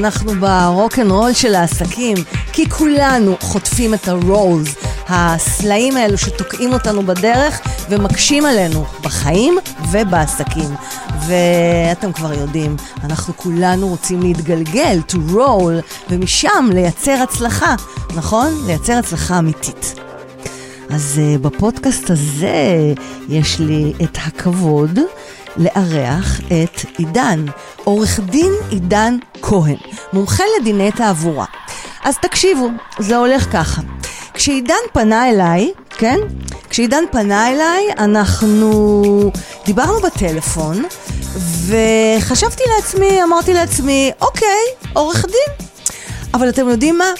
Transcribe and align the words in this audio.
אנחנו 0.00 0.32
ברוקנרול 0.40 1.32
של 1.32 1.54
העסקים, 1.54 2.16
כי 2.52 2.70
כולנו 2.70 3.36
חוטפים 3.40 3.94
את 3.94 4.08
הרולס, 4.08 4.74
הסלעים 5.08 5.96
האלו 5.96 6.18
שתוקעים 6.18 6.72
אותנו 6.72 7.02
בדרך 7.02 7.60
ומקשים 7.90 8.46
עלינו 8.46 8.84
בחיים 9.02 9.58
ובעסקים. 9.92 10.74
ואתם 11.26 12.12
כבר 12.12 12.32
יודעים, 12.32 12.76
אנחנו 13.04 13.36
כולנו 13.36 13.88
רוצים 13.88 14.22
להתגלגל, 14.22 14.98
to 15.08 15.16
roll, 15.34 16.00
ומשם 16.10 16.70
לייצר 16.72 17.22
הצלחה, 17.22 17.74
נכון? 18.16 18.66
לייצר 18.66 18.92
הצלחה 18.92 19.38
אמיתית. 19.38 19.94
אז 20.90 21.20
uh, 21.20 21.38
בפודקאסט 21.38 22.10
הזה 22.10 22.94
יש 23.28 23.58
לי 23.58 23.92
את 24.02 24.18
הכבוד 24.26 24.98
לארח 25.56 26.40
את 26.40 26.84
עידן, 26.98 27.44
עורך 27.84 28.20
דין 28.20 28.52
עידן 28.70 29.16
כהן, 29.42 29.76
מומחה 30.12 30.44
לדיני 30.60 30.92
תעבורה. 30.92 31.44
אז 32.04 32.16
תקשיבו, 32.22 32.68
זה 32.98 33.16
הולך 33.16 33.46
ככה. 33.52 33.82
כשעידן 34.34 34.74
פנה 34.92 35.30
אליי, 35.30 35.70
כן? 35.90 36.18
כשעידן 36.70 37.04
פנה 37.10 37.50
אליי, 37.50 37.84
אנחנו 37.98 39.30
דיברנו 39.66 40.00
בטלפון, 40.00 40.84
וחשבתי 41.66 42.62
לעצמי, 42.76 43.22
אמרתי 43.22 43.54
לעצמי, 43.54 44.10
אוקיי, 44.20 44.64
עורך 44.92 45.24
דין. 45.24 45.66
אבל 46.34 46.48
אתם 46.48 46.68
יודעים 46.68 46.98
מה? 46.98 47.10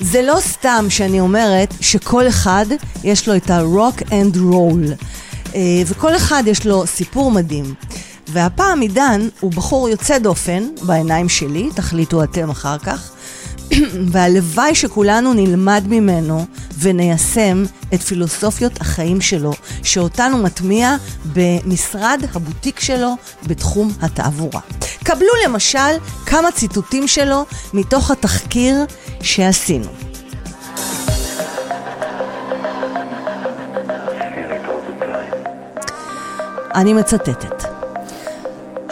זה 0.00 0.22
לא 0.22 0.36
סתם 0.40 0.86
שאני 0.88 1.20
אומרת 1.20 1.74
שכל 1.80 2.28
אחד 2.28 2.66
יש 3.04 3.28
לו 3.28 3.36
את 3.36 3.50
ה-rock 3.50 4.00
and 4.00 4.36
roll, 4.36 5.04
אה, 5.54 5.60
וכל 5.86 6.16
אחד 6.16 6.42
יש 6.46 6.66
לו 6.66 6.86
סיפור 6.86 7.30
מדהים. 7.30 7.74
והפעם 8.28 8.80
עידן 8.80 9.28
הוא 9.40 9.52
בחור 9.52 9.88
יוצא 9.88 10.18
דופן 10.18 10.68
בעיניים 10.82 11.28
שלי, 11.28 11.68
תחליטו 11.74 12.22
אתם 12.24 12.50
אחר 12.50 12.78
כך, 12.78 13.10
והלוואי 14.12 14.74
שכולנו 14.74 15.32
נלמד 15.32 15.84
ממנו 15.86 16.46
וניישם 16.78 17.64
את 17.94 18.02
פילוסופיות 18.02 18.80
החיים 18.80 19.20
שלו, 19.20 19.52
שאותנו 19.82 20.38
מטמיע 20.38 20.96
במשרד 21.32 22.22
הבוטיק 22.34 22.80
שלו 22.80 23.14
בתחום 23.46 23.92
התעבורה. 24.00 24.60
קבלו 25.04 25.28
למשל 25.44 25.96
כמה 26.26 26.52
ציטוטים 26.52 27.08
שלו 27.08 27.44
מתוך 27.72 28.10
התחקיר 28.10 28.84
שעשינו. 29.22 29.88
אני 36.74 36.92
מצטטת. 36.92 37.65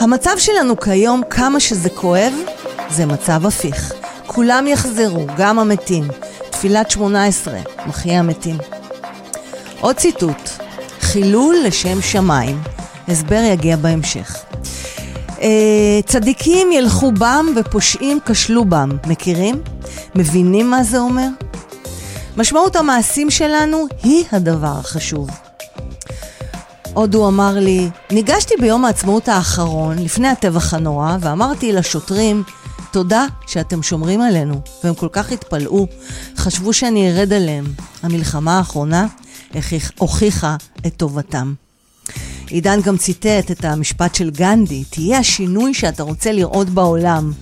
המצב 0.05 0.35
שלנו 0.39 0.81
כיום, 0.81 1.23
כמה 1.31 1.61
שזה 1.61 1.91
כואב, 1.91 2.33
זה 2.91 3.07
מצב 3.07 3.47
הפיך. 3.47 3.93
כולם 4.27 4.67
יחזרו, 4.67 5.27
גם 5.39 5.59
המתים. 5.59 6.05
תפילת 6.51 6.91
שמונה 6.91 7.25
עשרה, 7.27 7.59
מחיה 7.87 8.19
המתים. 8.19 8.57
עוד 9.81 9.97
ציטוט, 9.97 10.51
חילול 11.01 11.57
לשם 11.65 12.03
שמיים. 12.03 12.61
הסבר 13.09 13.43
יגיע 13.53 13.77
בהמשך. 13.77 14.45
אה, 15.41 16.01
צדיקים 16.07 16.73
ילכו 16.73 17.13
בם 17.13 17.47
ופושעים 17.57 18.19
כשלו 18.27 18.65
בם. 18.65 18.89
מכירים? 19.07 19.63
מבינים 20.14 20.70
מה 20.70 20.85
זה 20.85 20.98
אומר? 20.98 21.29
משמעות 22.37 22.77
המעשים 22.77 23.31
שלנו 23.31 23.87
היא 24.03 24.25
הדבר 24.33 24.77
החשוב. 24.79 25.44
עוד 26.95 27.15
הוא 27.15 27.29
אמר 27.29 27.55
לי, 27.59 27.89
ניגשתי 28.11 28.55
ביום 28.61 28.85
העצמאות 28.85 29.29
האחרון, 29.29 29.99
לפני 29.99 30.29
הטבח 30.29 30.75
הנורא, 30.75 31.17
ואמרתי 31.21 31.73
לשוטרים, 31.73 32.43
תודה 32.91 33.27
שאתם 33.47 33.83
שומרים 33.83 34.21
עלינו, 34.21 34.61
והם 34.85 34.95
כל 34.95 35.09
כך 35.13 35.33
התפלאו, 35.33 35.87
חשבו 36.37 36.73
שאני 36.73 37.11
ארד 37.11 37.33
עליהם. 37.33 37.65
המלחמה 38.03 38.59
האחרונה 38.59 39.07
הוכיחה 39.99 40.57
את 40.87 40.97
טובתם. 40.97 41.55
עידן 42.49 42.81
גם 42.81 42.97
ציטט 42.97 43.51
את 43.51 43.65
המשפט 43.65 44.15
של 44.15 44.31
גנדי, 44.31 44.85
תהיה 44.91 45.19
השינוי 45.19 45.75
שאתה 45.75 46.03
רוצה 46.03 46.33
לראות 46.33 46.69
בעולם. 46.71 47.33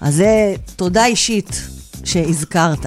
אז 0.00 0.14
זה 0.14 0.54
תודה 0.76 1.06
אישית 1.06 1.62
שהזכרת. 2.04 2.86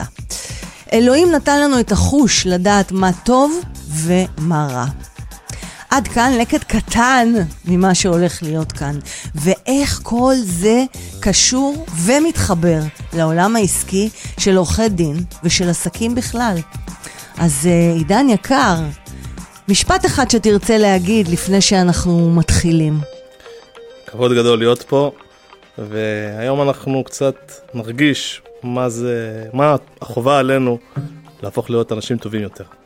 אלוהים 0.94 1.32
נתן 1.32 1.62
לנו 1.62 1.80
את 1.80 1.92
החוש 1.92 2.48
לדעת 2.48 2.92
מה 2.92 3.12
טוב 3.24 3.62
ומה 3.90 4.68
רע. 4.72 4.86
עד 5.94 6.08
כאן 6.08 6.32
לקט 6.42 6.64
קטן 6.64 7.34
ממה 7.66 7.96
שהולך 7.96 8.44
להיות 8.44 8.72
כאן. 8.72 9.00
ואיך 9.36 10.00
כל 10.04 10.34
זה 10.44 10.84
קשור 11.20 11.86
ומתחבר 12.06 12.80
לעולם 13.14 13.56
העסקי 13.56 14.10
של 14.40 14.58
עורכי 14.58 14.90
דין 14.90 15.16
ושל 15.44 15.70
עסקים 15.70 16.16
בכלל. 16.16 16.58
אז 17.38 17.68
אה, 17.68 17.94
עידן 17.94 18.30
יקר, 18.30 18.76
משפט 19.68 20.06
אחד 20.06 20.30
שתרצה 20.30 20.78
להגיד 20.78 21.28
לפני 21.28 21.62
שאנחנו 21.62 22.32
מתחילים. 22.36 23.00
כבוד 24.08 24.32
גדול 24.32 24.60
להיות 24.60 24.84
פה, 24.84 25.12
והיום 25.78 26.62
אנחנו 26.62 27.04
קצת 27.04 27.52
נרגיש 27.74 28.42
מה 28.64 28.90
זה, 28.90 29.44
מה 29.54 29.76
החובה 30.02 30.40
עלינו 30.40 30.78
להפוך 31.44 31.70
להיות 31.70 31.92
אנשים 31.92 32.18
טובים 32.18 32.42
יותר. 32.42 32.83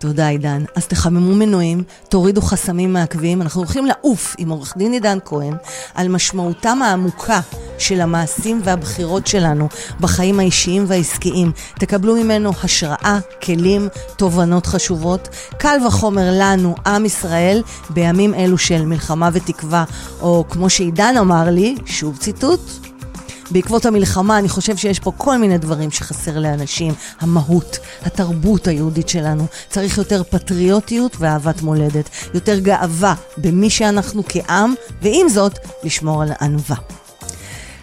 תודה, 0.00 0.28
עידן. 0.28 0.64
אז 0.76 0.86
תחממו 0.86 1.34
מנועים, 1.34 1.82
תורידו 2.08 2.42
חסמים 2.42 2.92
מעכבים. 2.92 3.42
אנחנו 3.42 3.60
הולכים 3.60 3.86
לעוף 3.86 4.34
עם 4.38 4.50
עורך 4.50 4.76
דין 4.76 4.92
עידן 4.92 5.18
כהן 5.24 5.54
על 5.94 6.08
משמעותם 6.08 6.82
העמוקה 6.82 7.40
של 7.78 8.00
המעשים 8.00 8.60
והבחירות 8.64 9.26
שלנו 9.26 9.68
בחיים 10.00 10.40
האישיים 10.40 10.84
והעסקיים. 10.88 11.52
תקבלו 11.78 12.14
ממנו 12.14 12.50
השראה, 12.62 13.18
כלים, 13.42 13.88
תובנות 14.16 14.66
חשובות. 14.66 15.28
קל 15.58 15.78
וחומר 15.86 16.30
לנו, 16.32 16.74
עם 16.86 17.04
ישראל, 17.04 17.62
בימים 17.90 18.34
אלו 18.34 18.58
של 18.58 18.86
מלחמה 18.86 19.28
ותקווה, 19.32 19.84
או 20.20 20.44
כמו 20.50 20.70
שעידן 20.70 21.14
אמר 21.20 21.50
לי, 21.50 21.76
שוב 21.86 22.16
ציטוט, 22.16 22.89
בעקבות 23.50 23.86
המלחמה 23.86 24.38
אני 24.38 24.48
חושב 24.48 24.76
שיש 24.76 24.98
פה 24.98 25.12
כל 25.16 25.38
מיני 25.38 25.58
דברים 25.58 25.90
שחסר 25.90 26.38
לאנשים. 26.38 26.94
המהות, 27.20 27.78
התרבות 28.02 28.68
היהודית 28.68 29.08
שלנו. 29.08 29.46
צריך 29.70 29.98
יותר 29.98 30.22
פטריוטיות 30.24 31.16
ואהבת 31.18 31.62
מולדת. 31.62 32.08
יותר 32.34 32.58
גאווה 32.58 33.14
במי 33.36 33.70
שאנחנו 33.70 34.22
כעם, 34.28 34.74
ועם 35.02 35.28
זאת, 35.28 35.58
לשמור 35.84 36.22
על 36.22 36.32
ענווה. 36.40 36.76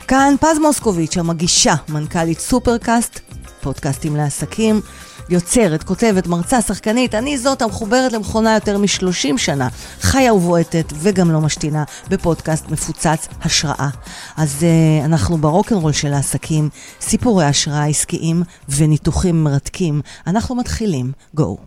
כאן 0.07 0.35
פז 0.39 0.59
מוסקוביץ', 0.61 1.17
המגישה, 1.17 1.75
מנכ"לית 1.89 2.39
סופרקאסט, 2.39 3.19
פודקאסטים 3.61 4.16
לעסקים. 4.16 4.81
יוצרת, 5.29 5.83
כותבת, 5.83 6.27
מרצה, 6.27 6.61
שחקנית, 6.61 7.15
אני 7.15 7.38
זאת 7.38 7.61
המחוברת 7.61 8.13
למכונה 8.13 8.53
יותר 8.53 8.77
מ-30 8.77 9.38
שנה, 9.38 9.67
חיה 10.01 10.33
ובועטת 10.33 10.93
וגם 10.93 11.31
לא 11.31 11.41
משתינה 11.41 11.83
בפודקאסט 12.09 12.69
מפוצץ 12.69 13.27
השראה. 13.41 13.89
אז 14.37 14.55
uh, 14.59 15.05
אנחנו 15.05 15.37
ברוקנרול 15.37 15.91
של 15.91 16.13
העסקים, 16.13 16.69
סיפורי 17.01 17.45
השראה 17.45 17.85
עסקיים 17.85 18.43
וניתוחים 18.69 19.43
מרתקים. 19.43 20.01
אנחנו 20.27 20.55
מתחילים, 20.55 21.11
גו. 21.33 21.57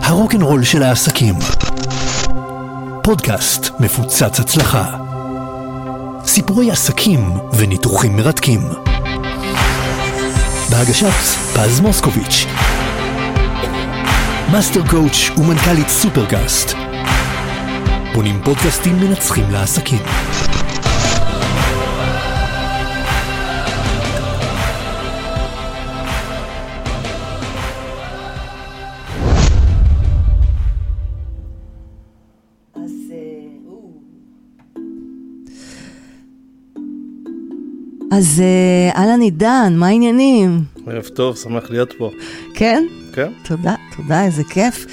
הרוקנרול 0.00 0.64
של 0.64 0.82
העסקים 0.82 1.34
פודקאסט 3.02 3.70
מפוצץ 3.80 4.40
הצלחה 4.40 4.98
סיפורי 6.26 6.70
עסקים 6.70 7.32
וניתוחים 7.58 8.16
מרתקים 8.16 8.60
בהגשת 10.72 11.06
פז 11.54 11.80
מוסקוביץ'. 11.80 12.46
Master 14.52 14.80
Coach 14.90 15.30
ומנכ"לית 15.38 15.88
סופרקאסט. 15.88 16.76
בונים 18.14 18.40
פודקאסטים 18.44 19.00
מנצחים 19.00 19.50
לעסקים. 19.50 19.98
אז 38.12 38.42
אה, 38.44 39.00
אהלן 39.00 39.20
עידן, 39.20 39.74
מה 39.76 39.86
העניינים? 39.86 40.64
ערב 40.86 41.04
טוב, 41.04 41.36
שמח 41.36 41.70
להיות 41.70 41.92
פה. 41.98 42.10
כן? 42.54 42.84
כן. 43.12 43.32
תודה, 43.44 43.74
תודה, 43.96 44.24
איזה 44.24 44.42
כיף. 44.44 44.86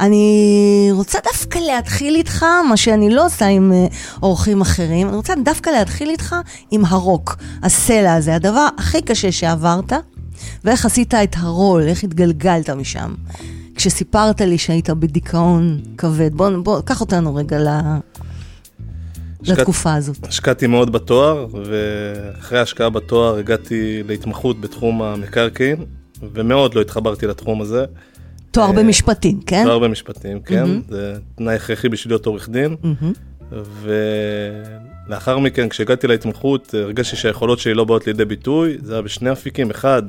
אני 0.00 0.88
רוצה 0.92 1.18
דווקא 1.24 1.58
להתחיל 1.58 2.14
איתך, 2.14 2.46
מה 2.68 2.76
שאני 2.76 3.10
לא 3.10 3.26
עושה 3.26 3.46
עם 3.46 3.72
uh, 3.72 3.94
אורחים 4.22 4.60
אחרים, 4.60 5.08
אני 5.08 5.16
רוצה 5.16 5.34
דווקא 5.44 5.70
להתחיל 5.70 6.10
איתך 6.10 6.36
עם 6.70 6.84
הרוק, 6.84 7.36
הסלע 7.62 8.14
הזה, 8.14 8.34
הדבר 8.34 8.68
הכי 8.78 9.02
קשה 9.02 9.32
שעברת, 9.32 9.92
ואיך 10.64 10.86
עשית 10.86 11.14
את 11.14 11.36
הרול, 11.38 11.82
איך 11.82 12.04
התגלגלת 12.04 12.70
משם. 12.70 13.14
כשסיפרת 13.74 14.40
לי 14.40 14.58
שהיית 14.58 14.90
בדיכאון 14.90 15.80
כבד, 15.98 16.34
בוא, 16.34 16.50
בוא, 16.62 16.80
קח 16.80 17.00
אותנו 17.00 17.34
רגע 17.34 17.58
ל... 17.58 17.68
השקעת- 19.42 19.58
לתקופה 19.58 19.94
הזאת. 19.94 20.16
השקעתי 20.26 20.66
מאוד 20.66 20.92
בתואר, 20.92 21.46
ואחרי 21.64 22.58
ההשקעה 22.58 22.90
בתואר 22.90 23.36
הגעתי 23.38 24.02
להתמחות 24.08 24.60
בתחום 24.60 25.02
המקרקעין, 25.02 25.76
ומאוד 26.34 26.74
לא 26.74 26.80
התחברתי 26.80 27.26
לתחום 27.26 27.60
הזה. 27.62 27.84
תואר 28.50 28.66
אה, 28.66 28.72
במשפטים, 28.72 29.40
כן? 29.46 29.62
תואר 29.64 29.78
במשפטים, 29.78 30.40
כן, 30.40 30.60
מהמם. 30.62 30.82
זה 30.88 31.14
תנאי 31.34 31.54
הכרחי 31.54 31.88
בשביל 31.88 32.12
להיות 32.12 32.26
עורך 32.26 32.48
דין. 32.48 32.76
מהמם. 32.82 33.12
ולאחר 35.08 35.38
מכן, 35.38 35.68
כשהגעתי 35.68 36.06
להתמחות, 36.06 36.74
הרגשתי 36.74 37.16
שהיכולות 37.16 37.58
שלי 37.58 37.74
לא 37.74 37.84
באות 37.84 38.06
לידי 38.06 38.24
ביטוי, 38.24 38.76
זה 38.82 38.92
היה 38.92 39.02
בשני 39.02 39.32
אפיקים. 39.32 39.70
אחד, 39.70 40.02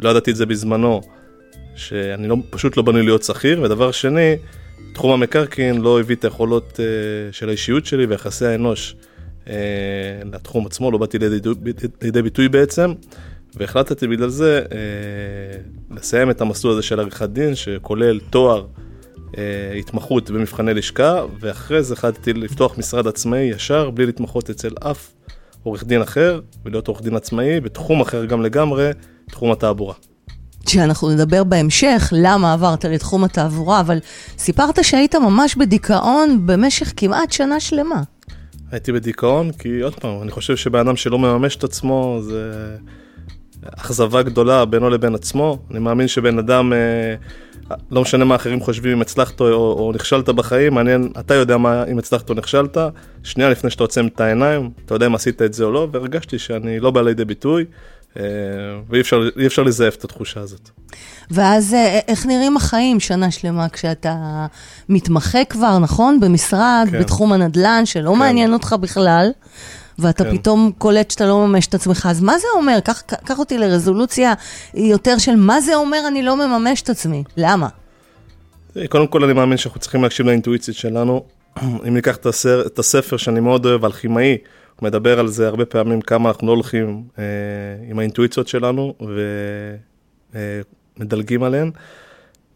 לא 0.00 0.10
ידעתי 0.10 0.30
את 0.30 0.36
זה 0.36 0.46
בזמנו, 0.46 1.00
שאני 1.76 2.28
לא, 2.28 2.36
פשוט 2.50 2.76
לא 2.76 2.82
בנוי 2.82 3.02
להיות 3.02 3.22
שכיר, 3.22 3.62
ודבר 3.62 3.90
שני, 3.90 4.36
תחום 4.94 5.12
המקרקעין 5.12 5.80
לא 5.80 6.00
הביא 6.00 6.16
את 6.16 6.24
היכולות 6.24 6.72
uh, 6.72 7.32
של 7.32 7.48
האישיות 7.48 7.86
שלי 7.86 8.06
ויחסי 8.06 8.46
האנוש 8.46 8.96
uh, 9.44 9.48
לתחום 10.32 10.66
עצמו, 10.66 10.90
לא 10.90 10.98
באתי 10.98 11.18
לידי, 11.18 11.50
לידי 12.02 12.22
ביטוי 12.22 12.48
בעצם, 12.48 12.92
והחלטתי 13.56 14.06
בגלל 14.06 14.28
זה 14.28 14.62
uh, 14.68 15.96
לסיים 15.96 16.30
את 16.30 16.40
המסלול 16.40 16.72
הזה 16.72 16.82
של 16.82 17.00
עריכת 17.00 17.28
דין, 17.28 17.54
שכולל 17.54 18.20
תואר 18.30 18.66
אה, 19.38 19.72
התמחות 19.78 20.30
במבחני 20.30 20.74
לשכה, 20.74 21.22
ואחרי 21.40 21.82
זה 21.82 21.94
החלטתי 21.94 22.32
לפתוח 22.32 22.78
משרד 22.78 23.06
עצמאי 23.06 23.40
ישר, 23.40 23.90
בלי 23.90 24.06
להתמחות 24.06 24.50
אצל 24.50 24.74
אף 24.80 25.10
עורך 25.62 25.84
דין 25.84 26.02
אחר, 26.02 26.40
ולהיות 26.64 26.88
עורך 26.88 27.02
דין 27.02 27.16
עצמאי 27.16 27.60
בתחום 27.60 28.00
אחר 28.00 28.24
גם 28.24 28.42
לגמרי, 28.42 28.90
תחום 29.30 29.52
התעבורה. 29.52 29.94
שאנחנו 30.68 31.10
נדבר 31.10 31.44
בהמשך 31.44 32.12
למה 32.12 32.52
עברת 32.52 32.84
לתחום 32.84 33.24
התעבורה, 33.24 33.80
אבל 33.80 33.98
סיפרת 34.38 34.84
שהיית 34.84 35.14
ממש 35.14 35.56
בדיכאון 35.56 36.46
במשך 36.46 36.92
כמעט 36.96 37.32
שנה 37.32 37.60
שלמה. 37.60 38.02
הייתי 38.70 38.92
בדיכאון, 38.92 39.52
כי 39.52 39.80
עוד 39.80 39.94
פעם, 39.94 40.22
אני 40.22 40.30
חושב 40.30 40.56
שבן 40.56 40.78
אדם 40.78 40.96
שלא 40.96 41.18
מממש 41.18 41.56
את 41.56 41.64
עצמו, 41.64 42.18
זה 42.22 42.52
אכזבה 43.76 44.22
גדולה 44.22 44.64
בינו 44.64 44.90
לבין 44.90 45.14
עצמו. 45.14 45.58
אני 45.70 45.78
מאמין 45.78 46.08
שבן 46.08 46.38
אדם, 46.38 46.72
אה, 46.72 47.14
לא 47.90 48.02
משנה 48.02 48.24
מה 48.24 48.34
אחרים 48.34 48.60
חושבים 48.60 48.92
אם 48.92 49.00
הצלחת 49.00 49.40
או, 49.40 49.46
או 49.46 49.92
נכשלת 49.94 50.28
בחיים, 50.28 50.74
מעניין, 50.74 51.12
אתה 51.20 51.34
יודע 51.34 51.56
מה, 51.56 51.84
אם 51.84 51.98
הצלחת 51.98 52.30
או 52.30 52.34
נכשלת, 52.34 52.76
שנייה 53.22 53.50
לפני 53.50 53.70
שאתה 53.70 53.84
עוצם 53.84 54.06
את 54.06 54.20
העיניים, 54.20 54.70
אתה 54.84 54.94
יודע 54.94 55.06
אם 55.06 55.14
עשית 55.14 55.42
את 55.42 55.54
זה 55.54 55.64
או 55.64 55.72
לא, 55.72 55.88
והרגשתי 55.92 56.38
שאני 56.38 56.80
לא 56.80 56.90
בא 56.90 57.02
לידי 57.02 57.24
ביטוי, 57.24 57.64
ואי 58.88 59.00
אפשר, 59.00 59.28
אפשר 59.46 59.62
לזייף 59.62 59.96
את 59.96 60.04
התחושה 60.04 60.40
הזאת. 60.40 60.70
ואז 61.30 61.74
אה, 61.74 62.00
איך 62.08 62.26
נראים 62.26 62.56
החיים 62.56 63.00
שנה 63.00 63.30
שלמה 63.30 63.68
כשאתה 63.68 64.46
מתמחה 64.88 65.44
כבר, 65.44 65.78
נכון? 65.78 66.20
במשרד, 66.20 66.88
כן. 66.90 67.00
בתחום 67.00 67.32
הנדל"ן, 67.32 67.82
שלא 67.86 68.12
כן. 68.12 68.18
מעניין 68.18 68.52
אותך 68.52 68.76
בכלל, 68.80 69.30
ואתה 69.98 70.24
כן. 70.24 70.36
פתאום 70.36 70.72
קולט 70.78 71.10
שאתה 71.10 71.26
לא 71.26 71.46
מממש 71.46 71.66
את 71.66 71.74
עצמך. 71.74 72.06
אז 72.10 72.20
מה 72.22 72.38
זה 72.38 72.46
אומר? 72.56 72.80
קח, 72.80 73.00
קח 73.00 73.38
אותי 73.38 73.58
לרזולוציה 73.58 74.34
יותר 74.74 75.18
של 75.18 75.36
מה 75.36 75.60
זה 75.60 75.74
אומר 75.74 75.98
אני 76.08 76.22
לא 76.22 76.36
מממש 76.36 76.82
את 76.82 76.90
עצמי. 76.90 77.24
למה? 77.36 77.68
קודם 78.88 79.06
כל 79.06 79.24
אני 79.24 79.32
מאמין 79.32 79.56
שאנחנו 79.56 79.80
צריכים 79.80 80.02
להקשיב 80.02 80.26
לאינטואיציות 80.26 80.76
שלנו. 80.76 81.24
אם 81.88 81.94
ניקח 81.94 82.16
את, 82.16 82.26
הסר, 82.26 82.66
את 82.66 82.78
הספר 82.78 83.16
שאני 83.16 83.40
מאוד 83.40 83.66
אוהב, 83.66 83.84
אלכימאי, 83.84 84.38
מדבר 84.84 85.18
על 85.18 85.28
זה 85.28 85.48
הרבה 85.48 85.64
פעמים, 85.64 86.00
כמה 86.00 86.28
אנחנו 86.28 86.46
לא 86.46 86.52
הולכים 86.52 87.02
אה, 87.18 87.24
עם 87.90 87.98
האינטואיציות 87.98 88.48
שלנו 88.48 88.94
ומדלגים 91.00 91.42
אה, 91.42 91.46
עליהן. 91.46 91.70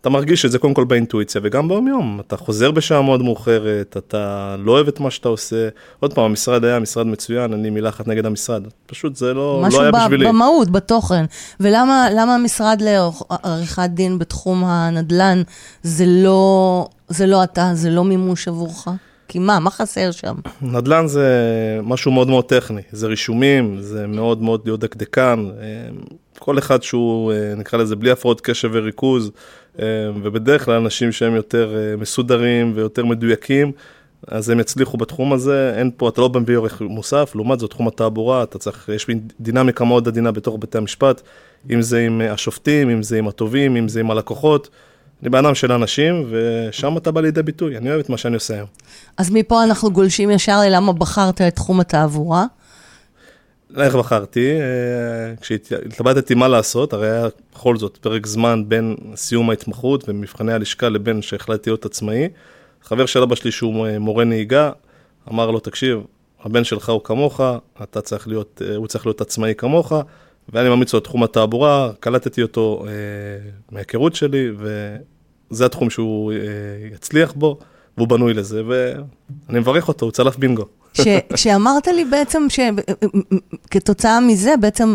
אתה 0.01 0.09
מרגיש 0.09 0.45
את 0.45 0.51
זה 0.51 0.59
קודם 0.59 0.75
כל 0.75 0.85
באינטואיציה 0.85 1.41
וגם 1.45 1.69
ביום 1.69 1.89
יום. 1.89 2.21
אתה 2.27 2.37
חוזר 2.37 2.71
בשעה 2.71 3.03
מאוד 3.03 3.23
מאוחרת, 3.23 3.97
אתה 3.97 4.57
לא 4.59 4.73
אוהב 4.73 4.89
את 4.89 5.01
מה 5.01 5.11
שאתה 5.11 5.29
עושה. 5.29 5.69
עוד 6.01 6.15
פעם, 6.15 6.25
המשרד 6.25 6.65
היה 6.65 6.79
משרד 6.79 7.07
מצוין, 7.07 7.53
אין 7.53 7.63
לי 7.63 7.71
מילה 7.71 7.89
אחת 7.89 8.09
נגד 8.09 8.27
המשרד. 8.27 8.63
פשוט 8.87 9.17
זה 9.17 9.35
לא, 9.35 9.63
משהו 9.65 9.81
לא 9.81 9.85
היה 9.85 9.93
ב- 9.93 9.97
בשבילי. 9.97 10.27
במהות, 10.29 10.71
בתוכן. 10.71 11.25
ולמה 11.61 12.09
למה 12.17 12.35
המשרד 12.35 12.83
לעריכת 12.83 13.89
דין 13.89 14.19
בתחום 14.19 14.65
הנדל"ן 14.65 15.43
זה 15.83 16.05
לא, 16.07 16.89
זה 17.09 17.27
לא 17.27 17.45
אתה, 17.45 17.71
זה 17.75 17.91
לא 17.91 18.05
מימוש 18.05 18.49
עבורך? 18.49 18.89
כי 19.29 19.39
מה, 19.39 19.59
מה 19.59 19.71
חסר 19.71 20.11
שם? 20.11 20.35
נדל"ן 20.63 21.07
זה 21.07 21.29
משהו 21.83 22.13
מאוד 22.13 22.29
מאוד 22.29 22.45
טכני, 22.45 22.83
זה 22.93 23.07
רישומים, 23.07 23.77
זה 23.81 24.07
מאוד 24.07 24.43
מאוד 24.43 24.61
להיות 24.65 24.81
דקדקן, 24.81 25.47
אה, 25.61 25.65
כל 26.39 26.59
אחד 26.59 26.83
שהוא, 26.83 27.33
אה, 27.33 27.55
נקרא 27.57 27.79
לזה, 27.79 27.97
בלי 27.97 28.11
הפרעות 28.11 28.41
קשב 28.41 28.71
וריכוז, 28.73 29.31
אה, 29.79 29.85
ובדרך 30.23 30.65
כלל 30.65 30.75
אנשים 30.75 31.13
שהם 31.13 31.35
יותר 31.35 31.77
מסודרים 31.99 32.73
ויותר 32.75 33.05
מדויקים, 33.05 33.73
אז 34.27 34.51
הם 34.51 34.61
יצליחו 34.61 34.97
בתחום 34.97 35.33
הזה, 35.33 35.75
אין 35.77 35.91
פה, 35.97 36.09
אתה 36.09 36.21
לא 36.21 36.31
מביא 36.35 36.57
עורך 36.57 36.81
מוסף, 36.81 37.33
לעומת 37.35 37.61
זאת 37.61 37.71
תחום 37.71 37.89
התעבורה, 37.89 38.43
אתה 38.43 38.59
צריך, 38.59 38.89
יש 38.95 39.07
דינמיקה 39.41 39.85
מאוד 39.85 40.09
עדינה 40.09 40.33
בתוך 40.33 40.57
בתי 40.61 40.79
המשפט, 40.79 41.23
אם 41.71 41.83
זה 41.83 42.01
עם 42.01 42.21
השופטים, 42.31 42.91
אם 42.91 43.03
זה 43.03 43.19
עם 43.19 43.29
התובעים, 43.29 43.77
אם 43.77 43.89
זה 43.89 44.01
עם 44.01 44.11
הלקוחות. 44.11 44.69
אני 45.23 45.31
בן 45.31 45.45
אדם 45.45 45.55
של 45.55 45.73
אנשים, 45.73 46.27
ושם 46.31 46.97
אתה 46.97 47.11
בא 47.11 47.21
לידי 47.21 47.43
ביטוי, 47.43 47.77
אני 47.77 47.91
אוהב 47.91 48.01
את 48.01 48.09
מה 48.09 48.17
שאני 48.17 48.35
עושה 48.35 48.55
היום. 48.55 48.67
אז 49.17 49.31
מפה 49.31 49.65
אנחנו 49.65 49.91
גולשים 49.91 50.31
ישר 50.31 50.61
ללמה 50.61 50.93
בחרת 50.93 51.41
את 51.41 51.55
תחום 51.55 51.81
התעבורה. 51.81 52.45
איך 53.77 53.95
בחרתי? 53.95 54.51
אה, 54.51 55.35
כשהתלבטתי 55.41 56.35
מה 56.35 56.49
לעשות, 56.49 56.93
הרי 56.93 57.11
היה 57.11 57.27
בכל 57.55 57.77
זאת 57.77 57.97
פרק 57.97 58.27
זמן 58.27 58.63
בין 58.69 58.97
סיום 59.17 59.51
ההתמחות 59.51 60.09
ומבחני 60.09 60.53
הלשכה 60.53 60.89
לבין 60.89 61.23
שהחלטתי 61.23 61.71
להיות 61.71 61.85
עצמאי. 61.85 62.29
חבר 62.83 63.07
של 63.07 63.23
אבא 63.23 63.35
שלי 63.35 63.51
שהוא 63.51 63.87
אה, 63.87 63.99
מורה 63.99 64.25
נהיגה, 64.25 64.71
אמר 65.31 65.51
לו, 65.51 65.61
תקשיב, 65.61 66.01
הבן 66.45 66.65
שלך 66.65 66.89
הוא 66.89 67.01
כמוך, 67.05 67.41
אתה 67.83 68.01
צריך 68.01 68.29
להיות, 68.29 68.63
אה, 68.65 68.77
הוא 68.77 68.87
צריך 68.87 69.07
להיות 69.07 69.21
עצמאי 69.21 69.55
כמוך, 69.59 69.93
ואני 70.53 70.69
ממליץ 70.69 70.93
לו 70.93 70.99
את 70.99 71.05
תחום 71.05 71.23
התעבורה, 71.23 71.91
קלטתי 72.01 72.43
אותו 72.43 72.85
אה, 72.87 72.93
מההיכרות 73.71 74.15
שלי, 74.15 74.51
וזה 75.51 75.67
התחום 75.67 75.91
שהוא 75.91 76.33
אה, 76.33 76.39
יצליח 76.95 77.33
בו, 77.33 77.59
והוא 77.97 78.09
בנוי 78.09 78.35
לזה, 78.35 78.63
ואני 78.67 79.59
מברך 79.59 79.89
אותו, 79.89 80.07
הוא 80.07 80.13
צלף 80.13 80.37
בינגו. 80.37 80.65
כשאמרת 81.35 81.87
לי 81.87 82.05
בעצם 82.05 82.47
שכתוצאה 82.49 84.21
מזה, 84.21 84.55
בעצם 84.61 84.95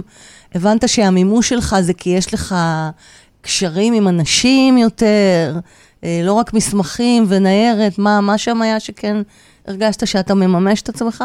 הבנת 0.55 0.89
שהמימוש 0.89 1.49
שלך 1.49 1.75
זה 1.81 1.93
כי 1.93 2.09
יש 2.09 2.33
לך 2.33 2.55
קשרים 3.41 3.93
עם 3.93 4.07
אנשים 4.07 4.77
יותר, 4.77 5.59
אה, 6.03 6.21
לא 6.23 6.33
רק 6.33 6.53
מסמכים 6.53 7.25
וניירת, 7.27 7.97
מה, 7.97 8.21
מה 8.21 8.37
שם 8.37 8.61
היה 8.61 8.79
שכן 8.79 9.17
הרגשת 9.67 10.07
שאתה 10.07 10.33
מממש 10.33 10.81
את 10.81 10.89
עצמך? 10.89 11.23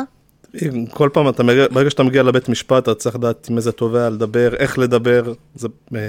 כל 0.90 1.08
פעם, 1.12 1.28
אתה, 1.28 1.42
ברגע 1.70 1.90
שאתה 1.90 2.02
מגיע 2.02 2.22
לבית 2.22 2.48
משפט, 2.48 2.82
אתה 2.82 2.94
צריך 2.94 3.16
לדעת 3.16 3.46
עם 3.50 3.56
איזה 3.56 3.72
תובע 3.72 4.10
לדבר, 4.10 4.54
איך 4.54 4.78
לדבר. 4.78 5.32
זה, 5.54 5.68
אה, 5.94 6.00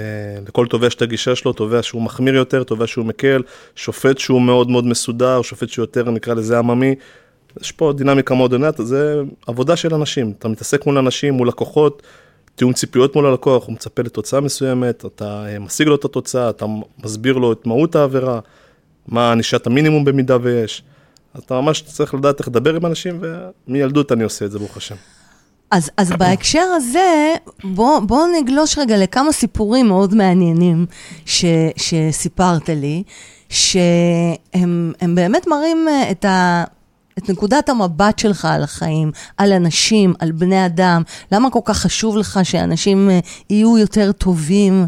לכל 0.48 0.66
תובע 0.66 0.86
יש 0.86 0.94
את 0.94 1.02
הגישה 1.02 1.36
שלו, 1.36 1.52
תובע 1.52 1.82
שהוא 1.82 2.02
מחמיר 2.02 2.34
יותר, 2.34 2.62
תובע 2.62 2.86
שהוא 2.86 3.06
מקל, 3.06 3.42
שופט 3.76 4.18
שהוא 4.18 4.42
מאוד 4.42 4.70
מאוד 4.70 4.86
מסודר, 4.86 5.42
שופט 5.42 5.68
שהוא 5.68 5.82
יותר, 5.82 6.10
נקרא 6.10 6.34
לזה 6.34 6.58
עממי. 6.58 6.94
יש 7.60 7.72
פה 7.72 7.92
דינמיקה 7.96 8.34
מאוד 8.34 8.52
עונת, 8.52 8.74
זה 8.82 9.22
עבודה 9.46 9.76
של 9.76 9.94
אנשים. 9.94 10.32
אתה 10.38 10.48
מתעסק 10.48 10.86
מול 10.86 10.98
אנשים, 10.98 11.34
מול 11.34 11.48
לקוחות, 11.48 12.02
תיאום 12.54 12.72
ציפיות 12.72 13.16
מול 13.16 13.26
הלקוח, 13.26 13.66
הוא 13.66 13.74
מצפה 13.74 14.02
לתוצאה 14.02 14.40
מסוימת, 14.40 15.04
אתה 15.04 15.44
אה, 15.46 15.58
משיג 15.58 15.88
לו 15.88 15.94
את 15.94 16.04
התוצאה, 16.04 16.50
אתה 16.50 16.66
מסביר 17.04 17.36
לו 17.36 17.52
את 17.52 17.66
מהות 17.66 17.96
העבירה, 17.96 18.40
מה 19.08 19.32
ענישת 19.32 19.66
המינימום 19.66 20.04
במידה 20.04 20.36
ויש. 20.42 20.82
אז 21.34 21.42
אתה 21.42 21.54
ממש 21.54 21.82
צריך 21.82 22.14
לדעת 22.14 22.38
איך 22.38 22.48
לדבר 22.48 22.74
עם 22.74 22.86
אנשים, 22.86 23.22
ומילדות 23.68 24.12
אני 24.12 24.24
עושה 24.24 24.44
את 24.44 24.50
זה, 24.50 24.58
ברוך 24.58 24.76
השם. 24.76 24.94
אז, 25.70 25.90
אז 25.96 26.10
בהקשר 26.10 26.64
הזה, 26.76 27.34
בוא, 27.64 28.00
בוא 28.00 28.26
נגלוש 28.40 28.78
רגע 28.78 28.96
לכמה 28.96 29.32
סיפורים 29.32 29.88
מאוד 29.88 30.14
מעניינים 30.14 30.86
ש, 31.26 31.44
שסיפרת 31.76 32.68
לי, 32.68 33.02
שהם 33.48 34.92
הם 35.00 35.14
באמת 35.14 35.46
מראים 35.46 35.88
אה, 35.88 36.10
את, 36.10 36.24
ה, 36.24 36.64
את 37.18 37.28
נקודת 37.28 37.68
המבט 37.68 38.18
שלך 38.18 38.44
על 38.44 38.62
החיים, 38.62 39.10
על 39.36 39.52
אנשים, 39.52 40.14
על 40.18 40.32
בני 40.32 40.66
אדם. 40.66 41.02
למה 41.32 41.50
כל 41.50 41.60
כך 41.64 41.78
חשוב 41.78 42.16
לך 42.16 42.40
שאנשים 42.42 43.10
אה, 43.10 43.18
יהיו 43.50 43.78
יותר 43.78 44.12
טובים? 44.12 44.86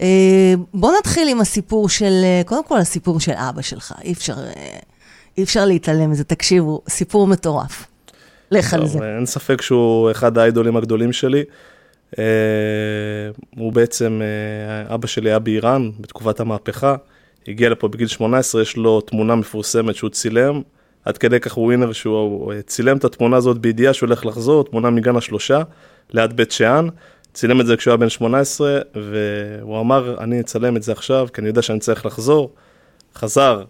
אה, 0.00 0.54
בוא 0.74 0.92
נתחיל 0.98 1.28
עם 1.28 1.40
הסיפור 1.40 1.88
של, 1.88 2.24
קודם 2.46 2.64
כל 2.64 2.78
הסיפור 2.78 3.20
של 3.20 3.32
אבא 3.32 3.62
שלך. 3.62 3.94
אי 4.04 4.12
אפשר, 4.12 4.34
אי 5.38 5.42
אפשר 5.42 5.64
להתעלם 5.64 6.10
מזה. 6.10 6.24
תקשיבו, 6.24 6.82
סיפור 6.88 7.26
מטורף. 7.26 7.86
לך 8.50 8.74
על 8.74 8.80
טוב, 8.80 8.88
זה. 8.88 8.98
אין 9.16 9.26
ספק 9.26 9.62
שהוא 9.62 10.10
אחד 10.10 10.38
האיידולים 10.38 10.76
הגדולים 10.76 11.12
שלי. 11.12 11.44
אה, 12.18 12.24
הוא 13.56 13.72
בעצם, 13.72 14.20
אה, 14.22 14.94
אבא 14.94 15.06
שלי 15.06 15.30
היה 15.30 15.38
באיראן 15.38 15.90
בתקופת 16.00 16.40
המהפכה, 16.40 16.96
הגיע 17.48 17.68
לפה 17.68 17.88
בגיל 17.88 18.06
18, 18.06 18.62
יש 18.62 18.76
לו 18.76 19.00
תמונה 19.00 19.34
מפורסמת 19.34 19.94
שהוא 19.94 20.10
צילם, 20.10 20.60
עד 21.04 21.18
כדי 21.18 21.40
כך 21.40 21.52
הוא 21.52 21.64
ווינר 21.64 21.92
שהוא 21.92 22.52
אה, 22.52 22.62
צילם 22.62 22.96
את 22.96 23.04
התמונה 23.04 23.36
הזאת 23.36 23.58
בידיעה 23.58 23.92
שהוא 23.92 24.06
הולך 24.06 24.26
לחזור, 24.26 24.64
תמונה 24.64 24.90
מגן 24.90 25.16
השלושה, 25.16 25.62
ליד 26.10 26.36
בית 26.36 26.52
שאן, 26.52 26.88
צילם 27.32 27.60
את 27.60 27.66
זה 27.66 27.76
כשהוא 27.76 27.92
היה 27.92 27.96
בן 27.96 28.08
18, 28.08 28.80
והוא 28.94 29.80
אמר, 29.80 30.16
אני 30.20 30.40
אצלם 30.40 30.76
את 30.76 30.82
זה 30.82 30.92
עכשיו, 30.92 31.28
כי 31.32 31.40
אני 31.40 31.48
יודע 31.48 31.62
שאני 31.62 31.78
צריך 31.78 32.06
לחזור. 32.06 32.50
חזר. 33.14 33.62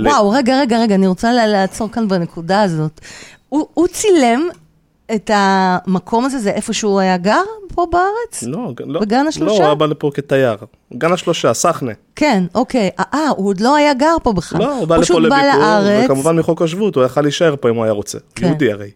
וואו, 0.00 0.30
רגע, 0.30 0.60
רגע, 0.60 0.78
רגע, 0.78 0.94
אני 0.94 1.06
רוצה 1.06 1.32
לעצור 1.32 1.88
כאן 1.92 2.08
בנקודה 2.08 2.62
הזאת. 2.62 3.00
הוא, 3.48 3.66
הוא 3.74 3.88
צילם 3.88 4.48
את 5.14 5.30
המקום 5.34 6.24
הזה, 6.24 6.38
זה 6.38 6.50
איפה 6.50 6.72
שהוא 6.72 7.00
היה 7.00 7.16
גר 7.16 7.42
פה 7.74 7.86
בארץ? 7.92 8.42
לא, 8.42 8.72
לא. 8.86 9.00
בגן 9.00 9.24
לא, 9.24 9.28
השלושה? 9.28 9.54
הוא 9.54 9.64
היה 9.64 9.74
בא 9.74 9.86
לפה 9.86 10.10
כתייר. 10.14 10.56
גן 10.94 11.12
השלושה, 11.12 11.54
סחנה. 11.54 11.92
כן, 12.16 12.44
אוקיי. 12.54 12.90
אה, 12.98 13.28
הוא 13.36 13.48
עוד 13.48 13.60
לא 13.60 13.76
היה 13.76 13.94
גר 13.94 14.16
פה 14.22 14.32
בכלל. 14.32 14.60
לא, 14.60 14.78
הוא 14.78 14.88
בא 14.88 14.96
לפה 14.96 15.20
לביקור, 15.20 15.38
לארץ. 15.38 16.04
וכמובן 16.04 16.36
מחוק 16.36 16.62
השבות, 16.62 16.96
הוא 16.96 17.04
יכל 17.04 17.20
להישאר 17.20 17.54
פה 17.60 17.68
אם 17.70 17.76
הוא 17.76 17.84
היה 17.84 17.92
רוצה. 17.92 18.18
כן. 18.34 18.46
יהודי 18.46 18.72
הרי. 18.72 18.90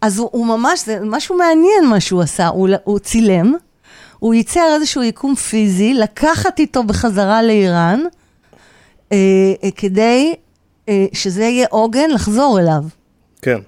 אז 0.00 0.18
הוא, 0.18 0.28
הוא 0.32 0.46
ממש, 0.46 0.84
זה 0.84 0.98
משהו 1.02 1.36
מעניין 1.36 1.86
מה 1.90 2.00
שהוא 2.00 2.22
עשה. 2.22 2.48
הוא, 2.48 2.68
הוא 2.84 2.98
צילם, 2.98 3.54
הוא 4.18 4.34
ייצר 4.34 4.74
איזשהו 4.74 5.02
יקום 5.02 5.34
פיזי, 5.34 5.94
לקחת 5.94 6.58
איתו 6.58 6.82
בחזרה 6.82 7.42
לאיראן, 7.42 8.00
אה, 8.00 8.04
אה, 8.04 8.17
כדי 9.76 10.34
אה, 10.88 11.06
שזה 11.12 11.42
יהיה 11.42 11.66
עוגן 11.70 12.10
לחזור 12.10 12.58
אליו. 12.60 12.82
כן. 13.42 13.58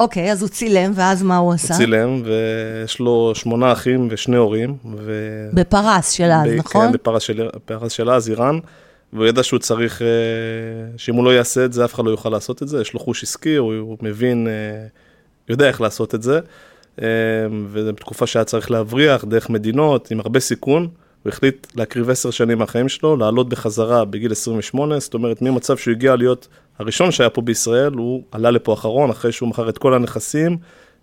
אוקיי, 0.00 0.32
אז 0.32 0.42
הוא 0.42 0.48
צילם, 0.48 0.92
ואז 0.94 1.22
מה 1.22 1.36
הוא 1.36 1.52
עשה? 1.52 1.74
הוא 1.74 1.78
צילם, 1.78 2.22
ויש 2.24 2.98
לו 2.98 3.32
שמונה 3.34 3.72
אחים 3.72 4.08
ושני 4.10 4.36
הורים. 4.36 4.76
ו... 4.96 5.12
בפרס 5.52 6.10
של 6.10 6.30
אז, 6.30 6.46
ב- 6.46 6.54
נכון? 6.54 6.86
כן, 6.86 6.92
בפרס 6.92 7.22
של, 7.22 7.48
פרס 7.64 7.92
של 7.92 8.10
אז, 8.10 8.28
איראן. 8.28 8.58
והוא 9.12 9.26
ידע 9.26 9.42
שהוא 9.42 9.58
צריך, 9.60 10.02
אה, 10.02 10.06
שאם 10.96 11.14
הוא 11.14 11.24
לא 11.24 11.34
יעשה 11.34 11.64
את 11.64 11.72
זה, 11.72 11.84
אף 11.84 11.94
אחד 11.94 12.04
לא 12.04 12.10
יוכל 12.10 12.28
לעשות 12.28 12.62
את 12.62 12.68
זה. 12.68 12.80
יש 12.80 12.94
לו 12.94 13.00
חוש 13.00 13.22
עסקי, 13.22 13.56
הוא, 13.56 13.74
הוא 13.74 13.98
מבין, 14.02 14.46
אה, 14.46 14.86
יודע 15.48 15.68
איך 15.68 15.80
לעשות 15.80 16.14
את 16.14 16.22
זה. 16.22 16.40
אה, 17.02 17.06
וזו 17.68 17.92
בתקופה 17.92 18.26
שהיה 18.26 18.44
צריך 18.44 18.70
להבריח 18.70 19.24
דרך 19.24 19.50
מדינות 19.50 20.10
עם 20.10 20.20
הרבה 20.20 20.40
סיכון. 20.40 20.88
הוא 21.22 21.30
החליט 21.30 21.66
להקריב 21.76 22.10
עשר 22.10 22.30
שנים 22.30 22.58
מהחיים 22.58 22.88
שלו, 22.88 23.16
לעלות 23.16 23.48
בחזרה 23.48 24.04
בגיל 24.04 24.32
28, 24.32 24.98
זאת 24.98 25.14
אומרת, 25.14 25.42
ממצב 25.42 25.76
שהוא 25.76 25.92
הגיע 25.92 26.16
להיות 26.16 26.48
הראשון 26.78 27.10
שהיה 27.10 27.30
פה 27.30 27.40
בישראל, 27.40 27.92
הוא 27.92 28.22
עלה 28.32 28.50
לפה 28.50 28.74
אחרון, 28.74 29.10
אחרי 29.10 29.32
שהוא 29.32 29.48
מכר 29.48 29.68
את 29.68 29.78
כל 29.78 29.94
הנכסים, 29.94 30.58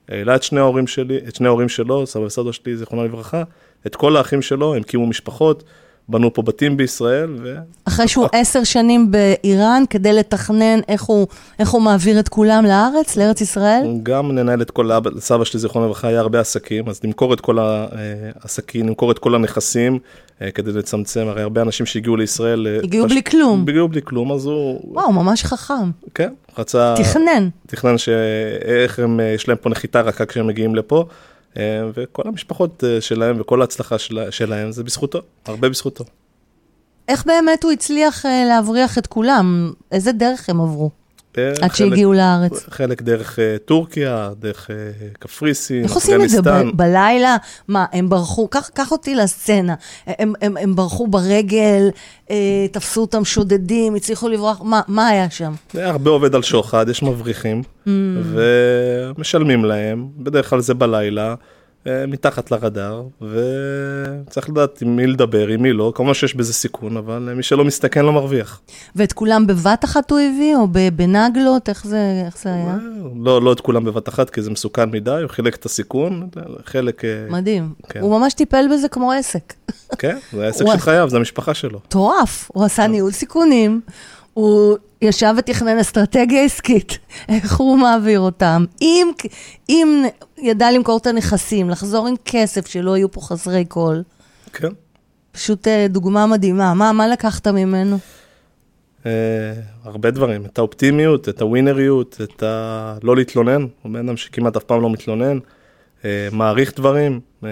העלה 0.10 0.36
את 0.36 0.44
שני 0.44 0.60
ההורים 0.60 0.88
שלי, 0.88 1.18
את 1.28 1.36
שני 1.36 1.48
ההורים 1.48 1.70
שלו, 1.70 2.08
סבא 2.08 2.24
וסבתא 2.24 2.52
שלי, 2.52 2.78
זיכרונה 2.78 3.04
לברכה, 3.04 3.44
את 3.88 3.96
כל 3.96 4.18
האחים 4.18 4.42
שלו, 4.42 4.76
הם 4.76 4.82
הקימו 4.82 5.08
משפחות, 5.08 5.64
בנו 6.10 6.34
פה 6.34 6.42
בתים 6.42 6.78
בישראל, 6.78 7.30
ו... 7.44 7.56
אחרי 7.86 8.08
שהוא 8.08 8.28
עשר 8.32 8.64
שנים 8.64 9.12
באיראן, 9.12 9.84
כדי 9.90 10.14
לתכנן 10.14 10.80
איך 10.88 11.04
הוא, 11.04 11.28
איך 11.60 11.70
הוא 11.70 11.82
מעביר 11.82 12.20
את 12.20 12.30
כולם 12.30 12.66
לארץ, 12.66 13.18
לארץ 13.18 13.42
ישראל? 13.42 13.88
גם 14.04 14.32
ננהל 14.32 14.62
את 14.62 14.72
כל, 14.72 14.92
האבא- 14.92 15.10
לסבא 15.16 15.44
שלי, 15.44 15.60
זיכרונה 15.60 15.86
לברכה, 15.86 16.08
היה 16.08 16.20
הרבה 16.20 16.40
עסקים, 16.40 16.90
אז 16.90 17.00
למכור 17.04 17.34
את 17.34 17.42
כל 17.42 17.58
העסקים, 17.60 18.88
למכור 18.88 19.12
את 19.12 19.20
כל 19.20 19.36
הנכסים, 19.36 20.00
אה, 20.42 20.52
כדי 20.52 20.72
לצמצם, 20.72 21.26
הרי 21.28 21.42
הרבה 21.42 21.62
אנשים 21.62 21.86
שהגיעו 21.86 22.16
לישראל... 22.16 22.68
אה, 22.68 22.80
הגיעו 22.84 23.06
פש- 23.06 23.12
בלי 23.12 23.24
כלום. 23.24 23.66
הגיעו 23.70 23.88
בלי 23.88 24.02
כלום, 24.04 24.32
אז 24.32 24.46
הוא, 24.46 24.82
וואו, 24.84 25.14
ממש 25.14 25.44
חכם. 25.44 25.74
כן, 26.16 26.34
רצה... 26.58 26.96
תכנן. 26.98 27.50
תכנן 27.68 27.98
שאיך 27.98 29.00
הם, 29.00 29.20
אה, 29.20 29.26
יש 29.26 29.48
להם 29.48 29.58
פה 29.62 29.70
נחיתה 29.70 30.02
רכה 30.02 30.26
כשהם 30.26 30.48
מגיעים 30.48 30.76
לפה, 30.76 30.98
אה, 31.00 31.06
וכל 31.94 32.22
המשפחות 32.26 32.84
אה, 32.84 33.02
שלהם 33.02 33.42
וכל 33.42 33.62
ההצלחה 33.62 33.98
של- 34.00 34.32
שלהם 34.32 34.72
זה 34.72 34.84
בזכותו, 34.84 35.20
הרבה 35.46 35.70
בזכותו. 35.70 36.04
איך 37.08 37.26
באמת 37.26 37.64
הוא 37.64 37.72
הצליח 37.72 38.26
אה, 38.26 38.46
להבריח 38.48 38.98
את 38.98 39.08
כולם? 39.08 39.72
איזה 39.92 40.12
דרך 40.12 40.50
הם 40.50 40.62
עברו 40.62 40.86
אה, 40.86 41.07
עד 41.62 41.76
שהגיעו 41.76 42.14
לארץ? 42.14 42.66
חלק 42.70 43.02
דרך 43.02 43.40
אה, 43.40 43.56
טורקיה, 43.66 44.30
דרך 44.40 44.72
אה, 44.72 44.76
קפריסין, 45.20 45.84
איך 45.84 45.94
עושים 45.94 46.24
את 46.24 46.30
זה 46.30 46.40
בלילה? 46.74 47.38
מה, 47.68 47.86
הם 47.94 48.10
ברחו, 48.10 48.48
קח, 48.48 48.92
אותי 48.92 49.16
לסצנה. 49.16 49.76
הם, 50.08 50.34
הם, 50.42 50.58
הם 50.58 50.76
ברחו 50.76 51.08
ברגל, 51.08 51.90
אה, 52.32 52.36
תפסו 52.72 53.02
אותם 53.02 53.26
שודדים, 53.26 53.96
הצליחו 53.96 54.30
לברוח, 54.30 54.62
מה, 54.64 54.82
מה 54.88 55.08
היה 55.08 55.30
שם? 55.30 55.54
זה 55.74 55.88
הרבה 55.88 56.12
עובד 56.12 56.36
על 56.36 56.44
שוחד, 56.44 56.90
יש 56.90 57.04
מבריחים, 57.04 57.64
Mm. 57.88 57.90
ומשלמים 59.16 59.66
להם, 59.66 60.08
בדרך 60.18 60.50
כלל 60.50 60.62
זה 60.62 60.74
בלילה, 60.74 61.36
מתחת 62.08 62.52
לרדאר, 62.52 63.04
וצריך 63.22 64.50
לדעת 64.50 64.82
עם 64.82 64.96
מי 64.96 65.08
לדבר, 65.08 65.48
עם 65.48 65.62
מי 65.62 65.74
לא, 65.74 65.92
כמובן 65.96 66.14
שיש 66.14 66.36
בזה 66.36 66.54
סיכון, 66.54 66.98
אבל 66.98 67.30
אה, 67.30 67.36
מי 67.36 67.44
שלא 67.44 67.66
מסתכן 67.66 68.06
לא 68.06 68.14
מרוויח. 68.14 68.62
ואת 68.96 69.14
כולם 69.14 69.48
בבת 69.48 69.86
אחת 69.86 70.12
הוא 70.12 70.20
הביא, 70.20 70.56
או 70.56 70.68
בנגלות? 70.94 71.70
איך 71.70 71.88
זה, 71.88 72.24
איך 72.26 72.38
זה 72.38 72.54
היה? 72.54 72.78
לא, 73.24 73.42
לא 73.42 73.54
את 73.54 73.60
כולם 73.60 73.86
בבת 73.86 74.10
אחת, 74.10 74.30
כי 74.30 74.42
זה 74.42 74.52
מסוכן 74.52 74.90
מדי, 74.90 75.12
הוא 75.12 75.30
חילק 75.30 75.56
את 75.56 75.66
הסיכון, 75.66 76.30
חלק, 76.66 77.06
אה, 77.06 77.26
מדהים. 77.30 77.74
כן. 77.90 78.00
הוא 78.00 78.20
ממש 78.20 78.34
טיפל 78.34 78.66
בזה 78.74 78.88
כמו 78.88 79.12
עסק. 79.12 79.54
כן, 80.00 80.18
זה 80.34 80.46
העסק 80.46 80.66
של 80.72 80.78
חייו, 80.78 81.10
זה 81.10 81.18
המשפחה 81.18 81.54
שלו. 81.54 81.80
מטורף. 81.86 82.52
הוא 82.54 82.66
עשה 82.66 82.88
ניהול 82.88 83.12
סיכונים, 83.12 83.82
הוא 84.34 84.78
ישב 85.02 85.34
ותכנן 85.38 85.78
אסטרטגיה 85.80 86.44
עסקית, 86.44 86.98
איך 87.30 87.58
הוא 87.58 87.78
מעביר 87.78 88.20
אותם. 88.20 88.66
אם, 88.82 89.08
אם 89.70 90.06
ידע 90.38 90.72
למכור 90.72 90.98
את 90.98 91.08
הנכסים, 91.08 91.70
לחזור 91.70 92.08
עם 92.08 92.16
כסף, 92.26 92.68
שלא 92.68 92.98
יהיו 92.98 93.12
פה 93.12 93.22
חסרי 93.22 93.66
קול. 93.66 94.04
כן. 94.54 94.70
פשוט 95.32 95.68
אה, 95.68 95.88
דוגמה 95.90 96.28
מדהימה. 96.28 96.74
מה, 96.74 96.92
מה 96.92 97.08
לקחת 97.08 97.48
ממנו? 97.48 97.98
אה, 99.06 99.12
הרבה 99.84 100.12
דברים, 100.12 100.46
את 100.46 100.58
האופטימיות, 100.58 101.30
את 101.30 101.42
הווינריות, 101.42 102.18
את 102.24 102.44
ה... 102.44 102.98
לא 103.04 103.16
להתלונן, 103.16 103.62
הוא 103.82 103.94
בן 103.94 104.08
אדם 104.10 104.18
שכמעט 104.18 104.56
אף 104.56 104.64
פעם 104.64 104.82
לא 104.82 104.90
מתלונן, 104.90 105.40
אה, 106.06 106.28
מעריך 106.32 106.74
דברים, 106.76 107.20
אה, 107.44 107.50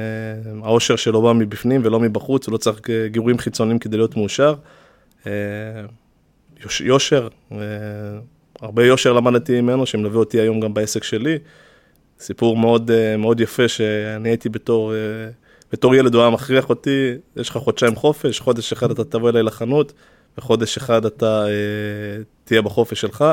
האושר 0.63 0.96
שלו 0.96 1.22
בא 1.22 1.34
מבפנים 1.34 1.82
ולא 1.84 2.00
מבחוץ, 2.00 2.48
הוא 2.48 2.54
לא 2.54 2.58
צריך 2.58 2.80
גירויים 3.06 3.38
חיצוניים 3.38 3.80
כדי 3.80 3.98
להיות 3.98 4.18
מאושר. 4.18 4.56
אה, 5.27 5.32
יוש, 6.63 6.82
יושר, 6.82 7.27
אה, 7.51 7.58
הרבה 8.62 8.86
יושר 8.86 9.13
למדתי 9.13 9.62
ממנו, 9.62 9.86
שמלווה 9.86 10.20
אותי 10.20 10.39
היום 10.39 10.60
גם 10.60 10.74
בעסק 10.74 11.04
שלי. 11.04 11.38
סיפור 12.19 12.57
מאוד, 12.57 12.91
אה, 12.91 13.17
מאוד 13.17 13.39
יפה 13.39 13.67
שאני 13.67 14.29
הייתי 14.29 14.50
בתור, 14.50 14.93
אה, 14.93 14.98
בתור 15.72 15.95
ילד, 15.95 16.13
הוא 16.13 16.22
היה 16.22 16.31
מכריח 16.31 16.69
אותי, 16.69 17.13
יש 17.36 17.50
לך 17.50 17.57
חודשיים 17.57 17.95
חופש, 17.95 18.39
חודש 18.39 18.74
אחד 18.74 18.91
אתה 18.91 19.03
תבוא 19.03 19.29
אליי 19.29 19.43
לחנות, 19.43 19.93
וחודש 20.38 20.77
אחד 20.77 21.05
אתה 21.05 21.45
אה, 21.45 21.51
תהיה 22.43 22.62
בחופש 22.62 23.01
שלך, 23.01 23.25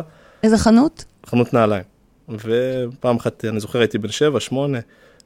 איזה 0.43 0.59
חנות? 0.59 1.05
חנות 1.27 1.55
נעליים. 1.55 1.85
ופעם 2.29 3.17
אחת, 3.17 3.45
אני 3.45 3.61
זוכר, 3.61 3.79
הייתי 3.79 3.99
בן 3.99 4.09
שבע, 4.09 4.41
שמונה, 4.41 4.79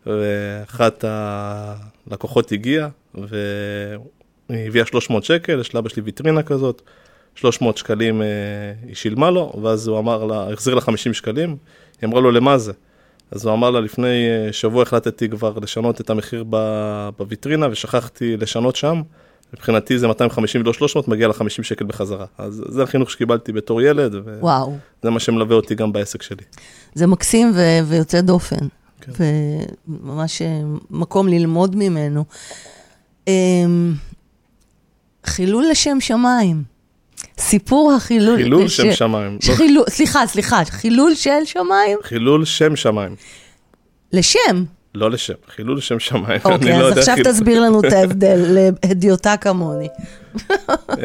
ואחת 0.07 1.05
הלקוחות 1.09 2.53
הגיעה, 2.53 2.89
והיא 3.15 4.67
הביאה 4.67 4.87
300 4.87 5.25
שקל, 5.25 5.61
יש 5.61 5.75
לאבא 5.75 5.89
שלי 5.89 6.03
ויטרינה 6.03 6.43
כזאת, 6.43 6.83
300 7.35 7.77
שקלים 7.77 8.23
היא 8.87 8.95
שילמה 8.95 9.31
לו, 9.31 9.53
ואז 9.63 9.89
הוא 9.89 9.99
אמר 9.99 10.25
לה, 10.25 10.53
החזיר 10.53 10.75
לה 10.75 10.81
50 10.81 11.15
שקלים, 11.15 11.57
היא 12.01 12.09
אמרה 12.09 12.21
לו, 12.21 12.31
למה 12.31 12.59
זה? 12.59 12.73
אז 13.31 13.47
הוא 13.47 13.55
אמר 13.55 13.71
לה, 13.71 13.81
לפני 13.81 14.29
אה, 14.29 14.53
שבוע 14.53 14.83
החלטתי 14.83 15.29
כבר 15.29 15.59
לשנות 15.63 16.01
את 16.01 16.11
המחיר 16.11 16.45
בוויטרינה, 17.19 17.69
ושכחתי 17.71 18.37
לשנות 18.37 18.77
שם. 18.77 19.03
מבחינתי 19.55 19.99
זה 19.99 20.09
250 20.09 20.61
ולא 20.61 20.73
300, 20.73 21.09
מגיע 21.09 21.29
ל-50 21.29 21.63
שקל 21.63 21.85
בחזרה. 21.85 22.27
אז 22.39 22.65
זה 22.69 22.83
החינוך 22.83 23.11
שקיבלתי 23.11 23.53
בתור 23.53 23.83
ילד, 23.83 24.15
וזה. 24.15 25.11
מה 25.11 25.21
שמלווה 25.21 25.57
אותי 25.57 25.75
גם 25.75 25.93
בעסק 25.93 26.23
שלי. 26.23 26.43
זה 26.95 27.07
מקסים 27.07 27.53
ו- 27.55 27.89
ויוצא 27.89 28.21
דופן. 28.21 28.67
כן. 29.01 29.13
וממש 29.89 30.43
אה, 30.43 30.61
מקום 30.91 31.29
ללמוד 31.29 31.77
ממנו. 31.77 32.25
אמ, 33.29 33.95
חילול 35.27 35.65
לשם 35.71 36.01
שמיים. 36.01 36.76
סיפור 37.41 37.93
החילול... 37.93 38.37
חילול 38.37 38.65
לש- 38.65 38.77
שם 38.77 38.93
שמיים. 38.93 39.39
לא- 39.49 39.55
חילול, 39.55 39.85
סליחה, 39.89 40.27
סליחה, 40.27 40.63
חילול 40.65 41.15
של 41.15 41.31
שמיים? 41.45 41.99
חילול 42.03 42.45
שם 42.45 42.77
שמיים. 42.77 43.15
לשם. 44.13 44.65
לא 44.95 45.11
לשם, 45.11 45.35
חילול 45.57 45.81
שם 45.81 45.99
שמיים. 45.99 46.41
אוקיי, 46.45 46.69
לא 46.71 46.85
אז 46.85 46.89
יודע 46.89 47.01
עכשיו 47.01 47.15
חילול- 47.15 47.33
תסביר 47.33 47.61
לנו 47.61 47.81
את 47.81 47.93
ההבדל, 47.93 48.41
להדיוטה 48.85 49.37
כמוני. 49.37 49.89
אה, 50.91 50.97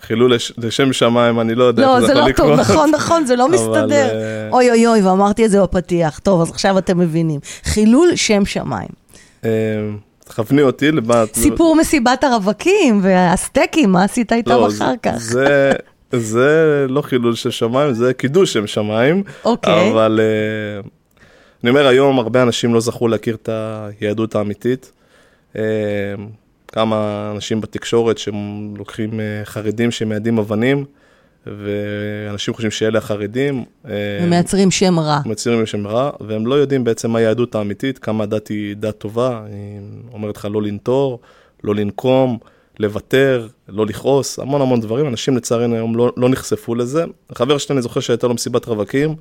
חילול 0.00 0.34
לש- 0.34 0.52
לשם 0.58 0.92
שמיים, 0.92 1.40
אני 1.40 1.54
לא 1.54 1.64
יודע 1.64 1.82
לא, 1.82 1.96
איך 1.96 2.06
זה 2.06 2.12
יכול 2.12 2.22
לא 2.30 2.32
טוב, 2.36 2.50
לקרות. 2.50 2.58
נכון, 2.58 2.90
נכון, 2.90 3.26
זה 3.26 3.36
לא 3.36 3.44
אבל, 3.46 3.54
מסתדר. 3.54 4.10
אה, 4.14 4.48
אוי 4.52 4.70
אוי 4.70 4.86
אוי, 4.86 5.02
ואמרתי 5.02 5.44
את 5.44 5.50
זה 5.50 5.62
בפתיח. 5.62 6.18
טוב, 6.18 6.40
אז 6.42 6.50
עכשיו 6.50 6.78
אתם 6.78 6.98
מבינים. 6.98 7.40
חילול 7.64 8.16
שם 8.16 8.42
שמיים. 8.44 8.88
תכווני 10.32 10.62
אותי 10.62 10.92
לבת... 10.92 11.34
סיפור 11.34 11.76
מסיבת 11.76 12.24
הרווקים 12.24 13.00
והסטייקים, 13.02 13.92
מה 13.92 14.04
עשית 14.04 14.32
איתם 14.32 14.50
לא, 14.50 14.68
אחר 14.68 14.92
כך? 15.02 15.16
זה, 15.16 15.72
זה 16.12 16.86
לא 16.88 17.02
חילול 17.02 17.34
של 17.34 17.50
שמיים, 17.50 17.94
זה 17.94 18.14
קידוש 18.14 18.52
שם 18.52 18.66
שמיים. 18.66 19.22
אוקיי. 19.44 19.90
אבל 19.90 20.20
אה, 20.22 20.88
אני 21.62 21.70
אומר, 21.70 21.86
היום 21.86 22.18
הרבה 22.18 22.42
אנשים 22.42 22.74
לא 22.74 22.80
זכו 22.80 23.08
להכיר 23.08 23.34
את 23.34 23.48
היהדות 24.00 24.34
האמיתית. 24.34 24.92
אה, 25.56 25.62
כמה 26.68 27.30
אנשים 27.34 27.60
בתקשורת 27.60 28.18
שהם 28.18 28.74
לוקחים 28.76 29.20
אה, 29.20 29.24
חרדים 29.44 29.90
שמיידים 29.90 30.38
אבנים, 30.38 30.84
ואנשים 31.46 32.54
חושבים 32.54 32.70
שאלה 32.70 32.98
החרדים. 32.98 33.64
אה, 33.88 33.92
ומייצרים 34.22 34.70
שם 34.70 34.98
רע. 34.98 35.20
מצהירים 35.26 35.66
שם 35.66 35.86
רע, 35.86 36.10
והם 36.20 36.46
לא 36.46 36.54
יודעים 36.54 36.84
בעצם 36.84 37.10
מה 37.10 37.18
היהדות 37.18 37.54
האמיתית, 37.54 37.98
כמה 37.98 38.24
הדת 38.24 38.48
היא 38.48 38.76
דת 38.76 38.98
טובה, 38.98 39.42
היא 39.46 39.80
אומרת 40.12 40.36
לך 40.36 40.48
לא 40.50 40.62
לנטור, 40.62 41.20
לא 41.64 41.74
לנקום, 41.74 42.38
לוותר, 42.78 43.48
לא 43.68 43.86
לכעוס, 43.86 44.38
המון 44.38 44.60
המון 44.60 44.80
דברים, 44.80 45.08
אנשים 45.08 45.36
לצערנו 45.36 45.74
היום 45.74 45.96
לא, 45.96 46.12
לא 46.16 46.28
נחשפו 46.28 46.74
לזה. 46.74 47.04
חבר 47.34 47.58
שלי, 47.58 47.74
אני 47.74 47.82
זוכר 47.82 48.00
שהייתה 48.00 48.26
לו 48.26 48.34
מסיבת 48.34 48.66
רווקים, 48.66 49.14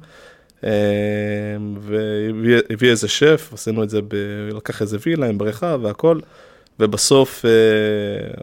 והביא 1.81 2.89
איזה 2.89 3.07
שף, 3.07 3.49
עשינו 3.53 3.83
את 3.83 3.89
זה, 3.89 4.01
ב... 4.01 4.15
לקח 4.53 4.81
איזה 4.81 4.97
וילה 5.05 5.27
עם 5.27 5.37
בריכה 5.37 5.75
והכל, 5.81 6.19
ובסוף 6.79 7.45
אה, 7.45 7.51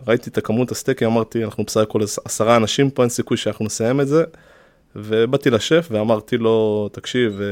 ראיתי 0.09 0.31
את 0.31 0.39
הכמות 0.39 0.71
הסטייקים, 0.71 1.09
אמרתי, 1.09 1.45
אנחנו 1.45 1.65
בסך 1.65 1.81
הכל 1.81 2.03
עשרה 2.25 2.57
אנשים 2.57 2.91
פה, 2.91 3.03
אין 3.03 3.11
סיכוי 3.11 3.37
שאנחנו 3.37 3.65
נסיים 3.65 4.01
את 4.01 4.09
זה. 4.09 4.25
ובאתי 4.97 5.51
לשף 5.51 5.89
ואמרתי 5.91 6.37
לו, 6.37 6.89
תקשיב, 6.93 7.41
אה, 7.41 7.47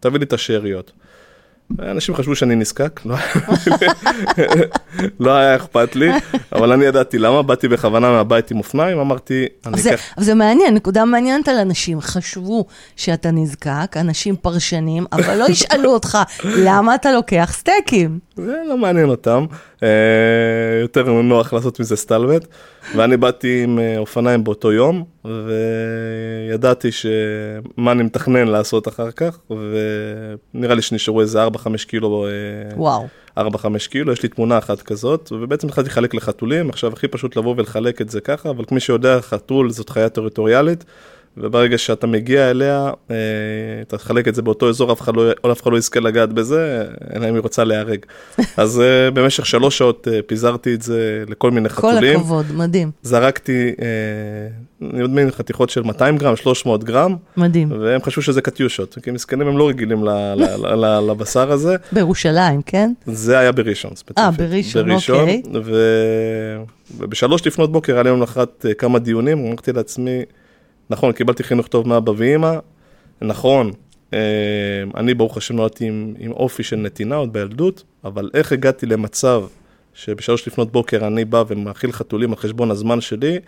תביא 0.00 0.18
לי 0.18 0.24
את 0.24 0.32
השאריות. 0.32 0.92
אנשים 1.78 2.14
חשבו 2.14 2.36
שאני 2.36 2.54
נזקק, 2.54 3.00
לא, 3.04 3.16
לא 5.20 5.30
היה 5.30 5.56
אכפת 5.56 5.96
לי, 5.96 6.10
אבל 6.52 6.72
אני 6.72 6.84
ידעתי 6.84 7.18
למה, 7.18 7.42
באתי 7.42 7.68
בכוונה 7.68 8.10
מהבית 8.10 8.50
עם 8.50 8.58
אופניים, 8.58 8.98
אמרתי, 8.98 9.46
אני 9.66 9.80
אקח... 9.80 10.00
זה 10.16 10.34
מעניין, 10.34 10.74
נקודה 10.74 11.04
מעניינת 11.04 11.48
על 11.48 11.58
אנשים. 11.58 12.00
חשבו 12.00 12.66
שאתה 12.96 13.30
נזקק, 13.30 13.96
אנשים 13.96 14.36
פרשנים, 14.36 15.06
אבל 15.12 15.38
לא 15.38 15.44
ישאלו 15.48 15.90
אותך, 15.90 16.18
למה 16.44 16.94
אתה 16.94 17.12
לוקח 17.12 17.50
סטייקים? 17.52 18.18
זה 18.36 18.56
לא 18.68 18.76
מעניין 18.76 19.08
אותם, 19.08 19.46
יותר 20.82 21.12
נוח 21.12 21.52
לעשות 21.52 21.80
מזה 21.80 21.96
סטלבט, 21.96 22.46
ואני 22.96 23.16
באתי 23.16 23.62
עם 23.62 23.78
אה, 23.78 23.98
אופניים 23.98 24.44
באותו 24.44 24.72
יום, 24.72 25.04
וידעתי 25.24 26.92
שמה 26.92 27.92
אני 27.92 28.02
מתכנן 28.02 28.48
לעשות 28.48 28.88
אחר 28.88 29.10
כך, 29.10 29.38
ונראה 30.54 30.74
לי 30.74 30.82
שנשארו 30.82 31.20
איזה 31.20 31.46
4-5 31.46 31.48
קילו. 31.86 32.26
אה, 32.26 32.76
וואו. 32.76 33.06
4-5 33.38 33.42
קילו, 33.90 34.12
יש 34.12 34.22
לי 34.22 34.28
תמונה 34.28 34.58
אחת 34.58 34.82
כזאת, 34.82 35.32
ובעצם 35.32 35.68
התחלתי 35.68 35.88
לחלק 35.88 36.14
לחתולים, 36.14 36.70
עכשיו 36.70 36.92
הכי 36.92 37.08
פשוט 37.08 37.36
לבוא 37.36 37.54
ולחלק 37.56 38.00
את 38.00 38.08
זה 38.08 38.20
ככה, 38.20 38.50
אבל 38.50 38.64
כמי 38.64 38.80
שיודע, 38.80 39.20
חתול 39.20 39.70
זאת 39.70 39.90
חיה 39.90 40.08
טריטוריאלית, 40.08 40.84
וברגע 41.36 41.78
שאתה 41.78 42.06
מגיע 42.06 42.50
אליה, 42.50 42.90
אה, 43.10 43.16
אתה 43.82 43.98
תחלק 43.98 44.28
את 44.28 44.34
זה 44.34 44.42
באותו 44.42 44.68
אזור, 44.68 44.92
אף 44.92 45.00
אחד 45.00 45.16
לא, 45.16 45.30
אף 45.52 45.62
אחד 45.62 45.72
לא 45.72 45.78
יזכה 45.78 46.00
לגעת 46.00 46.32
בזה, 46.32 46.84
אלא 47.14 47.28
אם 47.28 47.34
היא 47.34 47.42
רוצה 47.42 47.64
להיהרג. 47.64 47.98
אז 48.56 48.80
אה, 48.80 49.10
במשך 49.10 49.46
שלוש 49.46 49.78
שעות 49.78 50.08
אה, 50.12 50.20
פיזרתי 50.26 50.74
את 50.74 50.82
זה 50.82 51.24
לכל 51.28 51.50
מיני 51.50 51.68
חתולים. 51.68 52.14
כל 52.14 52.20
הכבוד, 52.20 52.46
מדהים. 52.54 52.90
זרקתי, 53.02 53.72
אני 54.92 55.00
יודע, 55.00 55.30
חתיכות 55.30 55.70
של 55.70 55.82
200 55.82 56.18
גרם, 56.18 56.36
300 56.36 56.84
גרם. 56.84 57.16
מדהים. 57.36 57.72
והם 57.80 58.02
חשבו 58.02 58.22
שזה 58.22 58.42
קטיושות, 58.42 58.98
כי 59.02 59.10
מסכנים 59.10 59.48
הם 59.48 59.58
לא 59.58 59.68
רגילים 59.68 60.04
ל, 60.04 60.08
ל, 60.08 60.44
ל, 60.66 60.84
ל, 60.84 61.10
לבשר 61.10 61.52
הזה. 61.52 61.76
בירושלים, 61.92 62.62
כן? 62.62 62.92
זה 63.06 63.38
היה 63.38 63.52
בראשון 63.52 63.90
ספציפית. 63.94 64.18
אה, 64.18 64.30
בראשון, 64.30 64.88
בראשון 64.88 65.20
אוקיי. 65.20 65.42
ו... 65.64 65.72
ובשלוש 66.98 67.46
לפנות 67.46 67.72
בוקר 67.72 67.94
היה 67.94 68.02
לי 68.02 68.10
למחרת 68.10 68.66
כמה 68.78 68.98
דיונים, 68.98 69.46
אמרתי 69.46 69.72
לעצמי, 69.72 70.22
נכון, 70.90 71.12
קיבלתי 71.12 71.42
חינוך 71.42 71.66
טוב 71.66 71.88
מאבא 71.88 72.12
ואימא, 72.16 72.58
נכון, 73.22 73.70
אה, 74.14 74.18
אני 74.96 75.14
ברוך 75.14 75.36
השם 75.36 75.56
נולדתי 75.56 75.86
עם, 75.86 76.14
עם 76.18 76.32
אופי 76.32 76.62
של 76.62 76.76
נתינה 76.76 77.16
עוד 77.16 77.32
בילדות, 77.32 77.82
אבל 78.04 78.30
איך 78.34 78.52
הגעתי 78.52 78.86
למצב 78.86 79.44
שבשלוש 79.94 80.48
לפנות 80.48 80.72
בוקר 80.72 81.06
אני 81.06 81.24
בא 81.24 81.44
ומאכיל 81.48 81.92
חתולים 81.92 82.30
על 82.30 82.36
חשבון 82.36 82.70
הזמן 82.70 83.00
שלי, 83.00 83.38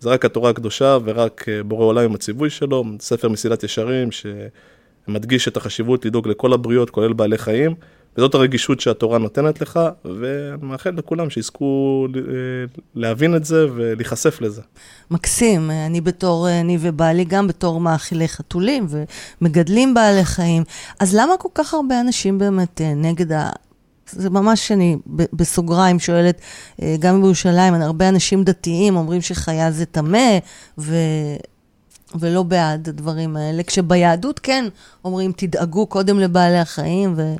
זה 0.00 0.10
רק 0.10 0.24
התורה 0.24 0.50
הקדושה 0.50 0.98
ורק 1.04 1.48
אה, 1.48 1.62
בורא 1.62 1.84
עולם 1.84 2.04
עם 2.04 2.14
הציווי 2.14 2.50
שלו, 2.50 2.84
ספר 3.00 3.28
מסילת 3.28 3.62
ישרים 3.62 4.08
שמדגיש 4.12 5.48
את 5.48 5.56
החשיבות 5.56 6.04
לדאוג 6.04 6.28
לכל 6.28 6.52
הבריות, 6.52 6.90
כולל 6.90 7.12
בעלי 7.12 7.38
חיים. 7.38 7.74
וזאת 8.16 8.34
הרגישות 8.34 8.80
שהתורה 8.80 9.18
נותנת 9.18 9.60
לך, 9.60 9.80
ואני 10.04 10.66
מאחל 10.66 10.90
לכולם 10.90 11.30
שיזכו 11.30 12.06
אה, 12.16 12.20
להבין 12.94 13.36
את 13.36 13.44
זה 13.44 13.66
ולהיחשף 13.74 14.40
לזה. 14.40 14.62
מקסים, 15.10 15.70
אני 15.70 16.00
בתור, 16.00 16.48
אני 16.48 16.78
ובעלי 16.80 17.24
גם 17.24 17.46
בתור 17.46 17.80
מאכילי 17.80 18.28
חתולים 18.28 18.86
ומגדלים 18.88 19.94
בעלי 19.94 20.24
חיים. 20.24 20.64
אז 21.00 21.14
למה 21.14 21.36
כל 21.38 21.48
כך 21.54 21.74
הרבה 21.74 22.00
אנשים 22.00 22.38
באמת 22.38 22.80
אה, 22.80 22.94
נגד 22.94 23.32
ה... 23.32 23.50
זה 24.10 24.30
ממש 24.30 24.72
אני 24.72 24.96
בסוגריים 25.06 25.98
שואלת, 25.98 26.40
אה, 26.82 26.96
גם 26.98 27.22
בירושלים, 27.22 27.74
הרבה 27.74 28.08
אנשים 28.08 28.44
דתיים 28.44 28.96
אומרים 28.96 29.20
שחיה 29.20 29.70
זה 29.70 29.84
טמא, 29.84 30.38
ו... 30.78 30.96
ולא 32.20 32.42
בעד 32.42 32.88
הדברים 32.88 33.36
האלה, 33.36 33.62
כשביהדות 33.62 34.38
כן 34.38 34.64
אומרים, 35.04 35.32
תדאגו 35.36 35.86
קודם 35.86 36.18
לבעלי 36.20 36.58
החיים 36.58 37.14
ו... 37.16 37.34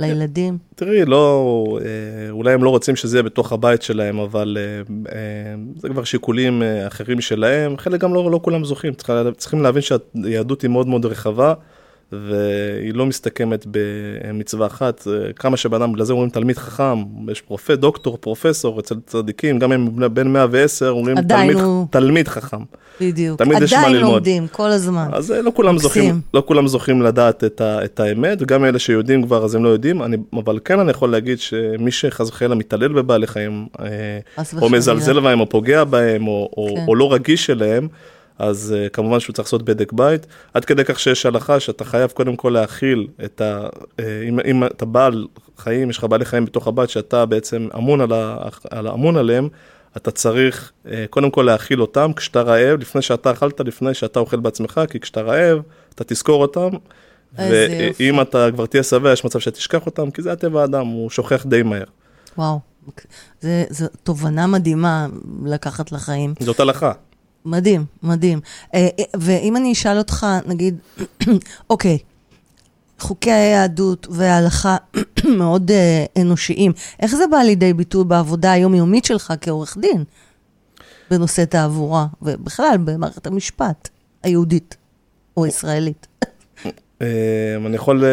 לילדים? 0.00 0.58
תראי, 0.74 1.04
לא, 1.04 1.78
אה, 1.80 2.30
אולי 2.30 2.52
הם 2.52 2.64
לא 2.64 2.70
רוצים 2.70 2.96
שזה 2.96 3.16
יהיה 3.16 3.22
בתוך 3.22 3.52
הבית 3.52 3.82
שלהם, 3.82 4.18
אבל 4.18 4.56
אה, 4.60 4.94
אה, 5.12 5.54
זה 5.76 5.88
כבר 5.88 6.04
שיקולים 6.04 6.62
אחרים 6.86 7.20
שלהם. 7.20 7.76
חלק 7.76 8.00
גם 8.00 8.14
לא, 8.14 8.30
לא 8.30 8.40
כולם 8.42 8.64
זוכים, 8.64 8.92
צריכים 9.36 9.62
להבין 9.62 9.82
שהיהדות 9.82 10.62
היא 10.62 10.70
מאוד 10.70 10.86
מאוד 10.86 11.06
רחבה. 11.06 11.54
והיא 12.12 12.94
לא 12.94 13.06
מסתכמת 13.06 13.66
במצווה 13.70 14.66
אחת, 14.66 15.06
כמה 15.36 15.56
שבן 15.56 15.82
אדם, 15.82 15.92
בגלל 15.92 16.04
זה 16.04 16.12
אומרים 16.12 16.30
תלמיד 16.30 16.58
חכם, 16.58 17.04
יש 17.30 17.40
פרופט, 17.40 17.78
דוקטור, 17.78 18.18
פרופסור, 18.20 18.80
אצל 18.80 18.94
צדיקים, 19.06 19.58
גם 19.58 19.72
אם 19.72 20.14
בן 20.14 20.28
110, 20.28 20.88
אומרים 20.88 21.22
תלמיד, 21.22 21.56
הוא... 21.56 21.86
תלמיד 21.90 22.28
חכם. 22.28 22.62
בדיוק, 23.00 23.40
עדיין 23.40 23.96
לומדים, 23.96 24.46
כל 24.48 24.70
הזמן. 24.70 25.08
אז 25.12 25.30
לא 25.30 25.52
כולם, 25.54 25.78
זוכים, 25.78 26.20
לא 26.34 26.42
כולם 26.46 26.68
זוכים 26.68 27.02
לדעת 27.02 27.44
את, 27.44 27.60
ה, 27.60 27.84
את 27.84 28.00
האמת, 28.00 28.38
וגם 28.40 28.64
אלה 28.64 28.78
שיודעים 28.78 29.22
כבר, 29.22 29.44
אז 29.44 29.54
הם 29.54 29.64
לא 29.64 29.68
יודעים, 29.68 30.02
אני, 30.02 30.16
אבל 30.32 30.58
כן 30.64 30.78
אני 30.78 30.90
יכול 30.90 31.10
להגיד 31.10 31.38
שמי 31.38 31.90
שחס 31.90 32.28
וחלילה 32.28 32.54
מתעלל 32.54 32.92
בבעלי 32.92 33.26
חיים, 33.26 33.66
אה, 33.80 33.84
או 34.60 34.70
מזלזל 34.70 35.20
בהם, 35.20 35.40
או 35.40 35.48
פוגע 35.48 35.84
בהם, 35.84 36.26
או, 36.26 36.50
כן. 36.54 36.60
או, 36.60 36.84
או 36.88 36.94
לא 36.94 37.12
רגיש 37.12 37.50
אליהם, 37.50 37.88
אז 38.42 38.74
uh, 38.74 38.90
כמובן 38.90 39.20
שהוא 39.20 39.34
צריך 39.34 39.48
לעשות 39.48 39.62
בדק 39.62 39.92
בית, 39.92 40.26
עד 40.54 40.64
כדי 40.64 40.84
כך 40.84 40.98
שיש 41.00 41.26
הלכה 41.26 41.60
שאתה 41.60 41.84
חייב 41.84 42.10
קודם 42.10 42.36
כל 42.36 42.50
להכיל 42.50 43.08
את 43.24 43.40
ה... 43.40 43.68
Uh, 43.68 44.02
אם, 44.28 44.40
אם 44.40 44.64
אתה 44.64 44.84
בעל 44.84 45.26
חיים, 45.58 45.90
יש 45.90 45.98
לך 45.98 46.04
בעלי 46.04 46.24
חיים 46.24 46.44
בתוך 46.44 46.66
הבית 46.66 46.90
שאתה 46.90 47.26
בעצם 47.26 47.68
אמון, 47.76 48.00
על 48.00 48.12
ה, 48.12 48.48
על, 48.70 48.88
אמון 48.88 49.16
עליהם, 49.16 49.48
אתה 49.96 50.10
צריך 50.10 50.72
uh, 50.84 50.88
קודם 51.10 51.30
כל 51.30 51.42
להאכיל 51.42 51.80
אותם 51.80 52.12
כשאתה 52.12 52.42
רעב, 52.42 52.80
לפני 52.80 53.02
שאתה 53.02 53.30
אכלת, 53.30 53.60
לפני 53.60 53.94
שאתה 53.94 54.20
אוכל 54.20 54.40
בעצמך, 54.40 54.80
כי 54.90 55.00
כשאתה 55.00 55.20
רעב, 55.20 55.58
אתה 55.94 56.04
תזכור 56.04 56.42
אותם. 56.42 56.68
ואם 57.38 58.20
אתה 58.20 58.46
כבר 58.54 58.66
תהיה 58.66 58.82
שבע, 58.82 59.12
יש 59.12 59.24
מצב 59.24 59.38
שתשכח 59.38 59.86
אותם, 59.86 60.10
כי 60.10 60.22
זה 60.22 60.32
הטבע 60.32 60.60
האדם, 60.60 60.86
הוא 60.86 61.10
שוכח 61.10 61.46
די 61.46 61.62
מהר. 61.62 61.84
וואו, 62.38 62.60
זו 63.70 63.86
תובנה 64.02 64.46
מדהימה 64.46 65.06
לקחת 65.44 65.92
לחיים. 65.92 66.34
זאת 66.40 66.60
הלכה. 66.60 66.92
מדהים, 67.44 67.84
מדהים. 68.02 68.40
אה, 68.74 68.88
אה, 68.98 69.04
ואם 69.16 69.56
אני 69.56 69.72
אשאל 69.72 69.98
אותך, 69.98 70.26
נגיד, 70.46 70.78
אוקיי, 71.70 71.98
חוקי 72.98 73.30
היהדות 73.30 74.06
וההלכה 74.10 74.76
מאוד 75.38 75.70
uh, 75.70 76.20
אנושיים, 76.20 76.72
איך 77.00 77.14
זה 77.14 77.24
בא 77.30 77.36
לידי 77.36 77.72
ביטוי 77.72 78.04
בעבודה 78.04 78.52
היומיומית 78.52 79.04
שלך 79.04 79.32
כעורך 79.40 79.78
דין 79.80 80.04
בנושא 81.10 81.44
תעבורה, 81.44 82.06
ובכלל 82.22 82.76
במערכת 82.84 83.26
המשפט 83.26 83.88
היהודית 84.22 84.76
או 85.36 85.44
הישראלית? 85.44 86.06
אני 87.00 87.74
יכול, 87.74 88.04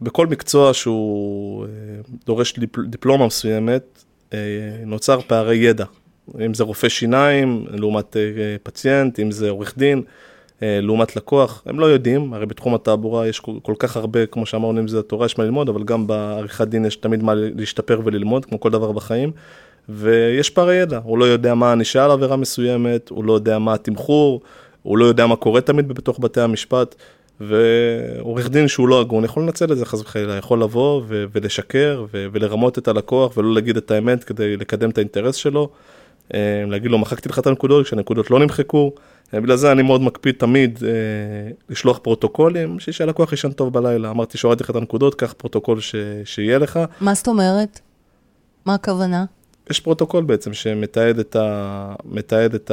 בכל 0.00 0.26
מקצוע 0.26 0.74
שהוא 0.74 1.66
דורש 2.26 2.58
דיפלומה 2.86 3.26
מסוימת, 3.26 4.04
נוצר 4.86 5.20
פערי 5.20 5.56
ידע. 5.56 5.84
אם 6.46 6.54
זה 6.54 6.64
רופא 6.64 6.88
שיניים 6.88 7.66
לעומת 7.70 8.16
אה, 8.16 8.22
פציינט, 8.62 9.20
אם 9.20 9.30
זה 9.30 9.50
עורך 9.50 9.78
דין. 9.78 10.02
אה, 10.62 10.78
לעומת 10.82 11.16
לקוח, 11.16 11.62
הם 11.66 11.80
לא 11.80 11.86
יודעים, 11.86 12.34
הרי 12.34 12.46
בתחום 12.46 12.74
התעבורה 12.74 13.28
יש 13.28 13.40
כל, 13.40 13.74
כך 13.78 13.96
הרבה, 13.96 14.26
כמו 14.26 14.46
שאמרנו, 14.46 14.80
אם 14.80 14.88
זה 14.88 14.98
התורה 14.98 15.26
יש 15.26 15.38
מה 15.38 15.44
ללמוד, 15.44 15.68
אבל 15.68 15.84
גם 15.84 16.06
בעריכת 16.06 16.68
דין 16.68 16.84
יש 16.84 16.96
תמיד 16.96 17.22
מה 17.22 17.32
להשתפר 17.34 18.00
וללמוד, 18.04 18.44
כמו 18.44 18.60
כל 18.60 18.70
דבר 18.70 18.92
בחיים, 18.92 19.30
ויש 19.88 20.50
פערי 20.50 20.76
ידע, 20.76 21.00
הוא 21.04 21.18
לא 21.18 21.24
יודע 21.24 21.54
מה 21.54 21.68
הענישה 21.68 22.04
על 22.04 22.10
עבירה 22.10 22.36
מסוימת, 22.36 23.08
הוא 23.08 23.24
לא 23.24 23.32
יודע 23.32 23.58
מה 23.58 23.74
התמחור, 23.74 24.40
הוא 24.82 24.98
לא 24.98 25.04
יודע 25.04 25.26
מה 25.26 25.36
קורה 25.36 25.60
תמיד 25.60 25.88
בתוך 25.88 26.18
בתי 26.20 26.40
המשפט, 26.40 26.94
ועורך 27.40 28.50
דין 28.50 28.68
שהוא 28.68 28.88
לא 28.88 29.00
הגון 29.00 29.24
יכול 29.24 29.42
לנצל 29.42 29.72
את 29.72 29.78
זה 29.78 29.86
חס 29.86 30.00
וחלילה, 30.00 30.36
יכול 30.36 30.62
לבוא 30.62 31.02
ו- 31.08 31.24
ולשקר 31.32 32.04
ו- 32.12 32.26
ולרמות 32.32 32.78
את 32.78 32.88
הלקוח 32.88 33.36
ולא 33.36 33.54
להגיד 33.54 33.76
את 33.76 33.90
האמת 33.90 34.24
כדי 34.24 34.56
לקדם 34.56 34.90
את 34.90 34.98
האינטרס 34.98 35.36
שלו. 35.36 35.68
אה, 36.34 36.64
להגיד 36.68 36.90
לו, 36.90 36.98
מחקתי 36.98 37.28
לך 37.28 37.38
את 37.38 37.46
הנקודות, 37.46 37.86
כשהנקודות 37.86 38.30
לא 38.30 38.38
נמחקו. 38.38 38.92
אה, 39.34 39.40
בגלל 39.40 39.56
זה 39.56 39.72
אני 39.72 39.82
מאוד 39.82 40.00
מקפיד 40.00 40.34
תמיד 40.38 40.78
אה, 40.82 40.90
לשלוח 41.68 41.98
פרוטוקולים, 41.98 42.76
בשביל 42.76 42.94
שהלקוח 42.94 43.32
ישן 43.32 43.52
טוב 43.52 43.72
בלילה. 43.72 44.10
אמרתי 44.10 44.38
שהורדתי 44.38 44.64
לך 44.64 44.70
את 44.70 44.76
הנקודות, 44.76 45.14
קח 45.14 45.34
פרוטוקול 45.36 45.80
ש... 45.80 45.94
שיהיה 46.24 46.58
לך. 46.58 46.78
מה 47.00 47.14
זאת 47.14 47.28
אומרת? 47.28 47.80
מה 48.66 48.74
הכוונה? 48.74 49.24
יש 49.70 49.80
פרוטוקול 49.80 50.24
בעצם 50.24 50.52
שמתעד 50.52 51.18
את, 51.18 51.36
ה... 51.36 51.94
את 52.54 52.70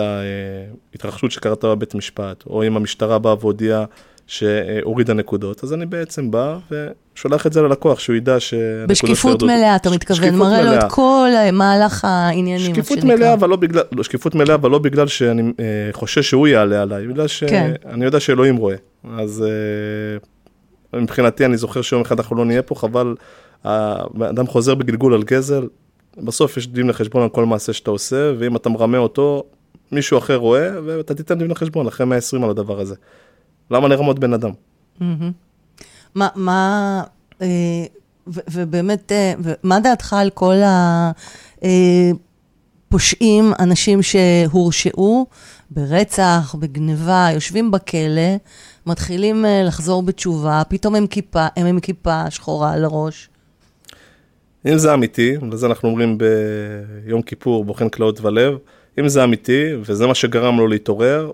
ההתרחשות 0.93 1.32
שקרתה 1.32 1.67
בבית 1.67 1.96
משפט, 1.96 2.43
או 2.48 2.63
אם 2.63 2.78
המשטרה 2.78 3.20
באה 3.20 3.36
והודיעה 3.39 3.86
שהורידה 4.28 5.13
נקודות, 5.13 5.63
אז 5.63 5.74
אני 5.74 5.86
בעצם 5.86 6.32
בא 6.32 6.58
ושולח 6.72 7.48
את 7.48 7.54
זה 7.54 7.62
ללקוח, 7.62 8.00
שהוא 8.00 8.16
ידע 8.16 8.40
שהנקודות 8.40 8.90
בשקיפות 8.90 9.44
מלאה, 9.44 9.76
אתה 9.76 9.90
מתכוון, 9.90 10.36
מראה 10.36 10.63
לו. 10.63 10.74
את 10.74 10.84
כל 10.90 11.30
מהלך 11.54 12.06
העניינים, 12.06 12.76
שקיפות. 12.76 13.04
מלאה, 13.04 13.34
אבל 13.34 13.50
לא 13.50 13.56
בגלל, 13.56 13.84
לא, 13.92 14.04
שקיפות 14.04 14.36
מלאה, 14.36 14.56
אבל 14.56 14.70
לא 14.70 14.80
בגלל 14.80 15.08
שאני 15.08 15.44
אה, 15.60 15.66
חושש 15.92 16.30
שהוא 16.30 16.48
יעלה 16.48 16.82
עליי, 16.82 17.08
בגלל 17.08 17.26
כן. 17.48 17.74
שאני 17.84 18.06
יודע 18.06 18.20
שאלוהים 18.20 18.56
רואה. 18.56 18.76
אז 19.18 19.46
אה, 20.94 21.00
מבחינתי, 21.00 21.46
אני 21.46 21.58
זוכר 21.58 21.82
שיום 21.82 22.02
אחד 22.02 22.20
אנחנו 22.20 22.36
לא 22.36 22.46
נהיה 22.46 22.62
פה, 22.62 22.76
חבל, 22.76 23.16
האדם 23.63 24.48
חוזר 24.48 24.76
בגלגול 24.76 25.13
על 25.13 25.24
גזל, 25.24 25.68
בסוף 26.18 26.58
יש 26.58 26.68
דין 26.68 26.88
לחשבון 26.88 27.24
על 27.24 27.30
כל 27.30 27.46
מעשה 27.46 27.74
שאתה 27.74 27.92
עושה, 27.92 28.32
ואם 28.40 28.56
אתה 28.56 28.70
מרמה 28.70 28.98
אותו, 28.98 29.44
מישהו 29.92 30.18
אחר 30.18 30.36
רואה, 30.36 30.70
ואתה 30.86 31.16
תיתן 31.16 31.40
דין 31.40 31.52
לחשבון 31.52 31.88
אחרי 31.88 32.06
120 32.06 32.44
על 32.44 32.50
הדבר 32.50 32.80
הזה. 32.80 32.96
למה 33.71 33.88
לרמות 33.88 34.19
בן 34.19 34.34
אדם? 34.34 34.51
מה, 36.15 36.27
מה, 36.36 37.03
אה, 37.41 37.86
ובאמת, 38.27 39.12
אה, 39.12 39.34
מה 39.63 39.80
דעתך 39.80 40.13
על 40.13 40.30
כל 40.30 40.56
הפושעים, 42.88 43.53
אנשים 43.60 43.99
שהורשעו 44.01 45.25
ברצח, 45.71 46.56
בגניבה, 46.60 47.27
יושבים 47.34 47.71
בכלא, 47.71 48.36
מתחילים 48.86 49.45
אה, 49.45 49.63
לחזור 49.63 50.03
בתשובה, 50.03 50.62
פתאום 50.69 50.95
הם 50.95 51.08
כיפה, 51.08 51.47
הם 51.56 51.65
עם 51.65 51.80
כיפה 51.80 52.32
שחורה 52.32 52.73
על 52.73 52.84
הראש. 52.84 53.30
אם 54.65 54.77
זה 54.77 54.93
אמיתי, 54.93 55.34
וזה 55.51 55.67
אנחנו 55.67 55.89
אומרים 55.89 56.17
ביום 56.17 57.21
כיפור, 57.21 57.65
בוחן 57.65 57.89
כלאות 57.89 58.21
ולב, 58.21 58.58
אם 58.99 59.08
זה 59.08 59.23
אמיתי, 59.23 59.63
וזה 59.82 60.08
מה 60.08 60.15
שגרם 60.15 60.58
לו 60.58 60.67
להתעורר, 60.67 61.32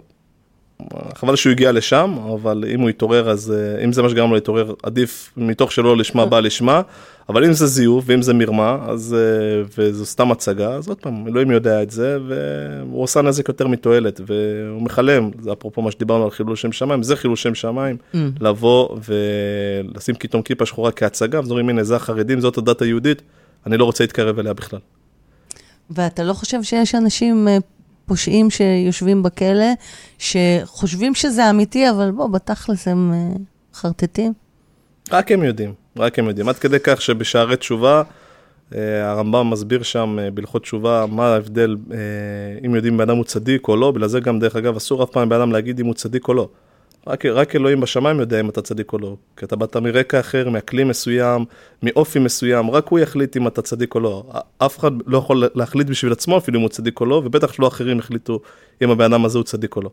חבל 1.16 1.36
שהוא 1.36 1.52
הגיע 1.52 1.72
לשם, 1.72 2.16
אבל 2.34 2.64
אם 2.74 2.80
הוא 2.80 2.90
יתעורר, 2.90 3.30
אז 3.30 3.54
אה, 3.58 3.84
אם 3.84 3.94
זה 3.94 4.02
מה 4.02 4.10
שגרם 4.10 4.30
לו 4.30 4.36
להתעורר, 4.36 4.74
עדיף 4.84 5.34
מתוך 5.38 5.72
שלא 5.72 5.98
לשמה 5.98 6.26
בא 6.26 6.40
לשמה, 6.40 6.82
אבל 7.30 7.46
אם 7.46 7.54
זה 7.54 7.68
זיוף 7.68 8.04
ואם 8.08 8.22
זה 8.22 8.34
מרמה, 8.34 8.78
אז, 8.88 9.16
אה, 9.20 9.64
וזו 9.78 10.06
סתם 10.06 10.32
הצגה, 10.32 10.74
אז 10.74 10.88
עוד 10.88 10.98
פעם, 10.98 11.28
אלוהים 11.28 11.52
יודע 11.52 11.84
את 11.84 11.92
זה, 11.92 12.18
והוא 12.28 13.04
עושה 13.04 13.22
נזק 13.22 13.48
יותר 13.48 13.68
מתועלת, 13.68 14.22
והוא 14.26 14.82
מחלם, 14.82 15.30
זה 15.40 15.54
אפרופו 15.54 15.82
מה 15.82 15.92
שדיברנו 15.92 16.24
על 16.24 16.32
חילול 16.32 16.56
שם 16.56 16.72
שמיים, 16.72 17.04
זה 17.04 17.16
חילול 17.16 17.36
שם 17.36 17.56
שמיים, 17.56 17.98
לבוא 18.42 18.98
ולשים 19.08 20.16
פתאום 20.16 20.42
כיפה 20.42 20.66
שחורה 20.66 20.92
כהצגה, 20.92 21.40
ואז 21.40 21.50
אומרים, 21.50 21.70
הנה, 21.70 21.84
זה 21.84 21.96
החרדים, 21.96 22.40
זאת 22.40 22.58
הדת 22.58 22.82
היהודית, 22.82 23.22
אני 23.66 23.78
לא 23.78 23.86
רוצה 23.86 24.04
להתקרב 24.04 24.40
אליה 24.40 24.54
בכלל. 24.54 24.80
ואתה 25.90 26.24
לא 26.24 26.34
חושב 26.34 26.64
שיש 26.64 26.96
אנשים 26.96 27.48
אה, 27.48 27.58
פושעים 28.06 28.50
שיושבים 28.50 29.24
בכלא, 29.24 29.66
שחושבים 30.18 31.16
שזה 31.16 31.50
אמיתי, 31.50 31.90
אבל 31.90 32.12
בוא, 32.12 32.28
בתכלס 32.28 32.88
הם 32.88 33.12
אה, 33.14 33.36
חרטטים? 33.74 34.34
רק 35.12 35.32
הם 35.32 35.44
יודעים, 35.44 35.74
רק 35.98 36.20
הם 36.20 36.28
יודעים. 36.28 36.50
עד 36.50 36.56
כדי 36.56 36.78
כך 36.84 37.02
שבשערי 37.02 37.58
תשובה, 37.58 38.04
אה, 38.76 39.12
הרמב"ם 39.12 39.50
מסביר 39.50 39.84
שם 39.84 40.18
אה, 40.20 40.32
בהלכות 40.32 40.62
תשובה 40.62 41.06
מה 41.10 41.34
ההבדל, 41.34 41.78
אם 42.66 42.76
יודעים 42.76 42.94
אם 42.94 42.98
בן 42.98 43.10
אדם 43.10 43.18
הוא 43.18 43.26
צדיק 43.26 43.68
או 43.68 43.76
לא, 43.76 43.92
בגלל 43.92 44.08
זה 44.08 44.20
גם 44.20 44.40
דרך 44.40 44.56
אגב 44.56 44.76
אסור 44.76 45.04
אף 45.04 45.10
פעם 45.10 45.24
לבן 45.24 45.36
אדם 45.36 45.52
להגיד 45.52 45.80
אם 45.80 45.86
הוא 45.86 45.94
צדיק 45.94 46.28
או 46.28 46.34
לא. 46.34 46.48
רק, 47.08 47.26
רק 47.26 47.56
אלוהים 47.56 47.82
בשמיים 47.82 48.20
יודע 48.20 48.40
אם 48.40 48.50
אתה 48.50 48.62
צדיק 48.62 48.94
או 48.94 48.98
לא. 48.98 49.16
כי 49.38 49.46
אתה 49.46 49.56
באת 49.56 49.78
מרקע 49.78 50.20
אחר, 50.20 50.50
מאקלים 50.50 50.88
מסוים, 50.88 51.46
מאופי 51.84 52.20
מסוים, 52.20 52.72
רק 52.72 52.88
הוא 52.88 53.00
יחליט 53.00 53.38
אם 53.38 53.48
אתה 53.48 53.62
צדיק 53.62 53.96
או 53.96 54.00
לא. 54.00 54.24
אף 54.58 54.80
אחד 54.80 54.92
לא 55.06 55.18
יכול 55.18 55.50
להחליט 55.56 55.88
בשביל 55.88 56.12
עצמו 56.12 56.38
אפילו 56.38 56.58
אם 56.58 56.62
הוא 56.62 56.70
צדיק 56.70 57.00
או 57.00 57.06
לא, 57.06 57.22
ובטח 57.26 57.54
שלא 57.54 57.68
אחרים 57.68 58.00
יחליטו 58.00 58.40
אם 58.82 58.90
הבן 58.90 59.14
אדם 59.14 59.26
הזה 59.26 59.38
הוא 59.38 59.46
צדיק 59.46 59.76
או 59.76 59.82
לא. 59.82 59.90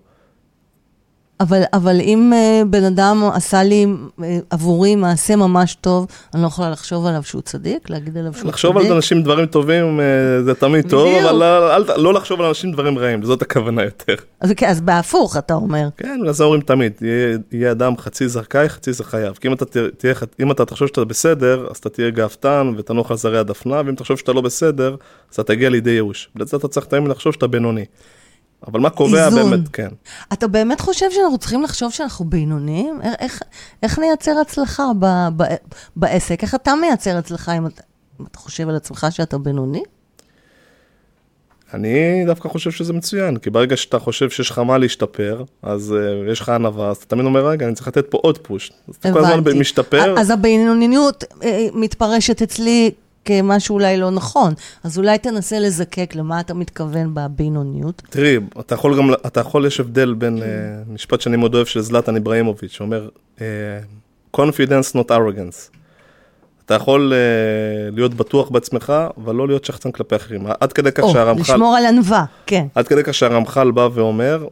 אבל, 1.41 1.63
אבל 1.73 2.01
אם 2.01 2.33
uh, 2.33 2.65
בן 2.65 2.85
אדם 2.85 3.23
עשה 3.35 3.63
לי 3.63 3.87
uh, 3.87 4.23
עבורי 4.51 4.97
מעשה 4.97 5.37
ממש 5.37 5.77
טוב, 5.81 6.07
אני 6.35 6.43
לא 6.43 6.47
יכולה 6.47 6.71
לחשוב 6.71 7.07
עליו 7.07 7.23
שהוא 7.23 7.43
צדיק? 7.43 7.91
להגיד 7.91 8.17
עליו 8.17 8.35
שהוא 8.35 8.49
לחשוב 8.49 8.77
צדיק? 8.77 8.91
על 8.91 8.97
אנשים 8.97 9.23
דברים 9.23 9.47
טובים 9.47 10.01
אה, 10.01 10.43
זה 10.43 10.55
תמיד 10.55 10.91
טוב, 10.91 11.09
בדיוק. 11.09 11.25
אבל 11.25 11.43
אל, 11.43 11.91
אל, 11.91 12.01
לא 12.01 12.15
לחשוב 12.15 12.41
על 12.41 12.47
אנשים 12.47 12.73
דברים 12.73 12.99
רעים, 12.99 13.23
זאת 13.23 13.43
הכוונה 13.43 13.85
יותר. 13.85 14.15
אז, 14.41 14.53
כן, 14.57 14.69
אז 14.69 14.81
בהפוך, 14.81 15.37
אתה 15.37 15.55
אומר. 15.55 15.89
כן, 15.97 16.21
אז 16.29 16.41
אומרים 16.43 16.61
תמיד, 16.61 16.93
יהיה, 17.01 17.39
יהיה 17.53 17.71
אדם 17.71 17.97
חצי 17.97 18.29
זכאי, 18.29 18.69
חצי 18.69 18.93
זכייו. 18.93 19.35
כי 19.41 19.49
אם 19.49 19.53
אתה, 19.53 19.65
תהיה, 19.99 20.15
אם 20.41 20.51
אתה 20.51 20.65
תחשוב 20.65 20.89
שאתה 20.89 21.05
בסדר, 21.05 21.67
אז 21.71 21.77
אתה 21.77 21.89
תהיה 21.89 22.11
גאוותן 22.11 22.73
ותנוח 22.77 23.11
על 23.11 23.17
זרי 23.17 23.39
הדפנה, 23.39 23.83
ואם 23.87 23.95
תחשוב 23.95 24.19
שאתה 24.19 24.33
לא 24.33 24.41
בסדר, 24.41 24.97
אז 25.31 25.35
אתה 25.35 25.43
תגיע 25.43 25.71
לידי 25.71 25.91
ייאוש. 25.91 26.29
לזה 26.37 26.57
אתה 26.57 26.69
צריך 26.69 26.87
תמיד 26.87 27.09
לחשוב 27.11 27.33
שאתה 27.33 27.47
בינוני. 27.47 27.85
אבל 28.67 28.81
מה 28.81 28.91
קובע 28.91 29.27
איזון. 29.27 29.51
באמת, 29.51 29.69
כן. 29.69 29.89
אתה 30.33 30.49
באמת 30.49 30.81
חושב 30.81 31.07
שאנחנו 31.11 31.39
צריכים 31.39 31.63
לחשוב 31.63 31.93
שאנחנו 31.93 32.25
בינוניים? 32.25 33.01
איך, 33.19 33.43
איך, 33.83 33.99
נייצר 33.99 34.39
הצלחה 34.41 34.85
ב, 34.99 35.07
ב, 35.37 35.45
בעסק? 35.97 36.43
איך 36.43 36.55
אתה 36.55 36.75
מייצר 36.75 37.17
הצלחה 37.17 37.57
אם 37.57 37.67
אתה, 37.67 37.83
אם 38.21 38.27
אתה 38.31 38.39
חושב 38.39 38.69
על 38.69 38.77
עצמך 38.77 39.07
שאתה 39.11 39.39
בינוני? 39.39 39.83
אני 41.75 42.25
דווקא 42.27 42.49
חושב 42.49 42.71
שזה 42.71 42.93
מצוין, 42.93 43.37
כי 43.37 43.51
ברגע 43.51 43.77
שאתה 43.77 43.99
חושב 43.99 44.31
שיש 44.31 44.51
לך 44.51 44.59
מה 44.59 44.79
להשתפר, 44.79 45.45
אז 45.63 45.95
uh, 45.97 46.31
יש 46.33 46.41
לך 46.41 46.49
ענווה, 46.49 46.91
אז 46.91 46.97
אתה 46.97 47.07
תמיד 47.07 47.25
אומר, 47.25 47.47
רגע, 47.47 47.67
אני 47.67 47.75
צריך 47.75 47.89
לתת 47.89 48.07
פה 48.11 48.19
עוד 48.23 48.39
פוש. 48.39 48.73
אז 48.89 48.95
אתה 48.95 49.13
כל 49.13 49.19
הזמן. 49.19 49.59
משתפר. 49.59 50.15
אז 50.19 50.31
הבינוניות 50.31 51.25
אה, 51.43 51.67
מתפרשת 51.75 52.43
אצלי 52.43 52.91
כמשהו 53.25 53.75
אולי 53.75 53.97
לא 53.97 54.11
נכון. 54.11 54.55
אז 54.85 54.99
אולי 54.99 55.19
תנסה 55.19 55.59
לזקק 55.59 56.13
למה 56.15 56.41
אתה 56.41 56.55
מתכוון 56.55 57.11
בבינוניות. 57.15 58.03
תראי, 58.11 58.37
אתה 58.61 58.75
יכול 58.75 58.99
גם, 58.99 59.11
אתה 59.27 59.41
יכול, 59.41 59.67
יש 59.67 59.81
הבדל 59.81 60.15
בין 60.15 60.39
uh, 60.39 60.43
משפט 60.93 61.21
שאני 61.21 61.37
מאוד 61.37 61.55
אוהב 61.55 61.67
של 61.67 61.81
זלטן 61.81 62.15
איבראימוביץ', 62.15 62.73
שאומר, 62.73 63.09
uh, 63.37 63.41
confidence 64.37 64.95
not 64.97 65.09
arrogance. 65.09 65.77
אתה 66.65 66.75
יכול 66.75 67.13
uh, 67.13 67.95
להיות 67.95 68.15
בטוח 68.15 68.49
בעצמך, 68.49 68.93
אבל 69.17 69.35
לא 69.35 69.47
להיות 69.49 69.65
שחצן 69.65 69.91
כלפי 69.91 70.17
אחרים. 70.17 70.47
עד 70.61 70.73
כדי 70.73 70.93
כך 70.93 71.03
או, 71.03 71.13
שהרמח"ל, 71.13 71.41
לשמור 71.41 71.77
על 71.77 71.87
ענווה, 71.87 72.25
כן. 72.47 72.67
עד 72.75 72.89
כדי 72.89 73.03
כך 73.05 73.15
שהרמח"ל 73.15 73.71
בא 73.71 73.89
ואומר, 73.95 74.47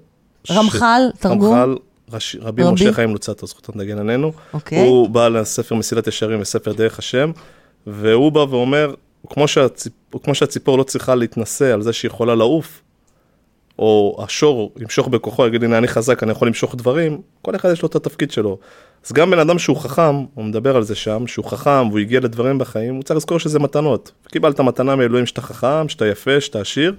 ש- 0.45 0.51
רמח"ל, 0.51 1.03
תרגום? 1.21 1.55
רמח"ל, 1.55 1.77
רש- 2.13 2.37
רבי 2.41 2.63
רבי? 2.63 2.73
משה 2.75 2.93
חיים 2.93 3.13
לוצטו, 3.13 3.47
זכותו 3.47 3.73
נגן 3.75 3.99
עלינו. 3.99 4.33
אוקיי. 4.55 4.79
הוא 4.87 5.09
בא 5.09 5.29
לספר 5.29 5.75
מסילת 5.75 6.07
ישרים 6.07 6.41
וספר 6.41 6.73
דרך 6.73 6.99
השם, 6.99 7.31
והוא 7.87 8.33
בא 8.33 8.41
ואומר, 8.41 8.95
כמו, 9.31 9.49
שהציפ... 9.49 9.93
כמו 10.23 10.35
שהציפור 10.35 10.79
לא 10.79 10.83
צריכה 10.83 11.15
להתנשא 11.15 11.75
על 11.75 11.83
זה 11.83 11.93
שהיא 11.93 12.09
יכולה 12.09 12.35
לעוף, 12.35 12.83
או 13.79 14.19
השור 14.25 14.73
ימשוך 14.81 15.09
בכוחו, 15.09 15.47
יגיד, 15.47 15.65
הנה 15.65 15.79
אני 15.79 15.89
חזק, 15.89 16.23
אני 16.23 16.33
יכול 16.33 16.49
למשוך 16.49 16.75
דברים, 16.75 17.21
כל 17.43 17.57
אחד 17.57 17.73
יש 17.73 17.83
לו 17.83 17.89
את 17.89 17.97
התפקיד 17.97 18.31
שלו. 18.31 18.59
אז 19.07 19.13
גם 19.13 19.31
בן 19.31 19.39
אדם 19.39 19.59
שהוא 19.59 19.77
חכם, 19.77 20.17
הוא 20.35 20.45
מדבר 20.45 20.77
על 20.77 20.83
זה 20.83 20.95
שם, 20.95 21.27
שהוא 21.27 21.45
חכם 21.45 21.89
והוא 21.89 21.99
הגיע 21.99 22.21
לדברים 22.21 22.59
בחיים, 22.59 22.95
הוא 22.95 23.03
צריך 23.03 23.17
לזכור 23.17 23.39
שזה 23.39 23.59
מתנות. 23.59 24.13
קיבלת 24.29 24.61
מתנה 24.61 24.97
מאלוהים 24.97 25.27
שאתה 25.27 25.41
חכם, 25.41 25.89
שאתה 25.89 26.07
יפה, 26.07 26.41
שאתה 26.41 26.61
עשיר, 26.61 26.95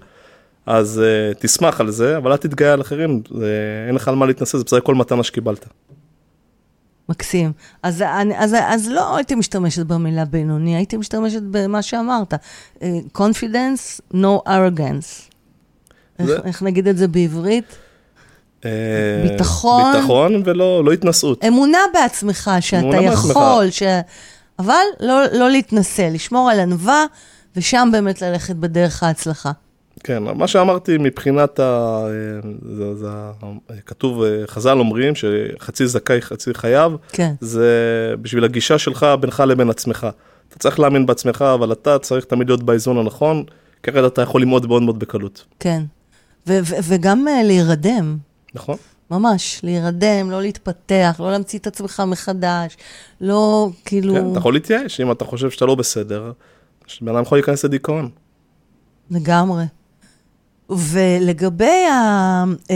אז 0.66 1.02
uh, 1.02 1.40
תשמח 1.40 1.82
על 1.82 1.92
זה, 1.92 2.18
אבל 2.18 2.32
אל 2.32 2.38
תתגאה 2.38 2.74
על 2.74 2.82
אחרים, 2.82 3.22
זה, 3.32 3.54
אין 3.88 3.96
לך 3.96 4.08
על 4.08 4.16
מה 4.16 4.26
להתנשא, 4.26 4.58
זה 4.58 4.64
בסך 4.64 4.78
הכל 4.78 4.96
מתנה 4.96 5.24
שקיבלת. 5.24 5.68
מקסים. 7.10 7.52
אז, 7.84 8.02
אני- 8.02 8.38
אז, 8.38 8.56
אז 8.68 8.88
לא 8.90 9.16
הייתי 9.16 9.36
משתמשת 9.36 9.86
במילה 9.86 10.26
בינוני, 10.26 10.76
הייתי 10.76 10.98
משתמשת 10.98 11.42
במה 11.52 11.82
שאמרת. 11.82 12.34
אה, 12.82 12.90
confidence, 13.18 14.14
no 14.14 14.48
arrogance. 14.48 15.30
איך, 16.20 16.30
איך 16.46 16.64
נגיד 16.64 16.88
את 16.88 16.98
זה 16.98 17.08
בעברית? 17.08 17.76
אה, 18.66 18.70
ביטחון. 19.32 19.94
ביטחון 19.96 20.42
ולא 20.46 20.84
לא 20.86 20.92
התנשאות. 20.92 21.44
אמונה 21.46 21.78
בעצמך, 21.94 22.52
שאתה 22.60 22.80
אמונה 22.80 23.02
בעצמך. 23.10 23.30
יכול, 23.30 23.70
ש... 23.70 23.84
אבל 24.60 24.76
לא, 25.00 25.26
לא 25.34 25.50
להתנשא, 25.50 26.02
לשמור 26.12 26.50
על 26.50 26.60
ענווה, 26.60 27.06
ושם 27.56 27.90
באמת 27.92 28.22
ללכת 28.22 28.56
בדרך 28.56 29.04
ההצלחה. 29.04 29.52
כן, 30.04 30.24
מה 30.24 30.48
שאמרתי 30.48 30.98
מבחינת 30.98 31.60
ה... 31.60 31.64
אה, 31.64 32.50
זה, 32.76 32.96
זה, 32.96 33.10
כתוב, 33.86 34.24
אה, 34.24 34.48
חז"ל 34.48 34.80
אומרים 34.80 35.14
שחצי 35.16 35.88
זכאי 35.88 36.22
חצי 36.22 36.54
חייב, 36.54 36.92
כן. 37.12 37.34
זה 37.42 37.70
בשביל 38.22 38.44
הגישה 38.44 38.78
שלך 38.78 39.06
בינך 39.20 39.44
לבין 39.48 39.70
עצמך. 39.70 40.08
אתה 40.50 40.60
צריך 40.60 40.80
להאמין 40.80 41.06
בעצמך, 41.06 41.42
אבל 41.54 41.72
אתה 41.72 42.00
צריך 42.00 42.26
תמיד 42.26 42.48
להיות 42.50 42.64
באיזון 42.64 42.98
הנכון, 42.98 43.44
אחרת 43.90 44.14
אתה 44.14 44.22
יכול 44.22 44.42
ללמוד 44.42 44.68
מאוד 44.68 44.82
מאוד 44.82 45.00
בקלות. 45.00 45.46
כן. 45.60 45.84
ו- 46.48 46.60
ו- 46.64 46.76
וגם 46.84 47.26
uh, 47.28 47.44
להירדם. 47.46 48.18
נכון? 48.56 48.78
ממש, 49.12 49.60
להירדם, 49.64 50.32
לא 50.32 50.42
להתפתח, 50.42 51.16
לא 51.20 51.32
להמציא 51.32 51.60
את 51.60 51.68
עצמך 51.68 52.04
מחדש, 52.08 52.78
לא 53.22 53.70
כאילו... 53.86 54.14
כן, 54.14 54.32
אתה 54.32 54.40
יכול 54.40 54.54
להתייאש, 54.54 55.02
אם 55.02 55.12
אתה 55.12 55.26
חושב 55.26 55.50
שאתה 55.50 55.66
לא 55.66 55.76
בסדר, 55.76 56.32
בן 57.02 57.16
אדם 57.16 57.22
יכול 57.22 57.38
להיכנס 57.38 57.66
לדיכאון. 57.66 58.10
לגמרי. 59.12 59.64
ולגבי 60.70 61.86
ה... 61.86 62.44
אה, 62.72 62.76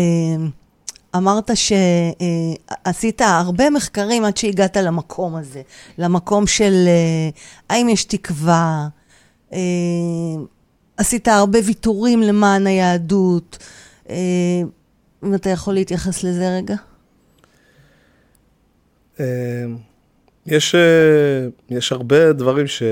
אמרת 1.15 1.51
שעשית 1.55 3.21
הרבה 3.21 3.69
מחקרים 3.69 4.25
עד 4.25 4.37
שהגעת 4.37 4.77
למקום 4.77 5.35
הזה, 5.35 5.61
למקום 5.97 6.47
של 6.47 6.73
אה, 6.87 7.29
האם 7.69 7.89
יש 7.89 8.05
תקווה, 8.05 8.87
אה, 9.53 9.59
עשית 10.97 11.27
הרבה 11.27 11.59
ויתורים 11.65 12.21
למען 12.21 12.67
היהדות. 12.67 13.57
אה, 14.09 14.15
אם 15.23 15.35
אתה 15.35 15.49
יכול 15.49 15.73
להתייחס 15.73 16.23
לזה 16.23 16.57
רגע? 16.57 16.75
אה, 19.19 19.65
יש, 20.45 20.75
אה, 20.75 21.47
יש 21.69 21.91
הרבה 21.91 22.33
דברים 22.33 22.67
ש, 22.67 22.83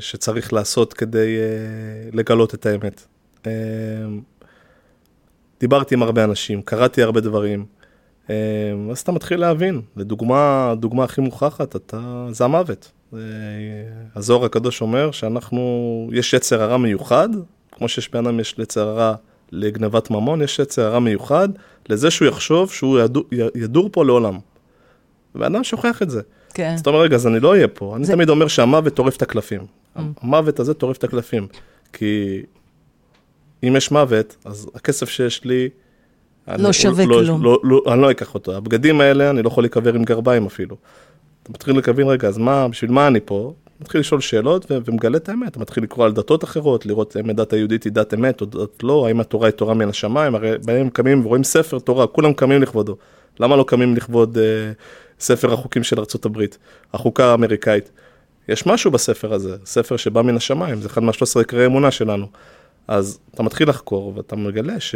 שצריך 0.00 0.52
לעשות 0.52 0.92
כדי 0.92 1.36
אה, 1.38 2.10
לגלות 2.12 2.54
את 2.54 2.66
האמת. 2.66 3.06
דיברתי 5.60 5.94
עם 5.94 6.02
הרבה 6.02 6.24
אנשים, 6.24 6.62
קראתי 6.62 7.02
הרבה 7.02 7.20
דברים, 7.20 7.64
אה, 8.30 8.34
אז 8.90 8.98
אתה 8.98 9.12
מתחיל 9.12 9.40
להבין. 9.40 9.80
לדוגמה, 9.96 10.70
הדוגמה 10.70 11.04
הכי 11.04 11.20
מוכחת, 11.20 11.76
אתה, 11.76 12.26
זה 12.30 12.44
המוות. 12.44 12.92
הזוהר 14.16 14.44
הקדוש 14.44 14.80
אומר 14.80 15.10
שאנחנו, 15.10 15.60
יש 16.12 16.34
יצר 16.34 16.62
הרע 16.62 16.76
מיוחד, 16.76 17.28
כמו 17.72 17.88
שיש 17.88 18.10
בן 18.10 18.26
אדם 18.26 18.40
יש 18.40 18.54
יצר 18.58 18.88
הרע 18.88 19.14
לגנבת 19.52 20.10
ממון, 20.10 20.42
יש 20.42 20.58
יצר 20.58 20.82
הרע 20.86 20.98
מיוחד 20.98 21.48
לזה 21.88 22.10
שהוא 22.10 22.28
יחשוב 22.28 22.72
שהוא 22.72 22.98
ידור, 23.00 23.24
ידור 23.54 23.88
פה 23.92 24.04
לעולם. 24.04 24.38
ואדם 25.34 25.64
שוכח 25.64 26.02
את 26.02 26.10
זה. 26.10 26.20
כן. 26.54 26.70
אז 26.74 26.80
אתה 26.80 26.90
אומר, 26.90 27.00
רגע, 27.02 27.14
אז 27.16 27.26
אני 27.26 27.40
לא 27.40 27.50
אהיה 27.50 27.68
פה. 27.68 27.96
אני 27.96 28.04
זה- 28.04 28.12
תמיד 28.12 28.28
אומר 28.28 28.48
שהמוות 28.48 28.94
טורף 28.94 29.16
את 29.16 29.22
הקלפים. 29.22 29.60
Mm. 29.60 30.00
המוות 30.20 30.60
הזה 30.60 30.74
טורף 30.74 30.96
את 30.96 31.04
הקלפים. 31.04 31.46
כי 31.92 32.42
אם 33.64 33.76
יש 33.76 33.90
מוות, 33.90 34.36
אז 34.44 34.70
הכסף 34.74 35.08
שיש 35.08 35.44
לי... 35.44 35.68
אני- 36.48 36.62
לא 36.62 36.72
שווה 36.72 37.04
לא, 37.06 37.20
כלום. 37.24 37.44
לא, 37.44 37.60
לא, 37.64 37.82
אני 37.92 38.00
לא 38.02 38.10
אקח 38.10 38.34
אותו. 38.34 38.56
הבגדים 38.56 39.00
האלה, 39.00 39.30
אני 39.30 39.42
לא 39.42 39.48
יכול 39.48 39.64
להיקבר 39.64 39.94
עם 39.94 40.04
גרביים 40.04 40.46
אפילו. 40.46 40.76
אתה 41.42 41.52
מתחיל 41.52 41.80
להבין, 41.86 42.08
רגע, 42.08 42.28
אז 42.28 42.38
מה, 42.38 42.68
בשביל 42.68 42.90
מה 42.90 43.06
אני 43.06 43.20
פה? 43.24 43.52
מתחיל 43.80 44.00
לשאול 44.00 44.20
שאלות 44.20 44.66
ומגלה 44.70 45.16
את 45.16 45.28
האמת. 45.28 45.48
אתה 45.48 45.60
מתחיל 45.60 45.84
לקרוא 45.84 46.04
על 46.04 46.12
דתות 46.12 46.44
אחרות, 46.44 46.86
לראות 46.86 47.16
האם 47.16 47.30
הדת 47.30 47.52
היהודית 47.52 47.84
היא 47.84 47.92
דת 47.92 48.14
אמת 48.14 48.40
או 48.40 48.46
דת 48.46 48.82
לא, 48.82 49.06
האם 49.06 49.20
התורה 49.20 49.46
היא 49.46 49.52
תורה 49.52 49.74
מן 49.74 49.88
השמיים, 49.88 50.34
הרי 50.34 50.50
בהם 50.64 50.88
קמים 50.90 51.26
ורואים 51.26 51.44
ספר 51.44 51.78
תורה, 51.78 52.06
כולם 52.06 52.32
קמים 52.32 52.62
לכבודו. 52.62 52.96
למה 53.40 53.56
לא 53.56 53.64
קמים 53.68 53.96
לכבוד 53.96 54.38
אה, 54.38 54.72
ספר 55.20 55.52
החוקים 55.52 55.82
של 55.82 55.98
ארה"ב, 55.98 56.42
החוקה 56.94 57.26
האמריקאית? 57.26 57.90
יש 58.48 58.66
משהו 58.66 58.90
בספר 58.90 59.34
הזה, 59.34 59.56
ספר 59.64 59.96
שבא 59.96 60.22
מן 60.22 60.36
השמיים, 60.36 60.80
זה 60.80 60.88
אחד 60.88 61.02
מה-13 61.02 61.38
עיקרי 61.38 61.66
אמונה 61.66 61.90
שלנו. 61.90 62.26
אז 62.88 63.18
אתה 63.34 63.42
מתחיל 63.42 63.68
לחקור 63.68 64.12
ואתה 64.16 64.36
מגלה 64.36 64.80
ש... 64.80 64.94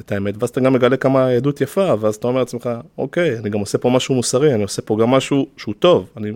את 0.00 0.12
האמת, 0.12 0.34
ואז 0.38 0.50
אתה 0.50 0.60
גם 0.60 0.72
מגלה 0.72 0.96
כמה 0.96 1.28
עדות 1.28 1.60
יפה, 1.60 1.94
ואז 2.00 2.14
אתה 2.14 2.26
אומר 2.28 2.40
לעצמך, 2.40 2.70
אוקיי, 2.98 3.38
אני 3.38 3.50
גם 3.50 3.60
עושה 3.60 3.78
פה 3.78 3.90
משהו 3.90 4.14
מוסרי, 4.14 4.54
אני 4.54 4.62
עושה 4.62 4.82
פה 4.82 4.96
גם 5.00 5.10
משהו 5.10 5.46
שהוא 5.56 5.74
טוב. 5.78 6.10
אני 6.16 6.32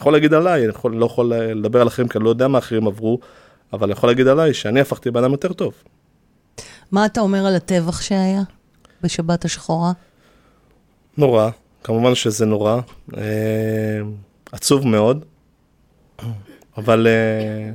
יכול 0.00 0.12
להגיד 0.12 0.34
עליי, 0.34 0.62
אני 0.62 0.70
יכול, 0.70 0.96
לא 0.96 1.06
יכול 1.06 1.34
לדבר 1.34 1.80
על 1.80 1.86
אחרים, 1.88 2.08
כי 2.08 2.18
אני 2.18 2.24
לא 2.24 2.30
יודע 2.30 2.48
מה 2.48 2.58
אחרים 2.58 2.86
עברו, 2.86 3.18
אבל 3.72 3.84
אני 3.84 3.92
יכול 3.92 4.08
להגיד 4.08 4.26
עליי 4.26 4.54
שאני 4.54 4.80
הפכתי 4.80 5.10
בן 5.10 5.22
אדם 5.22 5.32
יותר 5.32 5.52
טוב. 5.52 5.72
מה 6.92 7.06
אתה 7.06 7.20
אומר 7.20 7.46
על 7.46 7.54
הטבח 7.54 8.00
שהיה 8.00 8.42
בשבת 9.02 9.44
השחורה? 9.44 9.92
נורא, 11.18 11.50
כמובן 11.84 12.14
שזה 12.14 12.46
נורא, 12.46 12.80
אה, 13.16 13.22
עצוב 14.52 14.86
מאוד, 14.86 15.24
אבל 16.76 17.06
אה, 17.06 17.70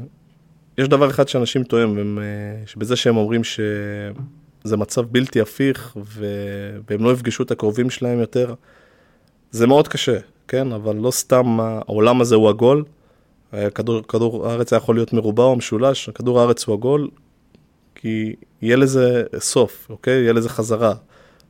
יש 0.82 0.88
דבר 0.88 1.10
אחד 1.10 1.28
שאנשים 1.28 1.63
טועים, 1.63 2.20
אה, 2.20 2.24
שבזה 2.65 2.96
שהם 2.96 3.17
אומרים 3.17 3.44
שזה 3.44 4.78
מצב 4.78 5.02
בלתי 5.02 5.41
הפיך, 5.41 5.98
ו... 6.06 6.26
והם 6.89 7.04
לא 7.04 7.12
יפגשו 7.12 7.44
את 7.44 7.52
הקרובים 7.52 7.89
שלהם 7.89 8.20
יותר, 8.20 8.54
זה 9.52 9.67
מאוד 9.67 9.88
קשה, 9.88 10.17
כן? 10.48 10.72
אבל 10.72 10.96
לא 10.96 11.12
סתם 11.12 11.60
העולם 11.60 12.22
הזה 12.22 12.36
הוא 12.36 12.50
עגול, 12.50 12.84
אה, 13.54 13.70
כדור, 13.70 14.02
כדור 14.08 14.48
הארץ 14.48 14.74
היה 14.74 14.78
יכול 14.78 14.96
להיות 14.96 15.13
מרובע 15.13 15.44
או 15.44 15.56
משולש, 15.56 16.10
כדור 16.10 16.39
הארץ 16.39 16.65
הוא 16.65 16.76
עגול, 16.76 17.10
כי 17.96 18.36
יהיה 18.62 18.76
לזה 18.76 19.24
סוף, 19.38 19.88
אוקיי? 19.89 20.22
יהיה 20.22 20.34
לזה 20.34 20.50
חזרה. 20.50 20.94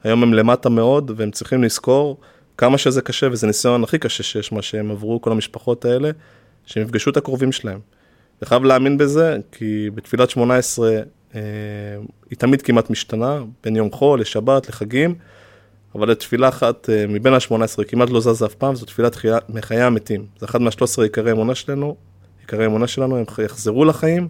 היום 0.03 0.23
הם 0.23 0.33
למטה 0.33 0.69
מאוד, 0.69 1.11
והם 1.15 1.31
צריכים 1.31 1.63
לזכור 1.63 2.17
כמה 2.57 2.77
שזה 2.77 3.01
קשה, 3.01 3.27
וזה 3.31 3.47
ניסיון 3.47 3.83
הכי 3.83 3.97
קשה 3.97 4.23
שיש, 4.23 4.51
מה 4.51 4.61
שהם 4.61 4.91
עברו, 4.91 5.21
כל 5.21 5.31
המשפחות 5.31 5.85
האלה, 5.85 6.11
שהם 6.65 6.83
יפגשו 6.83 7.09
את 7.09 7.17
הקרובים 7.17 7.51
שלהם. 7.51 7.79
אני 8.41 8.47
חייב 8.47 8.63
להאמין 8.63 8.97
בזה, 8.97 9.37
כי 9.51 9.89
בתפילת 9.95 10.29
18 10.29 10.89
אה, 11.35 11.39
היא 12.29 12.37
תמיד 12.37 12.61
כמעט 12.61 12.89
משתנה, 12.89 13.39
בין 13.63 13.75
יום 13.75 13.91
חול 13.91 14.21
לשבת, 14.21 14.69
לחגים, 14.69 15.15
אבל 15.95 16.11
לתפילה 16.11 16.49
אחת 16.49 16.89
אה, 16.89 17.05
מבין 17.07 17.33
ה-18 17.33 17.83
כמעט 17.87 18.09
לא 18.09 18.19
זזה 18.21 18.45
אף 18.45 18.53
פעם, 18.53 18.75
זו 18.75 18.85
תפילת 18.85 19.15
חיי- 19.15 19.39
מחיי 19.49 19.81
המתים. 19.81 20.25
זה 20.39 20.45
אחד 20.45 20.61
מה-13 20.61 21.01
עיקרי 21.01 21.31
אמונה 21.31 21.55
שלנו, 21.55 21.95
עיקרי 22.39 22.65
אמונה 22.65 22.87
שלנו, 22.87 23.17
הם 23.17 23.23
יחזרו 23.45 23.85
לחיים, 23.85 24.27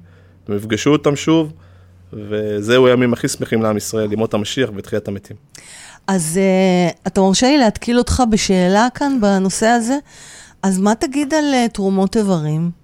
הם 0.48 0.56
יפגשו 0.56 0.90
אותם 0.90 1.16
שוב, 1.16 1.54
וזהו 2.14 2.88
הימים 2.88 3.14
הכי 3.14 3.28
שמחים 3.28 3.62
לעם 3.62 3.78
ישראל, 3.78 4.14
ימות 4.14 4.34
המשיח 4.34 4.70
ותחיית 4.76 5.08
המתים. 5.08 5.38
אז 6.08 6.40
uh, 6.40 6.98
אתה 7.08 7.22
מרשה 7.22 7.48
לי 7.48 7.58
להתקיל 7.58 7.98
אותך 7.98 8.24
בשאלה 8.30 8.88
כאן 8.94 9.22
בנושא 9.22 9.66
הזה? 9.66 9.98
אז 10.64 10.80
מה 10.80 10.96
תגיד 10.96 11.34
על 11.34 11.54
uh, 11.54 11.72
תרומות 11.74 12.18
איברים? 12.18 12.81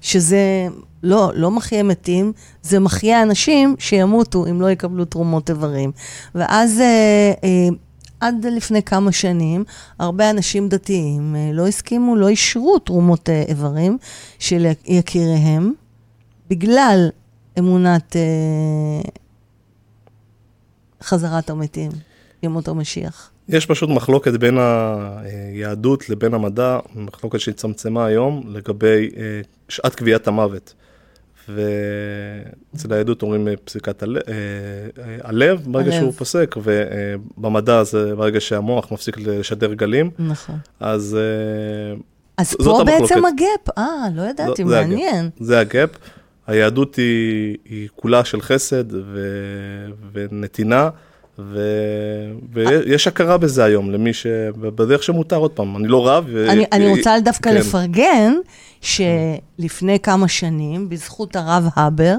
שזה 0.00 0.68
לא, 1.02 1.32
לא 1.34 1.50
מחיה 1.50 1.82
מתים, 1.82 2.32
זה 2.62 2.80
מחיה 2.80 3.22
אנשים 3.22 3.76
שימותו 3.78 4.46
אם 4.46 4.60
לא 4.60 4.70
יקבלו 4.70 5.04
תרומות 5.04 5.50
איברים. 5.50 5.92
ואז 6.34 6.78
uh, 6.80 7.40
uh, 7.40 7.74
עד 8.20 8.46
לפני 8.46 8.82
כמה 8.82 9.12
שנים, 9.12 9.64
הרבה 9.98 10.30
אנשים 10.30 10.68
דתיים 10.68 11.34
uh, 11.34 11.56
לא 11.56 11.66
הסכימו, 11.66 12.16
לא 12.16 12.28
אישרו 12.28 12.78
תרומות 12.78 13.28
uh, 13.28 13.48
איברים 13.48 13.98
של 14.38 14.66
יקיריהם, 14.86 15.72
בגלל 16.50 17.08
אמונת 17.58 18.16
uh, 18.16 19.10
חזרת 21.02 21.50
המתים, 21.50 21.90
ימות 22.42 22.68
המשיח. 22.68 23.30
יש 23.48 23.66
פשוט 23.66 23.90
מחלוקת 23.90 24.32
בין 24.32 24.58
היהדות 24.58 26.10
לבין 26.10 26.34
המדע, 26.34 26.78
מחלוקת 26.94 27.40
שהצטמצמה 27.40 28.06
היום 28.06 28.42
לגבי 28.48 29.10
אה, 29.16 29.40
שעת 29.68 29.94
קביעת 29.94 30.28
המוות. 30.28 30.74
ואצל 31.48 32.92
היהדות 32.92 33.22
אומרים 33.22 33.48
אה, 33.48 33.54
פסיקת 33.64 34.02
הלב, 34.02 34.22
הלב 35.22 35.62
ברגע 35.66 35.90
הלב. 35.92 36.00
שהוא 36.00 36.12
פוסק, 36.12 36.54
ובמדע 36.62 37.82
זה 37.82 38.14
ברגע 38.16 38.40
שהמוח 38.40 38.92
מפסיק 38.92 39.18
לשדר 39.18 39.74
גלים, 39.74 40.10
נכון. 40.18 40.58
אז 40.80 41.16
אה, 41.20 41.96
אז 42.38 42.50
זאת 42.50 42.64
פה 42.64 42.80
המחלוקת. 42.80 43.00
בעצם 43.00 43.24
הגאפ. 43.24 43.78
אה, 43.78 43.84
לא 44.14 44.22
ידעתי, 44.22 44.64
זה 44.64 44.78
הגאפ. 44.78 44.90
מעניין. 44.90 45.30
זה 45.40 45.60
הגאפ. 45.60 45.90
היהדות 46.46 46.96
היא, 46.96 47.56
היא 47.64 47.88
כולה 47.96 48.24
של 48.24 48.40
חסד 48.40 48.92
ו, 48.92 49.28
ונתינה, 50.12 50.90
ו, 51.38 51.60
ויש 52.52 53.06
הכרה 53.08 53.38
בזה 53.38 53.64
היום 53.64 53.90
למי 53.90 54.12
ש... 54.12 54.26
בדרך 54.56 55.02
שמותר, 55.02 55.36
עוד 55.36 55.50
פעם, 55.50 55.76
אני 55.76 55.88
לא 55.88 56.08
רב. 56.08 56.24
ו- 56.28 56.50
אני, 56.50 56.64
אני 56.72 56.90
רוצה 56.90 57.16
דווקא 57.24 57.50
כן. 57.50 57.56
לפרגן, 57.56 58.32
שלפני 58.80 60.00
כמה 60.00 60.28
שנים, 60.28 60.88
בזכות 60.88 61.36
הרב 61.36 61.68
הבר, 61.76 62.16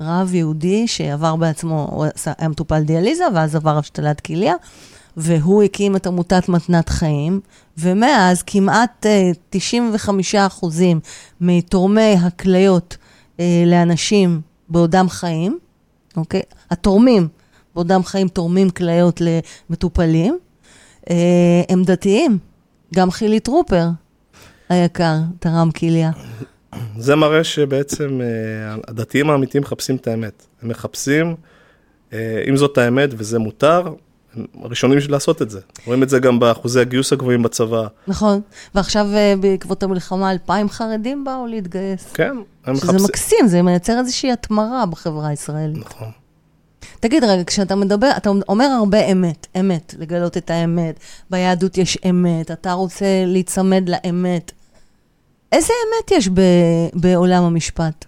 רב 0.00 0.34
יהודי 0.34 0.86
שעבר 0.86 1.36
בעצמו, 1.36 1.88
הוא 1.92 2.06
היה 2.38 2.48
מטופל 2.48 2.82
דיאליזה, 2.82 3.24
ואז 3.34 3.56
עבר 3.56 3.78
השתלת 3.78 4.20
כליה, 4.20 4.54
והוא 5.16 5.62
הקים 5.62 5.96
את 5.96 6.06
עמותת 6.06 6.48
מתנת 6.48 6.88
חיים, 6.88 7.40
ומאז 7.78 8.42
כמעט 8.42 9.06
אה, 9.06 9.30
95 9.50 10.34
אחוזים 10.34 11.00
מתורמי 11.40 12.16
הכליות 12.22 12.96
אה, 13.40 13.64
לאנשים 13.66 14.40
בעודם 14.68 15.08
חיים, 15.08 15.58
אוקיי? 16.16 16.42
התורמים 16.70 17.28
בעודם 17.74 18.04
חיים 18.04 18.28
תורמים 18.28 18.70
כליות 18.70 19.20
למטופלים, 19.20 20.38
אה, 21.10 21.16
הם 21.68 21.84
דתיים. 21.84 22.38
גם 22.94 23.10
חילי 23.10 23.40
טרופר 23.40 23.86
היקר 24.68 25.16
תרם 25.38 25.70
כליה. 25.70 26.10
זה 26.98 27.16
מראה 27.16 27.44
שבעצם 27.44 28.20
אה, 28.20 28.76
הדתיים 28.88 29.30
האמיתיים 29.30 29.62
מחפשים 29.62 29.96
את 29.96 30.06
האמת. 30.06 30.46
הם 30.62 30.68
מחפשים, 30.68 31.36
אה, 32.12 32.44
אם 32.48 32.56
זאת 32.56 32.78
האמת 32.78 33.10
וזה 33.16 33.38
מותר, 33.38 33.94
הם 34.34 34.46
הראשונים 34.62 34.98
בשביל 34.98 35.12
לעשות 35.12 35.42
את 35.42 35.50
זה. 35.50 35.60
רואים 35.86 36.02
את 36.02 36.08
זה 36.08 36.18
גם 36.18 36.40
באחוזי 36.40 36.80
הגיוס 36.80 37.12
הגבוהים 37.12 37.42
בצבא. 37.42 37.86
נכון. 38.06 38.40
ועכשיו 38.74 39.06
בעקבות 39.40 39.82
המלחמה, 39.82 40.30
אלפיים 40.32 40.68
חרדים 40.68 41.24
באו 41.24 41.46
להתגייס. 41.46 42.12
כן, 42.14 42.36
הם 42.64 42.76
שזה 42.76 42.86
מחפשים... 42.86 43.04
מקסים, 43.04 43.46
זה 43.46 43.62
מייצר 43.62 43.98
איזושהי 43.98 44.32
התמרה 44.32 44.86
בחברה 44.86 45.28
הישראלית. 45.28 45.78
נכון. 45.78 46.21
תגיד 47.02 47.24
רגע, 47.24 47.44
כשאתה 47.44 47.76
מדבר, 47.76 48.10
אתה 48.16 48.30
אומר 48.48 48.64
הרבה 48.64 49.04
אמת, 49.12 49.46
אמת, 49.60 49.94
לגלות 49.98 50.36
את 50.36 50.50
האמת. 50.50 51.00
ביהדות 51.30 51.78
יש 51.78 51.98
אמת, 52.10 52.50
אתה 52.50 52.72
רוצה 52.72 53.06
להיצמד 53.26 53.88
לאמת. 53.88 54.52
איזה 55.52 55.72
אמת 55.88 56.10
יש 56.10 56.28
ב, 56.28 56.40
בעולם 56.94 57.42
המשפט? 57.44 58.04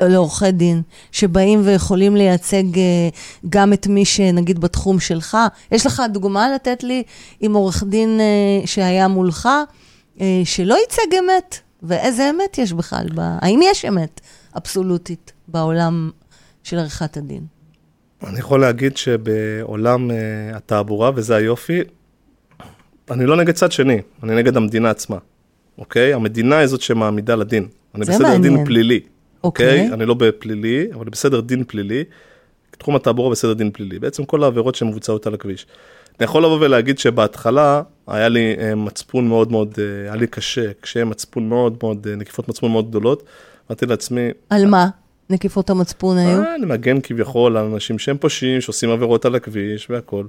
ולעורכי 0.00 0.52
דין, 0.52 0.82
שבאים 1.12 1.60
ויכולים 1.64 2.16
לייצג 2.16 2.78
אה, 2.78 3.08
גם 3.48 3.72
את 3.72 3.86
מי 3.86 4.04
שנגיד 4.04 4.58
בתחום 4.60 5.00
שלך. 5.00 5.36
יש 5.72 5.86
לך 5.86 6.02
דוגמה 6.12 6.54
לתת 6.54 6.82
לי 6.82 7.02
עם 7.40 7.54
עורך 7.54 7.84
דין 7.86 8.20
אה, 8.20 8.66
שהיה 8.66 9.08
מולך, 9.08 9.48
אה, 10.20 10.42
שלא 10.44 10.74
ייצג 10.74 11.18
אמת? 11.18 11.58
ואיזה 11.82 12.30
אמת 12.30 12.58
יש 12.58 12.72
בכלל? 12.72 13.06
ב... 13.14 13.20
האם 13.20 13.60
יש 13.62 13.84
אמת 13.84 14.20
אבסולוטית 14.56 15.32
בעולם 15.48 16.10
של 16.64 16.78
עריכת 16.78 17.16
הדין? 17.16 17.46
אני 18.26 18.38
יכול 18.38 18.60
להגיד 18.60 18.96
שבעולם 18.96 20.10
uh, 20.10 20.14
התעבורה, 20.56 21.10
וזה 21.14 21.36
היופי, 21.36 21.80
אני 23.10 23.26
לא 23.26 23.36
נגד 23.36 23.54
צד 23.54 23.72
שני, 23.72 24.00
אני 24.22 24.34
נגד 24.34 24.56
המדינה 24.56 24.90
עצמה, 24.90 25.18
אוקיי? 25.78 26.14
המדינה 26.14 26.58
היא 26.58 26.66
זאת 26.66 26.80
שמעמידה 26.80 27.34
לדין. 27.34 27.68
אני 27.94 28.00
בסדר 28.00 28.22
מעניין. 28.22 28.42
דין 28.42 28.64
פלילי, 28.64 29.00
אוקיי. 29.44 29.66
אוקיי? 29.66 29.92
אני 29.92 30.06
לא 30.06 30.14
בפלילי, 30.14 30.86
אבל 30.94 31.04
בסדר 31.04 31.40
דין 31.40 31.64
פלילי. 31.64 32.04
תחום 32.78 32.96
התעבורה 32.96 33.30
בסדר 33.30 33.52
דין 33.52 33.70
פלילי. 33.70 33.98
בעצם 33.98 34.24
כל 34.24 34.44
העבירות 34.44 34.74
שמבוצעות 34.74 35.26
על 35.26 35.34
הכביש. 35.34 35.66
אני 36.20 36.24
יכול 36.24 36.44
לבוא 36.44 36.58
ולהגיד 36.60 36.98
שבהתחלה 36.98 37.82
היה 38.06 38.28
לי 38.28 38.54
אה, 38.58 38.74
מצפון 38.74 39.28
מאוד 39.28 39.52
מאוד, 39.52 39.74
אה, 39.78 40.02
היה 40.02 40.14
לי 40.14 40.26
קשה, 40.26 40.72
קשיי 40.80 41.04
מצפון 41.04 41.48
מאוד 41.48 41.76
מאוד, 41.82 42.08
נקיפות 42.08 42.48
מצפון 42.48 42.72
מאוד 42.72 42.88
גדולות. 42.88 43.22
אמרתי 43.70 43.86
לעצמי, 43.86 44.30
על 44.50 44.66
מה? 44.66 44.88
נקיפות 45.30 45.70
המצפון 45.70 46.18
היו? 46.18 46.42
אה, 46.42 46.54
אני 46.54 46.66
מגן 46.66 47.00
כביכול 47.00 47.56
על 47.56 47.64
אנשים 47.64 47.98
שהם 47.98 48.16
פושעים, 48.18 48.60
שעושים 48.60 48.90
עבירות 48.90 49.24
על 49.24 49.34
הכביש 49.34 49.90
והכל. 49.90 50.24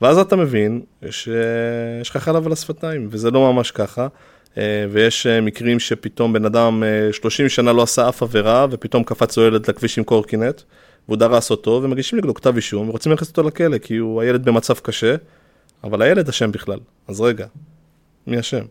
ואז 0.00 0.18
אתה 0.18 0.36
מבין 0.36 0.82
שיש 1.10 2.10
לך 2.10 2.16
חלב 2.16 2.46
על 2.46 2.52
השפתיים, 2.52 3.08
וזה 3.10 3.30
לא 3.30 3.52
ממש 3.52 3.70
ככה. 3.70 4.06
אה, 4.58 4.86
ויש 4.90 5.26
אה, 5.26 5.40
מקרים 5.40 5.80
שפתאום 5.80 6.32
בן 6.32 6.44
אדם 6.44 6.82
אה, 6.82 7.12
30 7.12 7.48
שנה 7.48 7.72
לא 7.72 7.82
עשה 7.82 8.08
אף 8.08 8.22
עבירה, 8.22 8.66
ופתאום 8.70 9.04
קפץ 9.04 9.36
לו 9.36 9.46
ילד 9.46 9.70
לכביש 9.70 9.98
עם 9.98 10.04
קורקינט, 10.04 10.62
והוא 11.08 11.16
דרס 11.16 11.50
אותו, 11.50 11.80
ומגישים 11.82 12.18
נגדו 12.18 12.34
כתב 12.34 12.56
אישום, 12.56 12.88
ורוצים 12.88 13.12
להכניס 13.12 13.30
אותו 13.30 13.42
לכלא, 13.42 13.78
כי 13.78 13.96
הוא 13.96 14.22
הילד 14.22 14.44
במצב 14.44 14.74
קשה, 14.74 15.16
אבל 15.84 16.02
הילד 16.02 16.28
אשם 16.28 16.52
בכלל. 16.52 16.78
אז 17.08 17.20
רגע, 17.20 17.46
מי 18.26 18.40
אשם? 18.40 18.64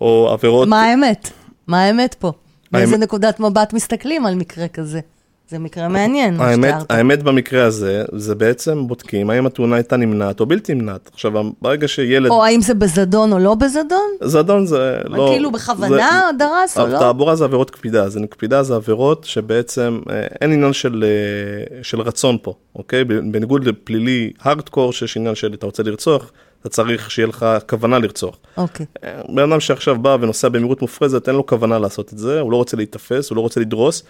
או 0.00 0.30
עבירות... 0.32 0.68
מה 0.68 0.82
האמת? 0.82 1.30
מה 1.66 1.82
האמת 1.82 2.14
פה? 2.18 2.32
מאיזה 2.72 2.92
האמת- 2.94 3.02
נקודת 3.04 3.40
מבט 3.40 3.72
מסתכלים 3.72 4.26
על 4.26 4.34
מקרה 4.34 4.68
כזה? 4.68 5.00
זה 5.48 5.58
מקרה 5.58 5.88
מעניין, 5.88 6.36
מה 6.36 6.44
האמת, 6.46 6.68
שתיארת. 6.68 6.90
האמת 6.90 7.22
במקרה 7.22 7.64
הזה, 7.64 8.04
זה 8.12 8.34
בעצם 8.34 8.86
בודקים 8.86 9.30
האם 9.30 9.46
התאונה 9.46 9.76
הייתה 9.76 9.96
נמנעת 9.96 10.40
או 10.40 10.46
בלתי 10.46 10.74
נמנעת. 10.74 11.10
עכשיו, 11.12 11.32
ברגע 11.62 11.88
שילד... 11.88 12.30
או 12.30 12.44
האם 12.44 12.60
זה 12.60 12.74
בזדון 12.74 13.32
או 13.32 13.38
לא 13.38 13.54
בזדון? 13.54 14.10
זדון 14.22 14.66
זה 14.66 14.98
לא... 15.04 15.28
כאילו 15.32 15.52
בכוונה 15.52 16.30
דרס 16.38 16.78
או 16.78 16.86
זה, 16.86 16.92
לא? 16.92 16.98
תעבורה 16.98 17.36
זה 17.36 17.44
עבירות 17.44 17.70
קפידה, 17.70 18.08
זה 18.08 18.20
קפידה 18.30 18.62
זה 18.62 18.74
עבירות 18.74 19.24
שבעצם 19.24 20.00
אה, 20.10 20.26
אין 20.40 20.52
עניין 20.52 20.72
של, 20.72 21.04
אה, 21.06 21.82
של 21.82 22.00
רצון 22.00 22.36
פה, 22.42 22.54
אוקיי? 22.76 23.04
בניגוד 23.04 23.64
לפלילי 23.64 24.32
הארדקור, 24.40 24.92
שיש 24.92 25.16
עניין 25.16 25.34
של 25.34 25.54
אתה 25.54 25.66
רוצה 25.66 25.82
לרצוח, 25.82 26.32
אתה 26.60 26.68
צריך 26.68 27.10
שיהיה 27.10 27.26
לך 27.28 27.46
כוונה 27.68 27.98
לרצוח. 27.98 28.36
אוקיי. 28.56 28.86
אה, 29.04 29.20
בן 29.28 29.52
אדם 29.52 29.60
שעכשיו 29.60 29.98
בא 29.98 30.16
ונוסע 30.20 30.48
במהירות 30.48 30.82
מופרזת, 30.82 31.28
אין 31.28 31.36
לו 31.36 31.46
כוונה 31.46 31.78
לעשות 31.78 32.12
את 32.12 32.18
זה, 32.18 32.40
הוא 32.40 32.52
לא 32.52 32.56
רוצה 32.56 32.76
להיתפס, 32.76 33.30
הוא 33.30 33.36
לא 33.36 33.40
רוצה 33.40 33.60
לדרוס, 33.60 34.02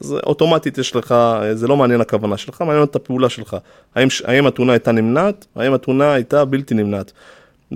אז 0.00 0.12
אוטומטית 0.26 0.78
יש 0.78 0.96
לך, 0.96 1.14
זה 1.52 1.68
לא 1.68 1.76
מעניין 1.76 2.00
הכוונה 2.00 2.36
שלך, 2.36 2.60
מעניין 2.60 2.84
את 2.84 2.96
הפעולה 2.96 3.28
שלך. 3.28 3.56
האם, 3.94 4.08
האם 4.24 4.46
התאונה 4.46 4.72
הייתה 4.72 4.92
נמנעת? 4.92 5.46
האם 5.56 5.72
התאונה 5.72 6.12
הייתה 6.12 6.44
בלתי 6.44 6.74
נמנעת? 6.74 7.12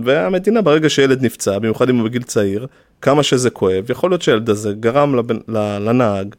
והמדינה 0.04 0.62
ברגע 0.62 0.88
שילד 0.88 1.22
נפצע, 1.22 1.58
במיוחד 1.58 1.88
אם 1.88 1.96
הוא 1.96 2.04
בגיל 2.04 2.22
צעיר, 2.22 2.66
כמה 3.02 3.22
שזה 3.22 3.50
כואב, 3.50 3.90
יכול 3.90 4.10
להיות 4.10 4.22
שהילד 4.22 4.50
הזה 4.50 4.72
גרם 4.72 5.14
לבן, 5.14 5.36
ל- 5.48 5.78
לנהג 5.78 6.34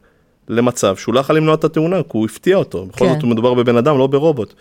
למצב 0.48 0.96
שהוא 0.96 1.14
לא 1.14 1.20
יכול 1.20 1.36
למנוע 1.36 1.54
את 1.54 1.64
התאונה, 1.64 1.96
כי 2.02 2.08
הוא 2.12 2.24
הפתיע 2.24 2.56
אותו. 2.56 2.86
בכל 2.86 3.04
כן. 3.04 3.12
זאת 3.12 3.22
הוא 3.22 3.30
מדובר 3.30 3.54
בבן 3.54 3.76
אדם, 3.76 3.98
לא 3.98 4.06
ברובוט. 4.06 4.54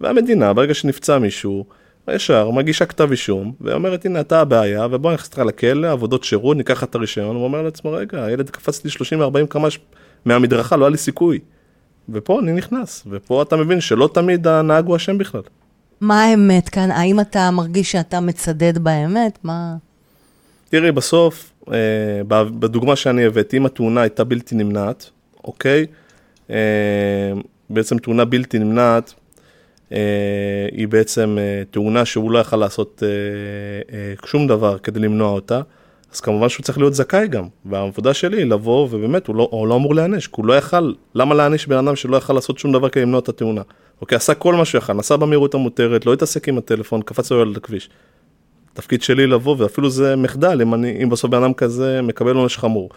והמדינה, 0.00 0.52
ברגע 0.52 0.74
שנפצע 0.74 1.18
מישהו, 1.18 1.64
ישר 2.14 2.50
מגישה 2.50 2.86
כתב 2.86 3.10
אישום, 3.10 3.52
ואומרת, 3.60 4.04
הנה, 4.04 4.20
אתה 4.20 4.40
הבעיה, 4.40 4.86
ובוא 4.90 5.12
נכנס 5.12 5.26
אותך 5.26 5.38
לכלא, 5.38 5.92
עבודות 5.92 6.24
שירות, 6.24 6.56
ניקח 6.56 6.74
לך 6.74 6.84
את 6.84 6.94
הרישיון, 6.94 7.36
הוא 7.36 7.44
אומר 7.44 7.62
לעצמו, 7.62 7.92
רגע, 7.92 8.24
הילד 8.24 8.50
קפץ 8.50 8.84
לי 8.84 8.90
30-40 9.44 9.46
קמ"ש 9.48 9.78
מהמדרכה, 10.24 10.76
לא 10.76 10.84
היה 10.84 10.90
לי 10.90 10.96
סיכוי. 10.96 11.38
ופה 12.08 12.40
אני 12.40 12.52
נכנס, 12.52 13.04
ופה 13.10 13.42
אתה 13.42 13.56
מבין 13.56 13.80
שלא 13.80 14.10
תמיד 14.14 14.46
הנהג 14.46 14.86
הוא 14.86 14.96
אשם 14.96 15.18
בכלל. 15.18 15.40
מה 16.00 16.24
האמת 16.24 16.68
כאן? 16.68 16.90
האם 16.90 17.20
אתה 17.20 17.50
מרגיש 17.50 17.92
שאתה 17.92 18.20
מצדד 18.20 18.78
באמת? 18.78 19.38
מה... 19.44 19.76
תראי, 20.68 20.92
בסוף, 20.92 21.52
אה, 21.72 22.22
בדוגמה 22.28 22.96
שאני 22.96 23.24
הבאתי, 23.24 23.56
אם 23.56 23.66
התאונה 23.66 24.00
הייתה 24.00 24.24
בלתי 24.24 24.54
נמנעת, 24.54 25.10
אוקיי? 25.44 25.86
אה, 26.50 26.56
בעצם 27.70 27.98
תאונה 27.98 28.24
בלתי 28.24 28.58
נמנעת, 28.58 29.14
היא 30.72 30.88
בעצם 30.88 31.36
אה, 31.40 31.62
תאונה 31.70 32.04
שהוא 32.04 32.30
לא 32.30 32.38
יכל 32.38 32.56
לעשות 32.56 33.02
אה, 33.02 33.08
אה, 33.96 34.14
שום 34.26 34.46
דבר 34.46 34.78
כדי 34.78 35.00
למנוע 35.00 35.30
אותה, 35.30 35.60
אז 36.12 36.20
כמובן 36.20 36.48
שהוא 36.48 36.64
צריך 36.64 36.78
להיות 36.78 36.94
זכאי 36.94 37.28
גם. 37.28 37.44
והעבודה 37.64 38.14
שלי 38.14 38.36
היא 38.36 38.46
לבוא, 38.46 38.88
ובאמת, 38.90 39.26
הוא 39.26 39.36
לא, 39.36 39.48
הוא 39.50 39.68
לא 39.68 39.76
אמור 39.76 39.94
להיענש, 39.94 40.26
כי 40.26 40.32
הוא 40.36 40.46
לא 40.46 40.52
יכל, 40.52 40.92
למה 41.14 41.34
להעניש 41.34 41.66
בן 41.66 41.76
אדם 41.76 41.96
שלא 41.96 42.16
יכל 42.16 42.32
לעשות 42.32 42.58
שום 42.58 42.72
דבר 42.72 42.88
כדי 42.88 43.02
למנוע 43.02 43.20
את 43.20 43.28
התאונה? 43.28 43.62
אוקיי, 44.00 44.16
עשה 44.16 44.34
כל 44.34 44.54
מה 44.54 44.64
שהוא 44.64 44.78
יכל, 44.78 44.92
נסע 44.92 45.16
במהירות 45.16 45.54
המותרת, 45.54 46.06
לא 46.06 46.12
התעסק 46.12 46.48
עם 46.48 46.58
הטלפון, 46.58 47.02
קפץ 47.02 47.30
לו 47.30 47.40
על 47.40 47.54
הכביש. 47.56 47.90
התפקיד 48.72 49.02
שלי 49.02 49.26
לבוא, 49.26 49.56
ואפילו 49.58 49.90
זה 49.90 50.16
מחדל, 50.16 50.62
אם, 50.62 50.74
אני, 50.74 51.02
אם 51.02 51.10
בסוף 51.10 51.30
בן 51.30 51.42
אדם 51.42 51.54
כזה 51.54 52.02
מקבל 52.02 52.36
עונש 52.36 52.56
חמור. 52.58 52.90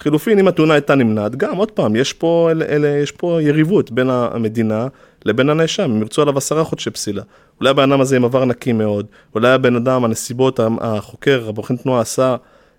חילופין, 0.00 0.38
אם 0.38 0.48
התאונה 0.48 0.74
הייתה 0.74 0.94
נמנעת, 0.94 1.36
גם, 1.36 1.56
עוד 1.56 1.70
פעם, 1.70 1.96
יש 1.96 2.12
פה, 2.12 2.48
אלה, 2.50 2.64
אלה, 2.64 2.88
יש 2.88 3.12
פה 3.12 3.38
יריבות 3.42 3.90
בין 3.90 4.10
המדינה 4.10 4.88
לבין 5.24 5.50
הנאשם, 5.50 5.82
הם 5.82 6.00
ירצו 6.00 6.22
עליו 6.22 6.38
עשרה 6.38 6.64
חודשי 6.64 6.90
פסילה. 6.90 7.22
אולי 7.60 7.70
הבן 7.70 7.92
אדם 7.92 8.00
הזה 8.00 8.16
עם 8.16 8.24
עבר 8.24 8.44
נקי 8.44 8.72
מאוד, 8.72 9.06
אולי 9.34 9.48
הבן 9.48 9.76
אדם, 9.76 10.04
הנסיבות, 10.04 10.60
החוקר, 10.80 11.48
הבוחן 11.48 11.76
תנועה 11.76 12.00
עשה 12.00 12.36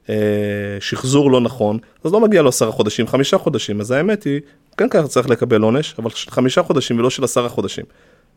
אה, 0.09 0.15
שחזור 0.79 1.31
לא 1.31 1.41
נכון, 1.41 1.77
אז 2.03 2.11
לא 2.11 2.19
מגיע 2.19 2.41
לו 2.41 2.49
עשרה 2.49 2.71
חודשים, 2.71 3.07
חמישה 3.07 3.37
חודשים, 3.37 3.81
אז 3.81 3.91
האמת 3.91 4.23
היא, 4.23 4.41
כן 4.77 4.89
ככה 4.89 5.07
צריך 5.07 5.29
לקבל 5.29 5.61
עונש, 5.61 5.95
אבל 5.99 6.09
של 6.09 6.31
חמישה 6.31 6.63
חודשים 6.63 6.99
ולא 6.99 7.09
של 7.09 7.23
עשרה 7.23 7.49
חודשים. 7.49 7.85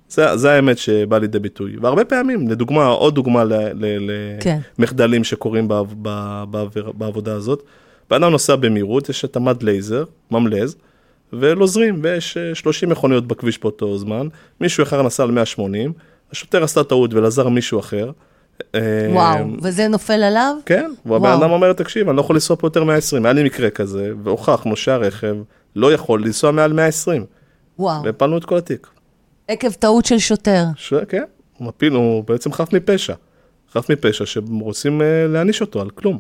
זה, 0.09 0.37
זה 0.37 0.53
האמת 0.53 0.79
שבא 0.79 1.19
לידי 1.19 1.39
ביטוי. 1.39 1.77
והרבה 1.81 2.05
פעמים, 2.05 2.49
לדוגמה, 2.49 2.87
עוד 2.87 3.15
דוגמה 3.15 3.45
כן. 4.41 4.59
למחדלים 4.79 5.25
שקורים 5.25 5.69
בעב, 5.69 5.95
ב- 6.03 6.45
בעביר, 6.51 6.93
בעבודה 6.95 7.35
הזאת. 7.35 7.63
בן 8.11 8.23
אדם 8.23 8.33
נוסע 8.33 8.57
במהירות, 8.57 9.09
יש 9.09 9.25
את 9.25 9.37
המד 9.37 9.63
לייזר, 9.63 10.05
ממלז, 10.31 10.77
ולא 11.33 11.67
זרים, 11.67 12.01
ויש 12.03 12.37
אה, 12.37 12.55
30 12.55 12.89
מכוניות 12.89 13.27
בכביש 13.27 13.59
באותו 13.59 13.99
זמן, 13.99 14.29
מישהו 14.61 14.83
אחר 14.83 15.03
נסע 15.03 15.23
על 15.23 15.31
180, 15.31 15.93
השוטר 16.33 16.65
עשה 16.65 16.85
טעות 16.85 17.15
ולעזר 17.15 17.49
מישהו 17.49 17.81
אחר. 17.81 18.11
אה, 18.75 18.81
וואו, 19.13 19.47
וזה 19.63 19.89
נופל 19.89 20.23
עליו? 20.23 20.55
כן, 20.67 20.91
והבן. 21.07 21.31
אדם 21.31 21.51
אומר, 21.51 21.73
תקשיב, 21.73 22.09
אני 22.09 22.17
לא 22.17 22.21
יכול 22.21 22.37
לנסוע 22.37 22.57
פה 22.57 22.67
יותר 22.67 22.85
120, 22.85 23.27
היה 23.27 23.33
לי 23.33 23.45
מקרה 23.45 23.71
כזה, 23.71 24.13
והוכחנו 24.23 24.77
שהרכב 24.77 25.37
לא 25.77 25.93
יכול 25.93 26.25
לנסוע 26.25 26.51
מעל 26.51 26.73
120, 26.73 27.25
וואו. 27.79 28.05
והפלנו 28.05 28.39
את 28.39 28.45
כל 28.45 28.57
התיק. 28.57 28.87
עקב 29.49 29.73
טעות 29.73 30.05
של 30.05 30.19
שוטר. 30.19 30.65
ש... 30.77 30.95
כן, 31.09 31.25
הוא 31.59 31.69
מפיל, 31.69 31.93
הוא 31.93 32.25
בעצם 32.25 32.53
חף 32.53 32.73
מפשע. 32.73 33.15
חף 33.73 33.91
מפשע 33.91 34.27
שרוצים 34.27 35.01
uh, 35.01 35.05
להעניש 35.33 35.61
אותו 35.61 35.81
על 35.81 35.91
כלום. 35.91 36.19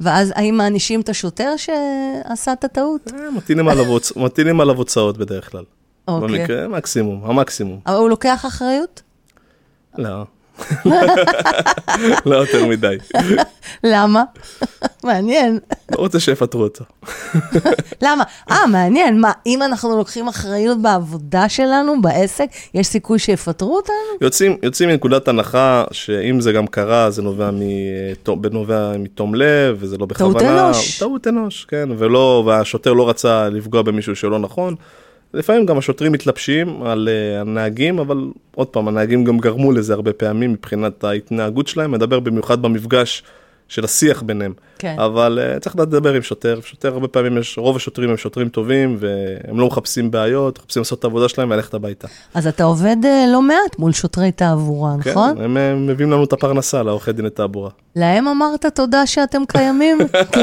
ואז 0.00 0.32
האם 0.36 0.56
מענישים 0.56 1.00
את 1.00 1.08
השוטר 1.08 1.54
שעשה 1.56 2.52
את 2.52 2.64
הטעות? 2.64 3.12
אה, 3.14 3.30
מטילים 3.30 3.68
עליו 3.68 3.84
הוצ- 3.98 4.12
מטילים 4.24 4.60
עליו 4.60 4.76
הוצאות 4.76 5.18
בדרך 5.18 5.50
כלל. 5.50 5.64
אוקיי. 6.08 6.38
במקרה, 6.38 6.68
מקסימום, 6.68 7.20
המקסימום. 7.24 7.80
אבל 7.86 7.94
הוא 7.96 8.08
לוקח 8.10 8.46
אחריות? 8.46 9.02
לא. 9.98 10.22
לא 12.26 12.36
יותר 12.36 12.66
מדי. 12.66 12.96
למה? 13.84 14.24
מעניין. 15.04 15.58
לא 15.92 15.96
רוצה 15.96 16.20
שיפטרו 16.20 16.62
אותו. 16.62 16.84
למה? 18.02 18.24
אה, 18.50 18.66
מעניין. 18.66 19.20
מה, 19.20 19.32
אם 19.46 19.62
אנחנו 19.62 19.96
לוקחים 19.96 20.28
אחריות 20.28 20.82
בעבודה 20.82 21.48
שלנו, 21.48 22.02
בעסק, 22.02 22.46
יש 22.74 22.86
סיכוי 22.86 23.18
שיפטרו 23.18 23.76
אותנו? 23.76 23.94
יוצאים, 24.20 24.56
יוצאים 24.62 24.88
מנקודת 24.88 25.28
הנחה 25.28 25.84
שאם 25.90 26.40
זה 26.40 26.52
גם 26.52 26.66
קרה, 26.66 27.10
זה 27.10 27.22
נובע, 27.22 27.50
מ... 27.50 27.60
נובע 28.52 28.92
מתום 28.98 29.34
לב, 29.34 29.76
וזה 29.78 29.98
לא 29.98 30.06
בכוונה. 30.06 30.38
טעות 30.38 30.42
אנוש. 30.42 30.98
טעות 30.98 31.26
אנוש, 31.26 31.64
כן, 31.64 31.88
ולא, 31.98 32.42
והשוטר 32.46 32.92
לא 32.92 33.08
רצה 33.08 33.48
לפגוע 33.48 33.82
במישהו 33.82 34.16
שלא 34.16 34.38
נכון. 34.38 34.74
לפעמים 35.34 35.66
גם 35.66 35.78
השוטרים 35.78 36.12
מתלבשים 36.12 36.82
על 36.82 37.08
uh, 37.08 37.40
הנהגים, 37.40 37.98
אבל 37.98 38.16
עוד 38.54 38.66
פעם, 38.66 38.88
הנהגים 38.88 39.24
גם 39.24 39.38
גרמו 39.38 39.72
לזה 39.72 39.94
הרבה 39.94 40.12
פעמים 40.12 40.52
מבחינת 40.52 41.04
ההתנהגות 41.04 41.68
שלהם, 41.68 41.90
מדבר 41.90 42.20
במיוחד 42.20 42.62
במפגש 42.62 43.22
של 43.68 43.84
השיח 43.84 44.22
ביניהם. 44.22 44.52
כן. 44.78 44.96
אבל 44.98 45.38
uh, 45.56 45.60
צריך 45.60 45.76
לדבר 45.76 46.14
עם 46.14 46.22
שוטר, 46.22 46.60
שוטר 46.64 46.88
הרבה 46.88 47.08
פעמים 47.08 47.38
יש, 47.38 47.58
רוב 47.58 47.76
השוטרים 47.76 48.10
הם 48.10 48.16
שוטרים 48.16 48.48
טובים, 48.48 48.96
והם 49.00 49.60
לא 49.60 49.66
מחפשים 49.66 50.10
בעיות, 50.10 50.58
מחפשים 50.58 50.80
לעשות 50.80 50.98
את 50.98 51.04
העבודה 51.04 51.28
שלהם 51.28 51.50
וללכת 51.50 51.74
הביתה. 51.74 52.08
אז 52.34 52.46
אתה 52.46 52.64
עובד 52.64 52.96
אה, 53.04 53.24
לא 53.32 53.42
מעט 53.42 53.78
מול 53.78 53.92
שוטרי 53.92 54.32
תעבורה, 54.32 54.96
נכון? 54.96 55.34
כן, 55.36 55.42
הם, 55.42 55.56
הם 55.56 55.86
מביאים 55.86 56.12
לנו 56.12 56.24
את 56.24 56.32
הפרנסה 56.32 56.82
לעורכי 56.82 57.12
דיני 57.12 57.30
תעבורה. 57.30 57.70
להם 57.96 58.28
אמרת 58.28 58.66
תודה 58.66 59.06
שאתם 59.06 59.42
קיימים? 59.48 59.98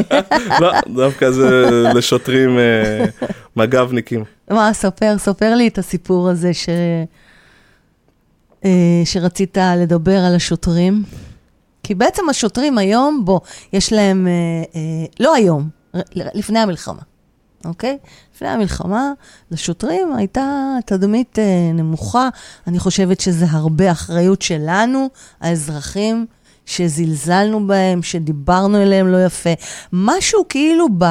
לא, 0.62 0.72
דווקא 0.96 1.32
זה 1.32 1.70
לשוטרים 1.96 2.60
אה, 2.60 3.06
מג"בניקים. 3.56 4.24
מה, 4.50 4.74
ספר, 4.74 5.18
ספר 5.18 5.56
לי 5.56 5.68
את 5.68 5.78
הסיפור 5.78 6.30
הזה 6.30 6.54
ש... 6.54 6.70
אה, 8.66 9.02
שרצית 9.06 9.58
לדבר 9.78 10.18
על 10.18 10.36
השוטרים. 10.36 11.04
כי 11.84 11.96
בעצם 11.96 12.30
השוטרים 12.30 12.78
היום, 12.78 13.22
בוא, 13.26 13.40
יש 13.74 13.94
להם, 13.94 14.28
אה, 14.28 14.32
אה, 14.76 15.06
לא 15.20 15.36
היום, 15.36 15.70
לפני 16.16 16.60
המלחמה, 16.60 17.02
אוקיי? 17.66 17.98
לפני 18.36 18.48
המלחמה, 18.48 19.12
לשוטרים 19.52 20.14
הייתה 20.14 20.76
תדמית 20.86 21.40
אה, 21.40 21.72
נמוכה. 21.74 22.30
אני 22.68 22.80
חושבת 22.80 23.20
שזה 23.20 23.46
הרבה 23.50 23.92
אחריות 23.92 24.42
שלנו, 24.42 25.10
האזרחים, 25.42 26.26
שזלזלנו 26.66 27.68
בהם, 27.68 28.04
שדיברנו 28.04 28.82
אליהם 28.82 29.08
לא 29.08 29.26
יפה. 29.26 29.50
משהו 29.94 30.46
כאילו 30.50 30.88
ב, 30.98 31.06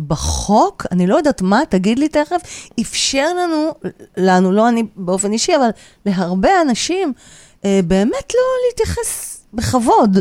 בחוק, 0.00 0.86
אני 0.92 1.06
לא 1.06 1.16
יודעת 1.16 1.42
מה, 1.42 1.60
תגיד 1.68 1.98
לי 1.98 2.08
תכף, 2.08 2.68
אפשר 2.80 3.26
לנו, 3.34 3.74
לנו, 4.16 4.52
לא 4.52 4.68
אני 4.68 4.82
באופן 4.96 5.32
אישי, 5.32 5.56
אבל 5.56 5.68
להרבה 6.06 6.50
אנשים, 6.62 7.12
אה, 7.64 7.80
באמת 7.84 8.32
לא 8.34 8.42
להתייחס 8.68 9.33
בכבוד 9.54 10.18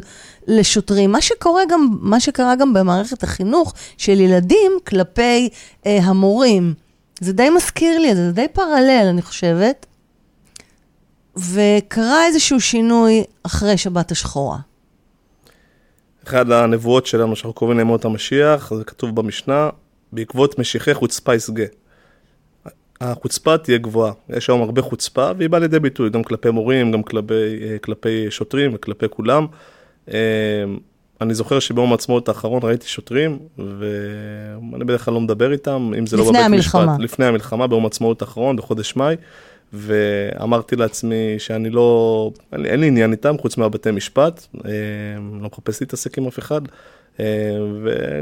לשוטרים. 0.48 1.12
מה 1.12 1.22
שקורה 1.22 1.62
גם, 1.70 1.98
מה 2.02 2.20
שקרה 2.20 2.56
גם 2.56 2.74
במערכת 2.74 3.24
החינוך 3.24 3.74
של 3.98 4.20
ילדים 4.20 4.72
כלפי 4.88 5.50
אה, 5.86 6.00
המורים. 6.04 6.74
זה 7.20 7.34
די 7.34 7.50
מזכיר 7.50 8.00
לי 8.00 8.16
זה, 8.16 8.32
די 8.32 8.48
פרלל, 8.54 9.06
אני 9.10 9.22
חושבת. 9.22 9.86
וקרה 11.38 12.26
איזשהו 12.26 12.62
שינוי 12.62 13.24
אחרי 13.44 13.78
שבת 13.78 14.12
השחורה. 14.12 14.58
אחד 16.28 16.52
הנבואות 16.52 17.06
שלנו 17.06 17.36
שאנחנו 17.36 17.54
קוראים 17.54 17.78
לימות 17.78 18.06
המשיח, 18.06 18.74
זה 18.74 18.84
כתוב 18.84 19.16
במשנה, 19.16 19.70
בעקבות 20.12 20.60
משיחי 20.60 20.94
חוצפה 20.94 21.36
יסגה. 21.36 21.66
החוצפה 23.02 23.58
תהיה 23.58 23.78
גבוהה. 23.78 24.14
יש 24.30 24.50
היום 24.50 24.62
הרבה 24.62 24.82
חוצפה, 24.82 25.32
והיא 25.38 25.50
באה 25.50 25.60
לידי 25.60 25.80
ביטוי 25.80 26.10
גם 26.10 26.24
כלפי 26.24 26.50
מורים, 26.50 26.92
גם 26.92 27.04
כלפי, 27.04 27.34
אה, 27.34 27.78
כלפי 27.82 28.26
שוטרים 28.30 28.72
וכלפי 28.74 29.06
כולם. 29.10 29.48
אה, 30.14 30.18
אני 31.22 31.34
זוכר 31.34 31.60
שביום 31.60 31.92
העצמאות 31.92 32.30
האחרון 32.30 32.60
ראיתי 32.64 32.88
שוטרים, 32.88 33.40
ואני 33.58 34.86
בדרך 34.86 35.06
כלל 35.06 35.14
לא 35.14 35.22
מדבר 35.22 35.52
איתם, 35.52 35.92
אם 35.98 36.06
זה 36.06 36.18
לא 36.18 36.24
בבית 36.24 36.42
המלחמה. 36.46 36.86
משפט. 36.86 37.00
לפני 37.00 37.26
המלחמה. 37.26 37.68
ביום 37.68 37.84
העצמאות 37.84 38.22
האחרון, 38.22 38.56
בחודש 38.56 38.96
מאי, 38.96 39.16
ואמרתי 39.74 40.76
לעצמי 40.76 41.36
שאני 41.38 41.70
לא, 41.70 42.32
אין 42.54 42.62
לי, 42.62 42.70
אין 42.70 42.80
לי 42.80 42.88
עניין 42.88 43.12
איתם, 43.12 43.36
חוץ 43.38 43.58
מהבתי 43.58 43.92
משפט, 43.92 44.48
אה, 44.66 44.72
לא 45.42 45.50
מחפש 45.52 45.82
להתעסק 45.82 46.18
עם 46.18 46.28
אף 46.28 46.40
אחד. 46.40 46.62
אה, 47.20 47.26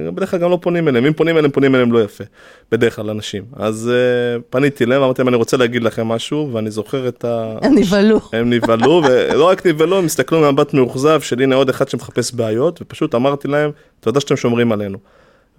ובדרך 0.08 0.32
כלל 0.32 0.40
גם 0.40 0.52
לא 0.52 0.60
פונים 0.62 0.88
אליהם, 0.88 1.06
אם 1.06 1.14
פונים 1.14 1.38
אליהם, 1.38 1.52
פונים 1.52 1.76
אליהם 1.76 1.92
לא 1.92 2.04
יפה, 2.04 2.24
בדרך 2.72 2.96
כלל 2.96 3.10
אנשים. 3.10 3.44
אז 3.56 3.92
uh, 3.92 4.42
פניתי 4.50 4.84
אליהם, 4.84 5.02
אמרתי 5.02 5.22
להם, 5.22 5.28
אני 5.28 5.36
רוצה 5.38 5.58
להגיד 5.58 5.84
לכם 5.84 6.08
משהו, 6.08 6.50
ואני 6.54 6.72
זוכר 6.72 7.08
את 7.08 7.26
ה... 7.26 7.58
הם 7.62 7.76
נבהלו. 7.76 8.20
הם 8.34 8.50
נבהלו, 8.50 9.02
ולא 9.10 9.50
רק 9.50 9.66
נבהלו, 9.66 9.98
הם 9.98 10.06
הסתכלו 10.06 10.40
ממבט 10.40 10.74
מאוכזב 10.74 11.22
של 11.22 11.42
הנה 11.42 11.56
עוד 11.56 11.70
אחד 11.70 11.90
שמחפש 11.90 12.34
בעיות, 12.34 12.82
ופשוט 12.82 13.16
אמרתי 13.16 13.48
להם, 13.48 13.72
תודה 14.00 14.20
שאתם 14.20 14.36
שומרים 14.36 14.72
עלינו. 14.72 14.98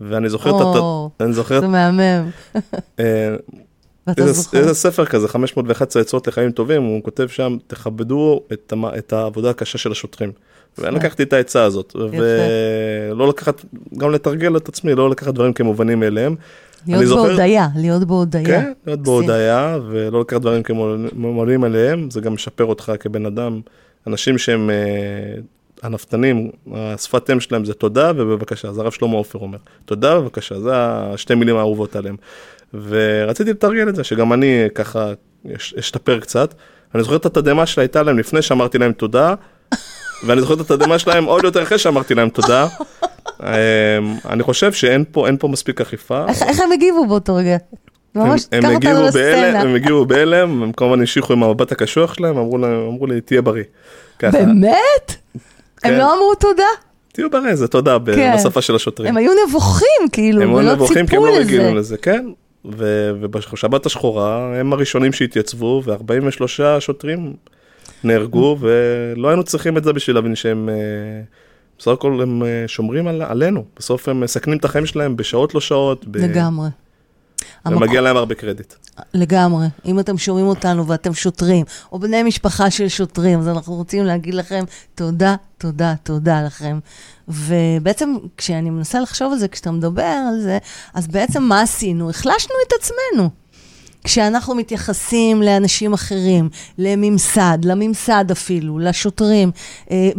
ואני 0.01 0.29
זוכר 0.29 0.51
את 0.51 0.77
ה... 1.21 1.33
זוכר... 1.33 1.61
זה 1.61 1.69
מהמם. 1.69 2.31
אה, 4.09 4.15
איזה 4.53 4.75
ספר 4.75 5.07
כזה, 5.07 5.29
511 5.29 6.03
עצות 6.03 6.27
לחיים 6.27 6.51
טובים, 6.51 6.83
הוא 6.83 7.03
כותב 7.03 7.29
שם, 7.29 7.57
תכבדו 7.67 8.41
את 8.99 9.13
העבודה 9.13 9.51
הקשה 9.51 9.79
של 9.79 9.93
השוטרים. 9.93 10.33
ואני 10.79 10.97
לקחתי 10.97 11.23
את 11.23 11.33
העצה 11.33 11.63
הזאת, 11.63 11.97
ולא 11.97 13.29
לקחת, 13.29 13.65
גם 13.99 14.11
לתרגל 14.13 14.57
את 14.57 14.69
עצמי, 14.69 14.95
לא 14.95 15.11
לקחת 15.11 15.35
דברים 15.35 15.53
כמובנים 15.53 16.01
מאליהם. 16.01 16.37
להיות 16.87 17.05
בהודיה, 17.05 17.69
להיות 17.77 18.05
בהודיה. 18.05 18.45
כן, 18.45 18.73
להיות 18.87 19.01
בהודיה, 19.01 19.79
ולא 19.89 20.21
לקחת 20.21 20.41
דברים 20.41 20.63
כמובנים 20.63 21.61
מאליהם, 21.61 22.11
זה 22.11 22.21
גם 22.21 22.35
משפר 22.35 22.65
אותך 22.65 22.93
כבן 23.01 23.27
אדם. 23.27 23.61
אנשים 24.07 24.39
שהם 24.39 24.71
הנפתנים, 25.83 26.51
השפת 26.75 27.31
אם 27.31 27.41
שלהם 27.41 27.65
זה 27.65 27.75
תודה 27.75 28.13
ובבקשה, 28.17 28.73
זה 28.73 28.81
הרב 28.81 28.93
שלמה 28.93 29.17
עופר 29.17 29.39
אומר. 29.39 29.59
תודה 29.85 30.19
ובבקשה, 30.19 30.61
זה 30.61 30.71
השתי 30.75 31.35
מילים 31.35 31.57
האהובות 31.57 31.97
עליהם. 31.97 32.17
ורציתי 32.75 33.51
לתרגל 33.51 33.89
את 33.89 33.97
זה, 33.97 34.05
שגם 34.05 34.33
אני 34.33 34.65
ככה 34.75 35.13
אשתפר 35.79 36.21
קצת. 36.21 36.55
אני 36.95 37.03
זוכר 37.03 37.17
את 37.17 37.27
התדהמה 37.27 37.67
שהייתה 37.67 38.03
להם 38.03 38.19
לפני 38.19 38.43
שאמרתי 38.43 38.79
להם 38.79 38.93
תודה, 38.93 39.35
ואני 40.27 40.41
זוכר 40.41 40.55
את 40.55 40.61
התדהמה 40.61 40.99
שלהם 40.99 41.25
עוד 41.25 41.45
יותר 41.45 41.63
אחרי 41.63 41.79
שאמרתי 41.79 42.15
להם 42.15 42.29
תודה. 42.29 42.67
אמ, 43.43 43.47
אני 44.29 44.43
חושב 44.43 44.73
שאין 44.73 45.05
פה, 45.13 45.27
פה 45.39 45.49
מספיק 45.49 45.81
אכיפה. 45.81 46.25
איך 46.29 46.61
הם 46.61 46.73
הגיבו 46.73 47.07
באותו 47.07 47.35
רגע? 47.35 47.57
ממש, 48.15 48.47
קח 48.47 48.71
אותנו 48.75 49.03
לסצנה. 49.03 49.61
הם 49.61 49.75
הגיבו 49.75 50.05
בהלם, 50.05 50.63
הם 50.63 50.73
כמובן 50.73 51.01
המשיכו 51.01 51.33
עם 51.33 51.43
המבט 51.43 51.73
הקשוח 51.73 52.15
שלהם, 52.15 52.37
אמרו, 52.37 52.59
להם, 52.59 52.73
אמרו 52.73 53.07
לי, 53.07 53.21
תהיה 53.21 53.43
בריא. 53.43 53.65
באמת? 54.23 55.17
הם 55.85 55.95
לא 55.95 56.15
אמרו 56.15 56.35
תודה? 56.35 56.65
תהיו 57.13 57.31
בריא, 57.31 57.55
זה 57.55 57.69
תודה 57.69 57.97
כן. 58.07 58.35
בשפה 58.37 58.63
של 58.63 58.75
השוטרים. 58.75 59.09
הם 59.09 59.17
היו 59.17 59.33
נבוכים, 59.49 60.09
כאילו, 60.13 60.41
ולא 60.41 60.47
ציפו 60.49 60.61
לזה. 60.61 60.61
הם 60.61 60.69
היו 60.69 60.75
נבוכים 60.75 61.07
כי 61.07 61.17
הם 61.17 61.25
לא 61.25 61.37
רגילים 61.37 61.77
לזה, 61.77 61.97
כן. 61.97 62.27
ובשבת 62.65 63.87
השחורה 63.87 64.61
הם 64.61 64.73
הראשונים 64.73 65.13
שהתייצבו, 65.13 65.83
ו-43 65.85 66.81
שוטרים 66.81 67.35
נהרגו, 68.05 68.57
ולא 68.61 69.29
היינו 69.29 69.45
צריכים 69.45 69.77
את 69.77 69.85
זה 69.85 69.93
בשביל 69.93 70.17
להבין 70.17 70.35
שהם, 70.35 70.69
אה, 70.69 70.75
בסך 71.79 71.91
הכל 71.91 72.23
הם 72.23 72.43
אה, 72.43 72.65
שומרים 72.67 73.07
על, 73.07 73.23
עלינו. 73.23 73.65
בסוף 73.77 74.09
הם 74.09 74.21
מסכנים 74.21 74.59
את 74.59 74.65
החיים 74.65 74.87
שלהם 74.87 75.17
בשעות 75.17 75.55
לא 75.55 75.61
שעות. 75.61 76.05
ב... 76.09 76.17
לגמרי. 76.17 76.69
ומגיע 77.67 78.01
להם 78.01 78.17
הרבה 78.17 78.35
קרדיט. 78.35 78.75
לגמרי. 79.15 79.67
אם 79.85 80.01
אתם 80.01 80.19
שומעים 80.19 80.47
אותנו 80.47 80.87
ואתם 80.87 81.15
שוטרים, 81.15 81.65
או 81.93 81.99
בני 81.99 82.23
משפחה 82.23 82.71
של 82.71 82.89
שוטרים, 82.89 83.39
אז 83.39 83.49
אנחנו 83.49 83.75
רוצים 83.75 84.05
להגיד 84.05 84.35
לכם 84.35 84.65
תודה, 84.95 85.35
תודה, 85.59 85.95
תודה 86.03 86.43
לכם. 86.43 86.79
ובעצם, 87.29 88.15
כשאני 88.37 88.71
מנסה 88.71 89.01
לחשוב 89.01 89.33
על 89.33 89.39
זה, 89.39 89.49
כשאתה 89.49 89.71
מדבר 89.71 90.03
על 90.29 90.41
זה, 90.41 90.59
אז 90.95 91.09
בעצם 91.09 91.43
מה 91.43 91.61
עשינו? 91.61 92.11
החלשנו 92.11 92.55
את 92.69 92.73
עצמנו. 92.81 93.31
כשאנחנו 94.05 94.55
מתייחסים 94.55 95.43
לאנשים 95.43 95.93
אחרים, 95.93 96.49
לממסד, 96.79 97.59
לממסד 97.65 98.25
אפילו, 98.31 98.79
לשוטרים, 98.79 99.51
אה, 99.91 100.11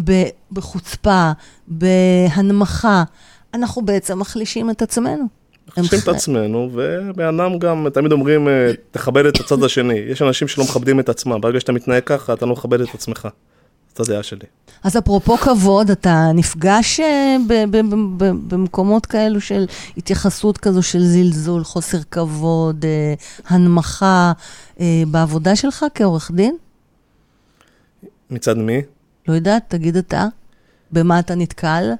בחוצפה, 0.51 1.31
בהנמכה, 1.67 3.03
אנחנו 3.53 3.81
בעצם 3.81 4.19
מחלישים 4.19 4.69
את 4.69 4.81
עצמנו. 4.81 5.25
מחלישים 5.67 5.99
את 6.03 6.07
עצמנו, 6.07 6.69
ובן 6.73 7.39
אדם 7.39 7.59
גם, 7.59 7.87
תמיד 7.93 8.11
אומרים, 8.11 8.47
אה, 8.47 8.71
תכבד 8.91 9.25
את 9.25 9.39
הצד 9.39 9.63
השני. 9.63 9.93
יש 9.93 10.21
אנשים 10.21 10.47
שלא 10.47 10.63
מכבדים 10.63 10.99
את 10.99 11.09
עצמם, 11.09 11.41
ברגע 11.41 11.59
שאתה 11.59 11.71
מתנהג 11.71 12.03
ככה, 12.03 12.33
אתה 12.33 12.45
לא 12.45 12.53
מכבד 12.53 12.81
את 12.81 12.93
עצמך. 12.93 13.27
זאת 13.93 14.09
הדעה 14.09 14.23
שלי. 14.23 14.45
אז 14.83 14.97
אפרופו 14.97 15.37
כבוד, 15.37 15.89
אתה 15.89 16.31
נפגש 16.33 16.99
אה, 16.99 17.35
במקומות 18.47 19.05
כאלו 19.05 19.41
של 19.41 19.65
התייחסות 19.97 20.57
כזו 20.57 20.83
של 20.83 20.99
זלזול, 20.99 21.63
חוסר 21.63 21.97
כבוד, 22.11 22.85
אה, 22.85 23.13
הנמכה, 23.47 24.31
אה, 24.79 25.03
בעבודה 25.07 25.55
שלך 25.55 25.85
כעורך 25.95 26.31
דין? 26.31 26.57
מצד 28.29 28.57
מי? 28.57 28.81
לא 29.27 29.33
יודעת, 29.33 29.63
תגיד 29.67 29.97
אתה. 29.97 30.27
במה 30.91 31.19
אתה 31.19 31.35
נתקל? 31.35 31.91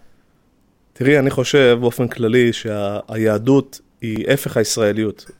תראי, 0.93 1.19
אני 1.19 1.29
חושב 1.29 1.77
באופן 1.81 2.07
כללי 2.07 2.53
שהיהדות 2.53 3.79
היא 4.01 4.31
הפך 4.31 4.57
הישראליות. 4.57 5.31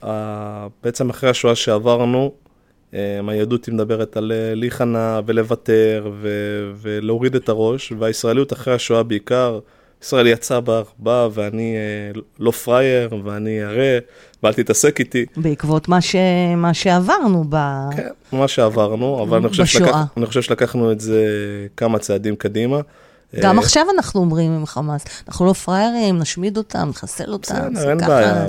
בעצם 0.82 1.10
אחרי 1.10 1.30
השואה 1.30 1.54
שעברנו, 1.54 2.32
היהדות 3.28 3.64
היא 3.64 3.74
מדברת 3.74 4.16
על 4.16 4.32
אה, 4.32 4.54
להיכנע 4.54 5.20
ולוותר 5.26 6.10
ו- 6.20 6.72
ולהוריד 6.76 7.34
את 7.34 7.48
הראש, 7.48 7.92
והישראליות 7.98 8.52
אחרי 8.52 8.74
השואה 8.74 9.02
בעיקר, 9.02 9.58
ישראל 10.02 10.26
יצא 10.26 10.60
בא 10.98 11.28
ואני 11.32 11.76
אה, 11.76 12.20
לא 12.38 12.50
פראייר 12.50 13.08
ואני 13.24 13.62
הרי, 13.62 13.98
ואל 14.42 14.52
תתעסק 14.52 15.00
איתי. 15.00 15.26
בעקבות 15.36 15.88
מה, 15.88 16.00
ש... 16.00 16.16
מה 16.56 16.74
שעברנו 16.74 17.44
ב... 17.48 17.56
כן, 17.96 18.08
מה 18.32 18.48
שעברנו, 18.48 19.22
אבל 19.22 19.38
אני 19.38 19.48
חושב, 19.48 19.64
שלקח... 19.64 19.96
אני 20.16 20.26
חושב 20.26 20.42
שלקחנו 20.42 20.92
את 20.92 21.00
זה 21.00 21.26
כמה 21.76 21.98
צעדים 21.98 22.36
קדימה. 22.36 22.80
גם 23.42 23.58
אה, 23.58 23.62
עכשיו 23.62 23.86
אנחנו 23.94 24.20
אומרים 24.20 24.52
עם 24.52 24.66
חמאס, 24.66 25.04
אנחנו 25.28 25.46
לא 25.46 25.52
פראיירים, 25.52 26.18
נשמיד 26.18 26.56
אותם, 26.56 26.88
נחסל 26.88 27.32
אותם, 27.32 27.54
בסדר, 27.74 27.90
אין 27.90 27.98
בעיה, 27.98 28.46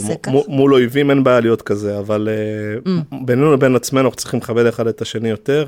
מול 0.48 0.74
אויבים 0.74 1.10
אין 1.10 1.24
בעיה 1.24 1.40
להיות 1.40 1.62
כזה, 1.62 2.00
אבל 2.00 2.30
אה, 2.32 2.92
mm. 2.92 3.16
בינינו 3.26 3.54
לבין 3.54 3.76
עצמנו 3.76 4.06
אנחנו 4.06 4.18
צריכים 4.18 4.40
לכבד 4.40 4.66
אחד 4.66 4.88
את 4.88 5.02
השני 5.02 5.30
יותר. 5.30 5.68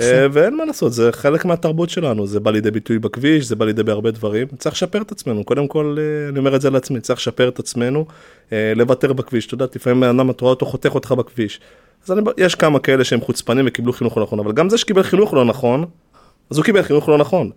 אה, 0.00 0.26
ואין 0.32 0.56
מה 0.56 0.64
לעשות, 0.64 0.92
זה 0.92 1.12
חלק 1.12 1.44
מהתרבות 1.44 1.90
שלנו, 1.90 2.26
זה 2.26 2.40
בא 2.40 2.50
לידי 2.50 2.70
ביטוי 2.70 2.98
בכביש, 2.98 3.46
זה 3.46 3.56
בא 3.56 3.64
לידי 3.64 3.82
בהרבה 3.82 4.10
דברים, 4.10 4.46
צריך 4.58 4.74
לשפר 4.74 5.02
את 5.02 5.12
עצמנו, 5.12 5.44
קודם 5.44 5.68
כל, 5.68 5.96
אני 6.28 6.38
אומר 6.38 6.56
את 6.56 6.60
זה 6.60 6.70
לעצמי, 6.70 7.00
צריך 7.00 7.18
לשפר 7.18 7.48
את 7.48 7.58
עצמנו, 7.58 8.06
לוותר 8.52 9.12
בכביש, 9.12 9.46
אתה 9.46 9.54
יודע, 9.54 9.66
לפעמים 9.74 10.04
אדם, 10.04 10.30
את 10.30 10.40
רואה 10.40 10.50
אותו 10.50 10.66
חותך 10.66 10.94
אותך 10.94 11.12
בכביש. 11.12 11.60
אז 12.04 12.12
אני, 12.12 12.22
יש 12.36 12.54
כמה 12.54 12.78
כאלה 12.78 13.04
שהם 13.04 13.20
חוצפנים 13.20 13.64
וקיבלו 13.68 13.92
חינוך 13.92 14.16
לא 14.16 14.22
נכון, 14.22 14.38
אבל 14.38 14.52
גם 14.52 14.68
זה 14.68 14.78
שקיבל 14.78 15.02
חינוך 15.02 15.34
לא 15.34 15.44
נכון, 15.44 15.84
אז 16.50 16.56
הוא 16.56 16.64
קיבל 16.64 16.82
חינוך 16.82 17.08
לא 17.08 17.18
נכון. 17.18 17.50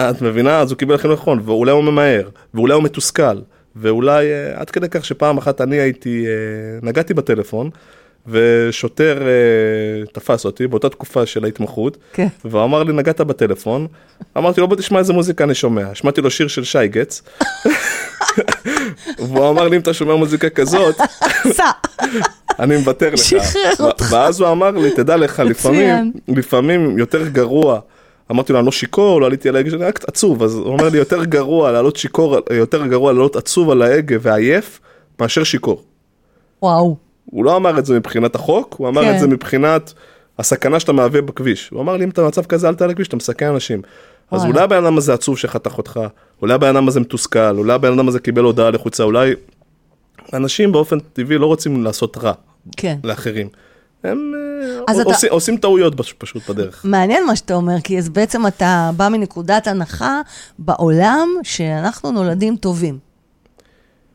את 0.00 0.22
מבינה? 0.22 0.60
אז 0.60 0.70
הוא 0.70 0.78
קיבל 0.78 0.96
חינוך 0.96 1.20
נכון, 1.20 1.40
ואולי 1.44 1.72
הוא 1.72 1.84
ממהר, 1.84 2.28
ואולי 2.54 2.74
הוא 2.74 2.82
מתוסכל, 2.82 3.38
ואולי 3.76 4.26
uh, 4.26 4.60
עד 4.60 4.70
כדי 4.70 4.88
כך 4.90 5.04
שפעם 5.04 5.38
אחת 5.38 5.60
אני 5.60 5.76
הייתי, 5.76 6.26
uh, 6.26 6.86
נגעתי 6.86 7.14
בטלפון, 7.14 7.70
ושוטר 8.26 9.18
uh, 9.22 10.10
תפס 10.12 10.44
אותי 10.44 10.66
באותה 10.66 10.88
תקופה 10.88 11.26
של 11.26 11.44
ההתמחות, 11.44 11.96
כן. 12.12 12.26
והוא 12.44 12.64
אמר 12.64 12.82
לי, 12.82 12.92
נגעת 12.92 13.20
בטלפון, 13.20 13.86
אמרתי 14.36 14.60
לו, 14.60 14.68
בוא 14.68 14.76
תשמע 14.76 14.98
איזה 14.98 15.12
מוזיקה 15.12 15.44
אני 15.44 15.54
שומע, 15.54 15.94
שמעתי 15.94 16.20
לו 16.20 16.30
שיר 16.30 16.48
של 16.48 16.64
שי 16.64 16.88
גץ, 16.88 17.22
והוא 19.28 19.48
אמר 19.48 19.68
לי, 19.68 19.76
אם 19.76 19.80
אתה 19.80 19.94
שומע 19.94 20.14
מוזיקה 20.14 20.50
כזאת, 20.50 20.96
אני 22.60 22.76
מוותר 22.76 23.10
לך. 23.10 23.18
שחרר 23.18 23.72
אותך. 23.80 24.12
ואז 24.12 24.40
הוא 24.40 24.50
אמר 24.50 24.70
לי, 24.70 24.90
תדע 24.90 25.16
לך, 25.16 25.40
לפעמים, 25.40 26.12
לפעמים 26.28 26.98
יותר 26.98 27.28
גרוע. 27.28 27.80
אמרתי 28.30 28.52
לו, 28.52 28.58
אני 28.58 28.66
לא 28.66 28.72
שיכור, 28.72 29.20
לא 29.20 29.26
עליתי 29.26 29.48
על 29.48 29.56
ההגה, 29.56 29.76
אני 29.76 29.84
רק 29.84 30.04
עצוב, 30.08 30.42
אז 30.42 30.54
הוא 30.54 30.66
אומר 30.66 30.88
לי, 30.88 30.98
יותר 30.98 31.24
גרוע 31.24 31.72
לעלות 31.72 31.96
שיכור, 31.96 32.36
יותר 32.50 32.86
גרוע 32.86 33.12
לעלות 33.12 33.36
עצוב 33.36 33.70
על 33.70 33.82
ההגה 33.82 34.16
ועייף, 34.20 34.80
מאשר 35.20 35.44
שיכור. 35.44 35.82
וואו. 36.62 36.96
הוא 37.24 37.44
לא 37.44 37.56
אמר 37.56 37.78
את 37.78 37.86
זה 37.86 37.94
מבחינת 37.94 38.34
החוק, 38.34 38.74
הוא 38.78 38.88
אמר 38.88 39.02
כן. 39.02 39.14
את 39.14 39.20
זה 39.20 39.26
מבחינת 39.26 39.92
הסכנה 40.38 40.80
שאתה 40.80 40.92
מהווה 40.92 41.22
בכביש. 41.22 41.68
הוא 41.68 41.80
אמר 41.80 41.96
לי, 41.96 42.04
אם 42.04 42.08
אתה 42.08 42.22
במצב 42.22 42.44
כזה, 42.44 42.68
אל 42.68 42.74
תעלה 42.74 42.90
לכביש, 42.92 43.08
אתה 43.08 43.16
מסכן 43.16 43.46
אנשים. 43.46 43.82
אז 44.30 44.38
וואלה. 44.38 44.52
אולי 44.52 44.64
הבן 44.64 44.84
אדם 44.84 44.98
הזה 44.98 45.14
עצוב 45.14 45.38
שחתך 45.38 45.78
אותך, 45.78 46.00
אולי 46.42 46.54
הבן 46.54 46.76
אדם 46.76 46.88
הזה 46.88 47.00
מתוסכל, 47.00 47.56
אולי 47.56 47.72
הבן 47.72 47.92
אדם 47.92 48.08
הזה 48.08 48.20
קיבל 48.20 48.44
הודעה 48.44 48.70
לחוצה, 48.70 49.02
אולי... 49.02 49.34
אנשים 50.32 50.72
באופן 50.72 50.98
טבעי 51.00 51.38
לא 51.38 51.46
רוצים 51.46 51.84
לעשות 51.84 52.16
רע 52.16 52.32
כן. 52.76 52.96
לאחרים. 53.04 53.48
הם 54.04 54.32
אה, 54.34 54.80
אז 54.88 55.00
אתה- 55.00 55.08
עושים, 55.10 55.28
עושים 55.32 55.56
טעויות 55.56 55.96
פש- 56.00 56.12
פשוט 56.18 56.50
בדרך. 56.50 56.80
מעניין 56.84 57.26
מה 57.26 57.36
שאתה 57.36 57.54
אומר, 57.54 57.80
כי 57.84 57.98
אז 57.98 58.08
בעצם 58.08 58.46
אתה 58.46 58.90
בא 58.96 59.08
מנקודת 59.08 59.66
הנחה 59.66 60.20
בעולם 60.58 61.28
שאנחנו 61.42 62.10
נולדים 62.10 62.56
טובים. 62.56 62.98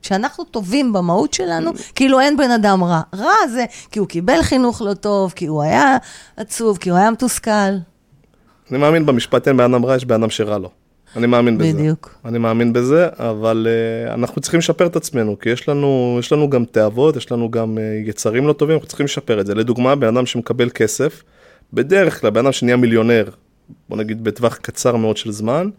שאנחנו 0.01 0.43
טובים 0.43 0.93
במהות 0.93 1.33
שלנו, 1.33 1.71
כאילו 1.95 2.19
אין 2.19 2.37
בן 2.37 2.51
אדם 2.51 2.83
רע. 2.83 3.01
רע 3.15 3.47
זה 3.53 3.65
כי 3.91 3.99
הוא 3.99 4.07
קיבל 4.07 4.41
חינוך 4.41 4.81
לא 4.81 4.93
טוב, 4.93 5.33
כי 5.35 5.45
הוא 5.45 5.61
היה 5.63 5.97
עצוב, 6.37 6.77
כי 6.77 6.89
הוא 6.89 6.97
היה 6.97 7.11
מתוסכל. 7.11 7.49
אני 8.71 8.77
מאמין 8.77 9.05
במשפט 9.05 9.47
אין 9.47 9.57
בן 9.57 9.73
אדם 9.73 9.85
רע, 9.85 9.95
יש 9.95 10.05
בן 10.05 10.15
אדם 10.15 10.29
שרע 10.29 10.57
לו. 10.57 10.69
אני 11.15 11.27
מאמין 11.27 11.57
בזה. 11.57 11.73
בדיוק. 11.73 12.15
אני 12.25 12.37
מאמין 12.37 12.73
בזה, 12.73 13.07
אבל 13.19 13.67
uh, 14.09 14.13
אנחנו 14.13 14.41
צריכים 14.41 14.57
לשפר 14.57 14.85
את 14.85 14.95
עצמנו, 14.95 15.39
כי 15.39 15.49
יש 15.49 15.69
לנו, 15.69 16.17
יש 16.19 16.31
לנו 16.31 16.49
גם 16.49 16.65
תאוות, 16.65 17.15
יש 17.15 17.31
לנו 17.31 17.51
גם 17.51 17.77
uh, 17.77 18.09
יצרים 18.09 18.47
לא 18.47 18.53
טובים, 18.53 18.75
אנחנו 18.75 18.87
צריכים 18.87 19.03
לשפר 19.03 19.41
את 19.41 19.45
זה. 19.45 19.55
לדוגמה, 19.55 19.95
בן 19.95 20.07
אדם 20.07 20.25
שמקבל 20.25 20.69
כסף, 20.69 21.23
בדרך 21.73 22.21
כלל, 22.21 22.29
בן 22.29 22.39
אדם 22.39 22.51
שנהיה 22.51 22.77
מיליונר, 22.77 23.25
בוא 23.89 23.97
נגיד 23.97 24.23
בטווח 24.23 24.55
קצר 24.55 24.95
מאוד 24.95 25.17
של 25.17 25.31
זמן, 25.31 25.69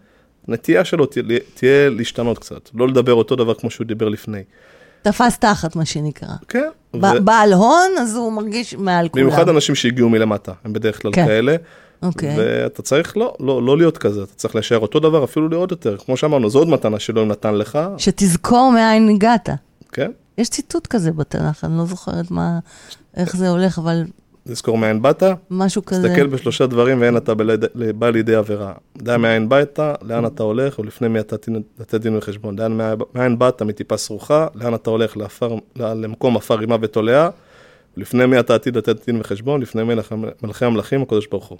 הנטייה 0.48 0.84
שלו 0.84 1.06
תהיה, 1.06 1.22
תהיה 1.54 1.90
להשתנות 1.90 2.38
קצת, 2.38 2.70
לא 2.74 2.88
לדבר 2.88 3.14
אותו 3.14 3.36
דבר 3.36 3.54
כמו 3.54 3.70
שהוא 3.70 3.86
דיבר 3.86 4.08
לפני. 4.08 4.42
תפס 5.02 5.38
תחת, 5.38 5.76
מה 5.76 5.84
שנקרא. 5.84 6.28
כן. 6.48 6.68
ב- 6.94 7.16
בעל 7.24 7.52
הון, 7.52 7.90
אז 8.00 8.16
הוא 8.16 8.32
מרגיש 8.32 8.74
מעל 8.74 9.08
כולם. 9.08 9.24
במיוחד 9.24 9.48
אנשים 9.48 9.74
שהגיעו 9.74 10.08
מלמטה, 10.08 10.52
הם 10.64 10.72
בדרך 10.72 11.02
כלל 11.02 11.12
כן. 11.12 11.26
כאלה. 11.26 11.56
אוקיי. 12.02 12.34
ואתה 12.38 12.82
צריך 12.82 13.16
לא, 13.16 13.34
לא, 13.40 13.62
לא 13.62 13.76
להיות 13.78 13.98
כזה, 13.98 14.22
אתה 14.22 14.34
צריך 14.34 14.54
להישאר 14.54 14.78
אותו 14.78 15.00
דבר, 15.00 15.24
אפילו 15.24 15.48
לעוד 15.48 15.70
יותר. 15.70 15.96
כמו 15.96 16.16
שאמרנו, 16.16 16.50
זו 16.50 16.58
עוד 16.58 16.68
מתנה 16.68 16.98
שאלוהים 16.98 17.28
נתן 17.28 17.54
לך, 17.54 17.78
שתזכור 17.98 18.72
מאין 18.74 19.08
הגעת. 19.08 19.48
כן? 19.92 20.10
יש 20.38 20.48
ציטוט 20.50 20.86
כזה 20.86 21.12
בתנ"ך, 21.12 21.64
אני 21.64 21.78
לא 21.78 21.84
זוכרת 21.84 22.30
מה, 22.30 22.58
איך 23.16 23.36
זה 23.36 23.48
הולך, 23.48 23.78
אבל 23.78 24.02
לזכור 24.46 24.78
מאין 24.78 25.02
באת, 25.02 25.22
משהו 25.50 25.84
כזה. 25.84 26.08
תסתכל 26.08 26.26
בשלושה 26.26 26.66
דברים 26.66 27.00
ואין 27.00 27.16
אתה 27.16 27.34
בלד... 27.34 27.64
בא 27.98 28.10
לידי 28.10 28.34
עבירה. 28.34 28.72
דע 28.98 29.16
מאין 29.16 29.48
באת, 29.48 29.80
לאן 30.02 30.26
אתה 30.26 30.42
הולך 30.42 30.78
ולפני 30.78 31.08
מי 31.08 31.20
אתה 31.20 31.36
לתת 31.80 32.00
דין 32.00 32.16
וחשבון. 32.16 32.56
דע 32.56 32.68
מאין- 33.14 33.38
באת 33.38 33.62
מטיפה 33.62 33.96
סרוחה, 33.96 34.46
לאן 34.54 34.74
אתה 34.74 34.90
הולך 34.90 35.16
למקום 35.76 36.36
עפר 36.36 36.54
רימה 36.54 36.76
ותולעה, 36.80 37.28
ולפני 37.96 38.26
מי 38.26 38.40
אתה 38.40 38.54
עתיד 38.54 38.76
לתת 38.76 39.06
דין 39.06 39.20
וחשבון, 39.20 39.62
לפני 39.62 39.82
מלך, 39.82 40.14
מלכי 40.42 40.64
המלכים 40.64 41.02
הקדוש 41.02 41.26
ברוך 41.26 41.46
הוא. 41.46 41.58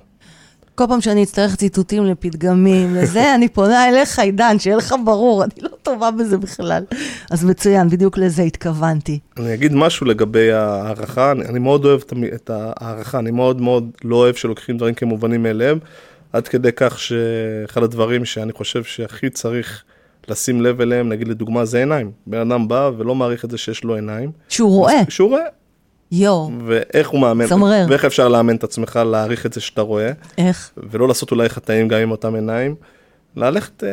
כל 0.77 0.85
פעם 0.89 1.01
שאני 1.01 1.23
אצטרך 1.23 1.57
ציטוטים 1.57 2.05
לפתגמים, 2.05 2.95
לזה, 2.95 3.35
אני 3.35 3.49
פונה 3.49 3.89
אליך, 3.89 4.19
עידן, 4.19 4.59
שיהיה 4.59 4.77
לך 4.77 4.95
ברור, 5.05 5.45
אני 5.45 5.53
לא 5.61 5.69
טובה 5.83 6.11
בזה 6.11 6.39
בכלל. 6.39 6.85
אז 7.31 7.45
מצוין, 7.45 7.89
בדיוק 7.89 8.19
לזה 8.19 8.43
התכוונתי. 8.43 9.19
אני 9.37 9.55
אגיד 9.55 9.73
משהו 9.75 10.07
לגבי 10.07 10.53
ההערכה, 10.53 11.33
אני, 11.33 11.45
אני 11.45 11.59
מאוד 11.59 11.85
אוהב 11.85 12.01
את 12.07 12.13
את 12.35 12.51
ההערכה, 12.51 13.19
אני 13.19 13.31
מאוד 13.31 13.61
מאוד 13.61 13.91
לא 14.05 14.17
אוהב 14.17 14.35
שלוקחים 14.35 14.77
דברים 14.77 14.95
כמובנים 14.95 15.43
מאליהם, 15.43 15.79
עד 16.33 16.49
כדי 16.49 16.71
כך 16.77 16.99
שאחד 16.99 17.83
הדברים 17.83 18.25
שאני 18.25 18.53
חושב 18.53 18.85
שהכי 18.85 19.31
צריך 19.31 19.83
לשים 20.29 20.63
לב 20.63 20.81
אליהם, 20.81 21.09
נגיד 21.09 21.29
לדוגמה, 21.29 21.65
זה 21.65 21.79
עיניים. 21.79 22.11
בן 22.27 22.51
אדם 22.51 22.69
בא 22.69 22.91
ולא 22.99 23.15
מעריך 23.15 23.45
את 23.45 23.51
זה 23.51 23.59
שיש 23.59 23.85
לו 23.85 23.95
עיניים. 23.95 24.33
שהוא 24.49 24.71
רואה, 24.71 25.03
שהוא 25.09 25.29
רואה, 25.29 25.45
יואו, 26.13 26.51
ואיך 26.67 27.09
הוא 27.09 27.21
מאמן, 27.21 27.47
צמרר. 27.47 27.87
ואיך 27.89 28.05
אפשר 28.05 28.29
לאמן 28.29 28.57
את 28.57 28.65
עצמך 28.65 29.01
להעריך 29.11 29.47
את 29.47 29.53
זה 29.53 29.61
שאתה 29.61 29.81
רואה, 29.81 30.13
איך? 30.39 30.71
ולא 30.91 31.09
לעשות 31.09 31.31
אולי 31.31 31.49
חטאים 31.49 31.89
גם 31.89 32.01
עם 32.01 32.11
אותם 32.11 32.35
עיניים, 32.35 32.75
ללכת, 33.37 33.85
אה, 33.85 33.89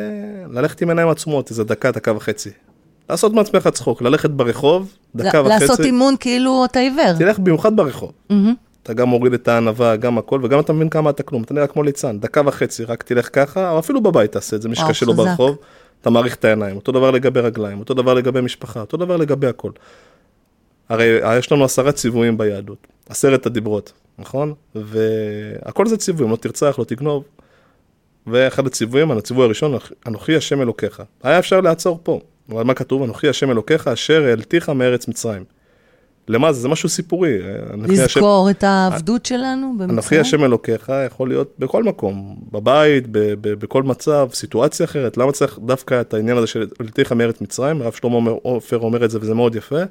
ללכת 0.50 0.82
עם 0.82 0.90
עיניים 0.90 1.10
עצומות, 1.10 1.50
איזה 1.50 1.64
דקה, 1.64 1.92
דקה 1.92 2.16
וחצי. 2.16 2.50
לעשות 3.10 3.34
מעצמך 3.34 3.68
צחוק, 3.68 4.02
ללכת 4.02 4.30
ברחוב, 4.30 4.94
דקה 5.16 5.42
וחצי. 5.42 5.60
לעשות 5.60 5.80
אימון 5.80 6.16
כאילו 6.20 6.66
אתה 6.66 6.80
עיוור. 6.80 7.14
תלך 7.18 7.40
במיוחד 7.40 7.76
ברחוב. 7.76 8.12
מהמם. 8.30 8.54
אתה 8.84 8.94
גם 8.94 9.10
מוריד 9.10 9.34
את 9.34 9.48
הענווה, 9.48 9.96
גם 9.96 10.18
הכל, 10.18 10.40
וגם 10.44 10.60
אתה 10.60 10.74
מבין 10.74 10.90
כמה 10.90 11.10
אתה 11.10 11.24
כלום. 11.24 11.44
אתה 11.44 11.54
נראה 11.54 11.68
כמו 11.68 11.84
ליצן, 11.84 12.20
דקה 12.20 12.42
וחצי, 12.46 12.84
רק 12.84 13.04
תלך 13.04 13.30
ככה, 13.34 13.72
או 13.72 13.80
אפילו 13.80 14.02
בבית 14.02 14.32
תעשה 14.32 14.56
את 14.56 14.62
זה, 14.62 14.70
מי 14.70 14.76
שקשה 14.76 15.06
לו. 15.06 15.14
ברחוב, 15.14 15.58
אתה 16.02 16.10
מעריך 16.10 16.36
את 16.36 16.46
העיניים. 16.46 16.76
אותו 16.76 16.92
דבר 16.92 17.12
לגבי 17.12 17.40
רגליים, 17.40 17.80
אותו 17.80 17.94
דבר 17.94 18.14
לגבי 18.14 18.42
משפחה, 18.42 18.80
אותו 18.80 18.98
דבר 18.98 19.18
לגבי 19.18 19.48
הכל. 19.48 19.72
הרי 20.90 21.38
יש 21.38 21.52
לנו 21.52 21.64
עשרה 21.66 21.92
ציוויים 21.92 22.38
ביהדות, 22.38 22.88
עשרת 23.10 23.46
הדיברות, 23.46 23.92
נכון? 24.20 24.54
והכל 24.76 25.88
זה 25.88 25.98
ציוויים, 25.98 26.32
לא 26.32 26.36
תרצח, 26.36 26.76
לא 26.80 26.84
תגנוב. 26.84 27.24
ואחד 28.28 28.68
הציוויים, 28.68 29.12
הציווי 29.12 29.46
הראשון, 29.46 29.78
אנוכי 30.08 30.36
השם 30.36 30.62
אלוקיך. 30.62 31.04
היה 31.24 31.40
אפשר 31.40 31.62
לעצור 31.62 32.00
פה, 32.04 32.20
אבל 32.50 32.64
מה 32.64 32.74
כתוב? 32.74 33.04
אנוכי 33.04 33.28
השם 33.30 33.52
אלוקיך 33.52 33.88
אשר 33.88 34.24
העלתיך 34.24 34.70
מארץ 34.70 35.08
מצרים. 35.08 35.44
למה 36.28 36.54
זה? 36.54 36.62
זה 36.62 36.68
משהו 36.68 36.90
סיפורי. 36.90 37.38
אנוכי 37.74 37.94
השם- 38.02 38.20
לזכור 38.20 38.50
את 38.50 38.64
העבדות 38.64 39.26
שלנו 39.26 39.76
אנוכי 39.80 39.94
במצרים. 39.94 40.22
השם 40.22 40.44
אלוקיך 40.44 40.92
יכול 41.08 41.28
להיות 41.30 41.54
בכל 41.60 41.84
מקום, 41.84 42.36
בבית, 42.52 43.08
ב- 43.08 43.18
ב- 43.42 43.54
בכל 43.54 43.84
מצב, 43.84 44.28
סיטואציה 44.34 44.84
אחרת. 44.84 45.18
למה 45.18 45.32
צריך 45.32 45.60
דווקא 45.66 46.02
את 46.02 46.14
העניין 46.14 46.38
הזה 46.38 46.48
של 46.48 46.68
העלתיך 46.80 47.12
מארץ 47.12 47.42
מצרים? 47.42 47.82
הרב 47.82 47.94
שלמה 47.94 48.32
עופר 48.32 48.80
אומר 48.80 49.06
את 49.06 49.12
זה 49.12 49.20
וזה 49.22 49.34
מאוד 49.34 49.56
יפה, 49.56 49.82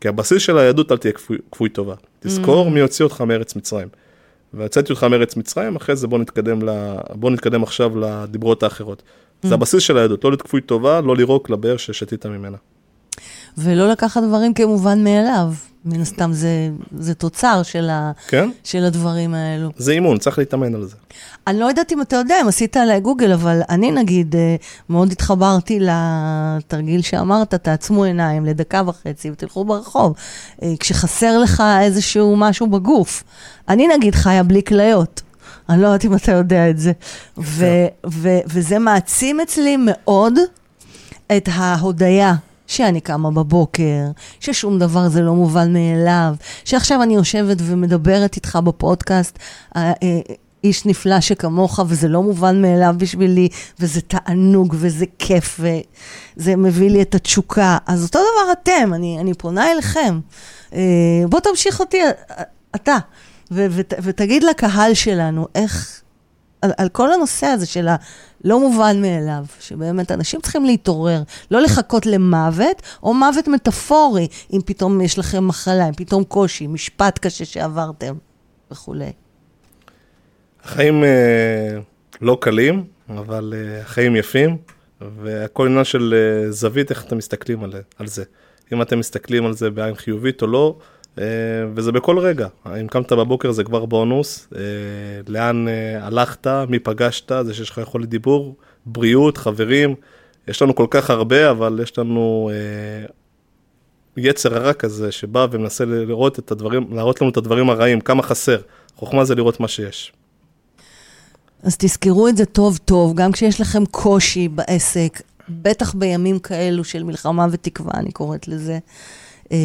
כי 0.00 0.08
הבסיס 0.08 0.42
של 0.42 0.58
היהדות 0.58 0.92
אל 0.92 0.96
תהיה 0.96 1.12
כפוי, 1.12 1.38
כפוי 1.52 1.68
טובה. 1.68 1.94
תזכור 2.20 2.70
מי 2.70 2.80
הוציא 2.80 3.04
אותך 3.04 3.20
מארץ 3.20 3.56
מצרים. 3.56 3.88
והוצאתי 4.54 4.92
אותך 4.92 5.04
מארץ 5.04 5.36
מצרים, 5.36 5.76
אחרי 5.76 5.96
זה 5.96 6.06
בוא 6.06 6.18
נתקדם, 6.18 6.68
ל... 6.68 6.96
בוא 7.14 7.30
נתקדם 7.30 7.62
עכשיו 7.62 7.98
לדיברות 7.98 8.62
האחרות. 8.62 9.02
זה 9.42 9.54
הבסיס 9.54 9.82
של 9.82 9.98
היהדות, 9.98 10.24
לא 10.24 10.30
להיות 10.30 10.42
כפוי 10.42 10.60
טובה, 10.60 11.00
לא 11.00 11.16
לירוק 11.16 11.50
לבאר 11.50 11.76
ששתית 11.76 12.26
ממנה. 12.26 12.56
ולא 13.58 13.88
לקחת 13.88 14.22
דברים 14.22 14.54
כמובן 14.54 15.04
מאליו. 15.04 15.52
מן 15.84 16.00
הסתם 16.00 16.32
זה, 16.32 16.70
זה 16.98 17.14
תוצר 17.14 17.62
של, 17.62 17.90
ה, 17.90 18.12
כן? 18.28 18.50
של 18.64 18.84
הדברים 18.84 19.34
האלו. 19.34 19.70
זה 19.76 19.92
אימון, 19.92 20.18
צריך 20.18 20.38
להתאמן 20.38 20.74
על 20.74 20.84
זה. 20.84 20.96
אני 21.46 21.60
לא 21.60 21.66
יודעת 21.66 21.92
אם 21.92 22.02
אתה 22.02 22.16
יודע, 22.16 22.34
אם 22.42 22.48
עשית 22.48 22.76
עליי 22.76 23.00
גוגל, 23.00 23.32
אבל 23.32 23.60
אני 23.68 23.90
נגיד 23.90 24.36
אה, 24.36 24.56
מאוד 24.88 25.12
התחברתי 25.12 25.78
לתרגיל 25.80 27.02
שאמרת, 27.02 27.54
תעצמו 27.54 28.04
עיניים 28.04 28.44
לדקה 28.44 28.82
וחצי 28.86 29.30
ותלכו 29.30 29.64
ברחוב. 29.64 30.14
אה, 30.62 30.72
כשחסר 30.80 31.38
לך 31.38 31.62
איזשהו 31.80 32.36
משהו 32.36 32.66
בגוף. 32.66 33.24
אני 33.68 33.88
נגיד 33.96 34.14
חיה 34.14 34.42
בלי 34.42 34.62
כליות. 34.62 35.22
אני 35.68 35.82
לא 35.82 35.86
יודעת 35.86 36.04
אם 36.04 36.14
אתה 36.14 36.32
יודע 36.32 36.70
את 36.70 36.78
זה. 36.78 36.92
ו- 37.38 37.86
ו- 38.06 38.40
וזה 38.46 38.78
מעצים 38.78 39.40
אצלי 39.40 39.76
מאוד 39.80 40.34
את 41.36 41.48
ההודיה 41.52 42.34
שאני 42.68 43.00
קמה 43.00 43.30
בבוקר, 43.30 44.04
ששום 44.40 44.78
דבר 44.78 45.08
זה 45.08 45.22
לא 45.22 45.34
מובן 45.34 45.72
מאליו, 45.72 46.34
שעכשיו 46.64 47.02
אני 47.02 47.14
יושבת 47.14 47.56
ומדברת 47.60 48.36
איתך 48.36 48.58
בפודקאסט, 48.64 49.38
אה, 49.76 49.92
אה, 50.02 50.20
איש 50.64 50.86
נפלא 50.86 51.20
שכמוך, 51.20 51.80
וזה 51.88 52.08
לא 52.08 52.22
מובן 52.22 52.62
מאליו 52.62 52.94
בשבילי, 52.98 53.48
וזה 53.80 54.00
תענוג, 54.00 54.74
וזה 54.78 55.04
כיף, 55.18 55.60
וזה 55.60 56.56
מביא 56.56 56.90
לי 56.90 57.02
את 57.02 57.14
התשוקה. 57.14 57.78
אז 57.86 58.04
אותו 58.04 58.18
דבר 58.18 58.52
אתם, 58.52 58.94
אני, 58.94 59.18
אני 59.20 59.34
פונה 59.34 59.72
אליכם. 59.72 60.20
אה, 60.72 60.80
בוא 61.28 61.40
תמשיך 61.40 61.80
אותי, 61.80 61.98
אתה, 62.74 62.96
ותגיד 64.02 64.42
לקהל 64.42 64.94
שלנו 64.94 65.46
איך... 65.54 66.02
על, 66.62 66.70
על 66.76 66.88
כל 66.88 67.12
הנושא 67.12 67.46
הזה 67.46 67.66
של 67.66 67.88
הלא 67.88 68.60
מובן 68.60 69.02
מאליו, 69.02 69.44
שבאמת 69.60 70.10
אנשים 70.10 70.40
צריכים 70.40 70.64
להתעורר, 70.64 71.22
לא 71.50 71.60
לחכות 71.60 72.06
למוות, 72.06 72.82
או 73.02 73.14
מוות 73.14 73.48
מטאפורי, 73.48 74.28
אם 74.52 74.60
פתאום 74.66 75.00
יש 75.00 75.18
לכם 75.18 75.48
מחלה, 75.48 75.88
אם 75.88 75.94
פתאום 75.94 76.24
קושי, 76.24 76.66
משפט 76.66 77.18
קשה 77.18 77.44
שעברתם, 77.44 78.14
וכולי. 78.70 79.12
החיים 80.64 81.04
אה, 81.04 81.78
לא 82.20 82.38
קלים, 82.40 82.84
אבל 83.08 83.54
אה, 83.56 83.80
החיים 83.80 84.16
יפים, 84.16 84.56
והכל 85.00 85.66
עניין 85.66 85.84
של 85.84 86.14
אה, 86.14 86.52
זווית, 86.52 86.90
איך 86.90 87.04
אתם 87.04 87.16
מסתכלים 87.18 87.64
על, 87.64 87.72
על 87.98 88.06
זה. 88.06 88.24
אם 88.72 88.82
אתם 88.82 88.98
מסתכלים 88.98 89.46
על 89.46 89.52
זה 89.52 89.70
בעין 89.70 89.94
חיובית 89.94 90.42
או 90.42 90.46
לא, 90.46 90.78
וזה 91.74 91.92
בכל 91.92 92.18
רגע. 92.18 92.48
אם 92.80 92.86
קמת 92.88 93.12
בבוקר 93.12 93.52
זה 93.52 93.64
כבר 93.64 93.84
בונוס, 93.84 94.48
אה, 94.56 94.60
לאן 95.28 95.68
אה, 95.68 96.06
הלכת, 96.06 96.46
מי 96.68 96.78
פגשת, 96.78 97.32
זה 97.44 97.54
שיש 97.54 97.70
לך 97.70 97.78
יכולת 97.78 98.08
דיבור, 98.08 98.56
בריאות, 98.86 99.38
חברים. 99.38 99.94
יש 100.48 100.62
לנו 100.62 100.74
כל 100.74 100.86
כך 100.90 101.10
הרבה, 101.10 101.50
אבל 101.50 101.80
יש 101.82 101.98
לנו 101.98 102.50
אה, 102.52 103.06
יצר 104.16 104.56
הרע 104.56 104.72
כזה 104.72 105.12
שבא 105.12 105.46
ומנסה 105.50 105.84
לראות 105.84 106.38
את 106.38 106.50
הדברים, 106.50 106.86
להראות 106.92 107.20
לנו 107.20 107.30
את 107.30 107.36
הדברים 107.36 107.70
הרעים, 107.70 108.00
כמה 108.00 108.22
חסר. 108.22 108.60
חוכמה 108.96 109.24
זה 109.24 109.34
לראות 109.34 109.60
מה 109.60 109.68
שיש. 109.68 110.12
אז 111.62 111.76
תזכרו 111.76 112.28
את 112.28 112.36
זה 112.36 112.44
טוב 112.44 112.78
טוב, 112.84 113.14
גם 113.14 113.32
כשיש 113.32 113.60
לכם 113.60 113.86
קושי 113.86 114.48
בעסק, 114.48 115.22
בטח 115.48 115.94
בימים 115.94 116.38
כאלו 116.38 116.84
של 116.84 117.02
מלחמה 117.02 117.46
ותקווה, 117.50 117.92
אני 117.94 118.12
קוראת 118.12 118.48
לזה. 118.48 118.78
אה, 119.52 119.58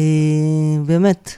באמת, 0.86 1.34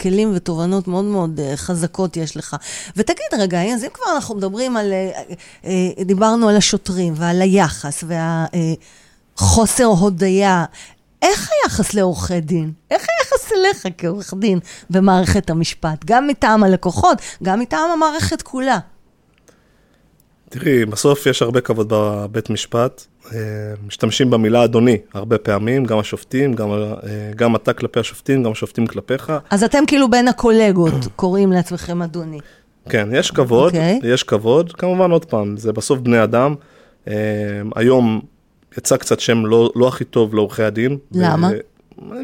כלים 0.00 0.32
ותובנות 0.34 0.88
מאוד 0.88 1.04
מאוד 1.04 1.40
אה, 1.40 1.56
חזקות 1.56 2.16
יש 2.16 2.36
לך. 2.36 2.56
ותגיד 2.96 3.26
רגע, 3.38 3.62
אז 3.62 3.84
אם 3.84 3.88
כבר 3.94 4.14
אנחנו 4.14 4.34
מדברים 4.34 4.76
על, 4.76 4.92
אה, 4.92 5.22
אה, 5.64 6.04
דיברנו 6.04 6.48
על 6.48 6.56
השוטרים 6.56 7.14
ועל 7.16 7.42
היחס 7.42 8.04
והחוסר 9.36 9.84
הודיה, 9.84 10.64
איך 11.22 11.50
היחס 11.52 11.94
לעורכי 11.94 12.40
דין? 12.40 12.72
איך 12.90 13.06
היחס 13.08 13.52
אליך 13.52 13.86
כעורך 13.98 14.34
דין 14.34 14.58
במערכת 14.90 15.50
המשפט? 15.50 16.04
גם 16.04 16.26
מטעם 16.26 16.64
הלקוחות, 16.64 17.18
גם 17.42 17.60
מטעם 17.60 17.90
המערכת 17.90 18.42
כולה. 18.42 18.78
תראי, 20.48 20.84
בסוף 20.86 21.26
יש 21.26 21.42
הרבה 21.42 21.60
כבוד 21.60 21.86
בבית 21.96 22.50
משפט. 22.50 23.04
אה, 23.32 23.38
משתמשים 23.86 24.30
במילה 24.30 24.64
אדוני 24.64 24.96
הרבה 25.14 25.38
פעמים, 25.38 25.84
גם 25.84 25.98
השופטים, 25.98 26.52
גם, 26.54 26.70
אה, 26.72 26.86
גם 27.36 27.56
אתה 27.56 27.72
כלפי 27.72 28.00
השופטים, 28.00 28.42
גם 28.42 28.52
השופטים 28.52 28.86
כלפיך. 28.86 29.32
אז 29.50 29.64
אתם 29.64 29.78
כאילו 29.86 30.10
בין 30.10 30.28
הקולגות 30.28 30.94
קוראים 31.16 31.52
לעצמכם 31.52 32.02
אדוני. 32.02 32.38
כן, 32.88 33.08
יש 33.12 33.30
כבוד, 33.30 33.66
אוקיי. 33.74 34.00
יש 34.04 34.22
כבוד. 34.22 34.72
כמובן, 34.72 35.10
עוד 35.10 35.24
פעם, 35.24 35.56
זה 35.56 35.72
בסוף 35.72 35.98
בני 35.98 36.22
אדם. 36.22 36.54
אה, 37.08 37.14
היום 37.76 38.20
יצא 38.78 38.96
קצת 38.96 39.20
שם 39.20 39.46
לא, 39.46 39.70
לא 39.76 39.88
הכי 39.88 40.04
טוב 40.04 40.34
לעורכי 40.34 40.62
הדין. 40.62 40.98
למה? 41.12 41.50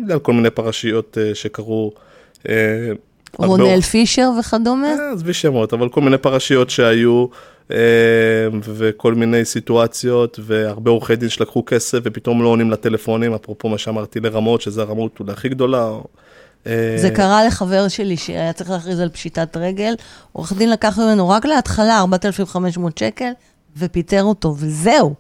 בגלל 0.05 0.19
כל 0.19 0.33
מיני 0.33 0.51
פרשיות 0.51 1.19
שקרו. 1.35 1.93
הרבה 2.45 2.53
רונל 3.39 3.63
עורכ- 3.65 3.85
פישר 3.85 4.31
וכדומה? 4.41 4.89
עזבי 5.15 5.33
שמות, 5.33 5.73
אבל 5.73 5.89
כל 5.89 6.01
מיני 6.01 6.19
פרשיות 6.19 6.71
שהיו, 6.71 7.27
וכל 8.63 9.15
מיני 9.15 9.45
סיטואציות, 9.45 10.41
והרבה 10.43 10.91
עורכי 10.91 11.17
דין 11.17 11.29
שלקחו 11.29 11.65
כסף 11.67 11.99
ופתאום 12.05 12.43
לא 12.43 12.49
עונים 12.49 12.71
לטלפונים, 12.71 13.35
אפרופו 13.35 13.69
מה 13.69 13.79
שאמרתי 13.79 14.21
לרמות, 14.21 14.61
שזה 14.61 14.83
הרמות 14.83 15.21
אולי 15.21 15.33
הכי 15.33 15.49
גדולה. 15.49 15.91
אה, 16.67 16.97
זה 16.97 17.11
קרה 17.11 17.45
לחבר 17.47 17.89
שלי 17.89 18.17
שהיה 18.17 18.53
צריך 18.53 18.71
להכריז 18.71 19.01
על 19.01 19.09
פשיטת 19.09 19.57
רגל, 19.57 19.95
עורך 20.33 20.53
דין 20.53 20.71
לקח 20.71 20.99
ממנו 20.99 21.29
רק 21.29 21.45
להתחלה 21.45 22.01
4,500 22.01 22.99
שקל, 22.99 23.31
ופיטר 23.77 24.23
אותו, 24.23 24.55
וזהו. 24.59 25.15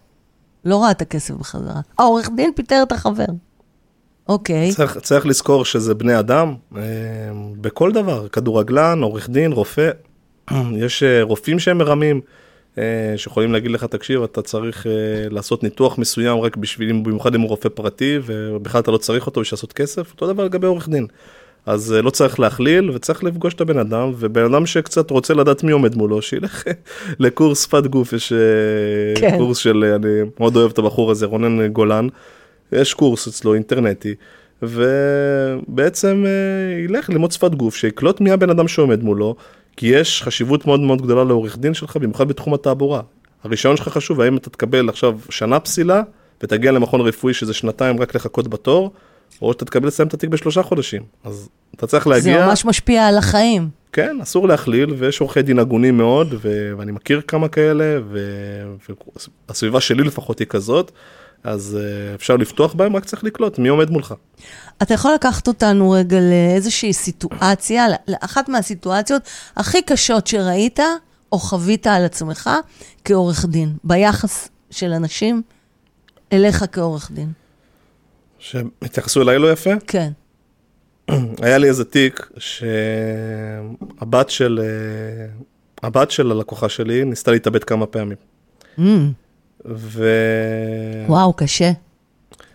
לא 0.64 0.82
ראה 0.82 0.90
את 0.90 1.02
הכסף 1.02 1.34
בחזרה. 1.34 1.80
העורך 1.98 2.30
דין 2.36 2.50
פיטר 2.56 2.82
את 2.82 2.92
החבר. 2.92 3.24
אוקיי. 4.28 4.72
צריך, 4.72 4.98
צריך 4.98 5.26
לזכור 5.26 5.64
שזה 5.64 5.94
בני 5.94 6.18
אדם, 6.18 6.54
אה, 6.76 6.82
בכל 7.60 7.92
דבר, 7.92 8.28
כדורגלן, 8.28 9.02
עורך 9.02 9.30
דין, 9.30 9.52
רופא, 9.52 9.90
יש 10.84 11.02
אה, 11.02 11.22
רופאים 11.22 11.58
שהם 11.58 11.78
מרמים, 11.78 12.20
שיכולים 13.16 13.52
להגיד 13.52 13.70
לך, 13.70 13.84
תקשיב, 13.84 14.22
אתה 14.22 14.42
צריך 14.42 14.86
אה, 14.86 14.92
לעשות 15.30 15.62
ניתוח 15.62 15.98
מסוים 15.98 16.40
רק 16.40 16.56
בשביל, 16.56 16.92
במיוחד 16.92 17.34
אם 17.34 17.40
הוא 17.40 17.48
רופא 17.48 17.68
פרטי, 17.68 18.18
ובכלל 18.26 18.80
אתה 18.80 18.90
לא 18.90 18.96
צריך 18.96 19.26
אותו 19.26 19.40
בשביל 19.40 19.56
לעשות 19.56 19.72
כסף, 19.72 20.12
אותו 20.12 20.32
דבר 20.32 20.44
לגבי 20.44 20.66
עורך 20.66 20.88
דין. 20.88 21.06
אז 21.66 21.92
אה, 21.92 22.02
לא 22.02 22.10
צריך 22.10 22.40
להכליל, 22.40 22.90
וצריך 22.90 23.24
לפגוש 23.24 23.54
את 23.54 23.60
הבן 23.60 23.78
אדם, 23.78 24.12
ובן 24.18 24.44
אדם 24.44 24.66
שקצת 24.66 25.10
רוצה 25.10 25.34
לדעת 25.34 25.62
מי 25.62 25.72
עומד 25.72 25.94
מולו, 25.94 26.22
שילך 26.22 26.64
לקורס 27.20 27.64
שפת 27.64 27.86
גוף, 27.86 28.12
יש 28.12 28.32
אה, 28.32 28.38
כן. 29.20 29.38
קורס 29.38 29.58
של, 29.58 29.84
אה, 29.84 29.94
אני 29.94 30.30
מאוד 30.40 30.56
אוהב 30.56 30.70
את 30.70 30.78
הבחור 30.78 31.10
הזה, 31.10 31.26
רונן 31.26 31.66
גולן, 31.68 32.08
יש 32.72 32.94
קורס 32.94 33.28
אצלו 33.28 33.54
אינטרנטי, 33.54 34.14
ובעצם 34.62 36.24
אה, 36.26 36.82
ילך 36.84 37.10
ללמוד 37.10 37.32
שפת 37.32 37.54
גוף, 37.54 37.76
שיקלוט 37.76 38.20
מי 38.20 38.30
הבן 38.30 38.50
אדם 38.50 38.68
שעומד 38.68 39.02
מולו, 39.02 39.36
כי 39.80 39.86
יש 39.86 40.22
חשיבות 40.22 40.66
מאוד 40.66 40.80
מאוד 40.80 41.02
גדולה 41.02 41.24
לעורך 41.24 41.58
דין 41.58 41.74
שלך, 41.74 41.96
במיוחד 41.96 42.28
בתחום 42.28 42.54
התעבורה. 42.54 43.00
הרישיון 43.44 43.76
שלך 43.76 43.88
חשוב, 43.88 44.20
האם 44.20 44.36
אתה 44.36 44.50
תקבל 44.50 44.88
עכשיו 44.88 45.18
שנה 45.30 45.60
פסילה, 45.60 46.02
ותגיע 46.42 46.72
למכון 46.72 47.00
רפואי 47.00 47.34
שזה 47.34 47.54
שנתיים 47.54 48.00
רק 48.00 48.14
לחכות 48.14 48.48
בתור, 48.48 48.92
או 49.42 49.52
שאתה 49.52 49.64
תקבל 49.64 49.86
לסיים 49.86 50.08
את 50.08 50.14
התיק 50.14 50.30
בשלושה 50.30 50.62
חודשים. 50.62 51.02
אז 51.24 51.48
אתה 51.74 51.86
צריך 51.86 52.04
זה 52.04 52.10
להגיע... 52.10 52.46
ממש 52.46 52.64
משפיע 52.64 53.06
על 53.06 53.18
החיים. 53.18 53.68
כן, 53.92 54.16
אסור 54.22 54.48
להכליל, 54.48 54.94
ויש 54.98 55.20
עורכי 55.20 55.42
דין 55.42 55.58
הגונים 55.58 55.96
מאוד, 55.96 56.34
ו- 56.42 56.72
ואני 56.78 56.92
מכיר 56.92 57.20
כמה 57.20 57.48
כאלה, 57.48 57.98
ו- 58.10 58.90
והסביבה 59.48 59.80
שלי 59.80 60.02
לפחות 60.02 60.38
היא 60.38 60.46
כזאת, 60.46 60.92
אז 61.44 61.78
uh, 61.80 62.14
אפשר 62.14 62.36
לפתוח 62.36 62.74
בהם, 62.74 62.96
רק 62.96 63.04
צריך 63.04 63.24
לקלוט 63.24 63.58
מי 63.58 63.68
עומד 63.68 63.90
מולך. 63.90 64.14
אתה 64.82 64.94
יכול 64.94 65.14
לקחת 65.14 65.48
אותנו 65.48 65.90
רגע 65.90 66.18
לאיזושהי 66.20 66.92
סיטואציה, 66.92 67.86
לאחת 68.08 68.48
מהסיטואציות 68.48 69.22
הכי 69.56 69.82
קשות 69.82 70.26
שראית 70.26 70.80
או 71.32 71.38
חווית 71.38 71.86
על 71.86 72.04
עצמך 72.04 72.50
כעורך 73.04 73.44
דין, 73.44 73.76
ביחס 73.84 74.48
של 74.70 74.92
אנשים 74.92 75.42
אליך 76.32 76.64
כעורך 76.72 77.10
דין. 77.10 77.32
שהתייחסו 78.38 79.22
אליי 79.22 79.38
לא 79.38 79.52
יפה. 79.52 79.70
כן. 79.86 80.10
היה 81.42 81.58
לי 81.58 81.68
איזה 81.68 81.84
תיק 81.84 82.30
שהבת 82.38 84.30
של, 84.30 84.60
אה, 84.62 85.26
הבת 85.82 86.10
של 86.10 86.30
הלקוחה 86.30 86.68
שלי 86.68 87.04
ניסתה 87.04 87.30
להתאבד 87.30 87.64
כמה 87.64 87.86
פעמים. 87.86 88.16
Mm, 88.78 88.82
ו... 89.66 90.04
וואו, 91.08 91.32
קשה. 91.32 91.70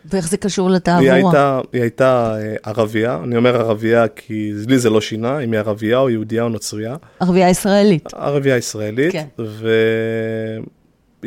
ואיך 0.10 0.28
זה 0.28 0.38
קשור 0.38 0.68
היא 0.68 0.76
לתעבורה? 0.76 1.14
הייתה, 1.14 1.62
היא 1.74 1.82
הייתה 1.82 2.38
אה, 2.38 2.56
ערבייה, 2.64 3.20
אני 3.24 3.38
אומר 3.38 3.56
ערבייה 3.56 4.08
כי 4.08 4.52
לי 4.68 4.80
זה 4.80 4.90
לא 4.90 5.02
שינה, 5.02 5.40
אם 5.40 5.52
היא 5.52 5.60
ערבייה 5.60 5.98
או 5.98 6.10
יהודייה 6.10 6.44
או 6.44 6.50
נוצרייה. 6.50 6.96
ערבייה 7.20 7.50
ישראלית. 7.50 8.14
ערבייה 8.14 8.58
ישראלית, 8.58 9.12
כן. 9.12 9.26
והיא 9.40 9.62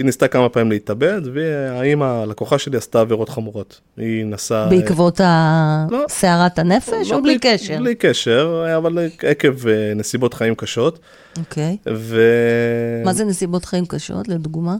ניסתה 0.05 0.29
כמה 0.29 0.49
פעמים 0.49 0.71
להתאבד, 0.71 1.21
והאימא, 1.35 2.05
הלקוחה 2.05 2.59
שלי, 2.59 2.77
עשתה 2.77 3.01
עבירות 3.01 3.29
חמורות. 3.29 3.81
היא 3.97 4.25
נסעה... 4.25 4.69
בעקבות 4.69 5.21
ה- 5.21 5.87
לא. 5.91 6.05
סערת 6.09 6.59
הנפש 6.59 7.11
לא, 7.11 7.17
או 7.17 7.23
בלי 7.23 7.39
קשר? 7.41 7.79
בלי 7.79 7.95
קשר, 7.95 8.65
אבל 8.77 8.99
עקב 9.23 9.69
אה, 9.69 9.93
נסיבות 9.97 10.35
חיים 10.35 10.55
קשות. 10.55 10.99
אוקיי. 11.39 11.77
ו... 11.95 12.23
מה 13.05 13.13
זה 13.13 13.25
נסיבות 13.25 13.65
חיים 13.65 13.87
קשות, 13.87 14.29
לדוגמה? 14.29 14.77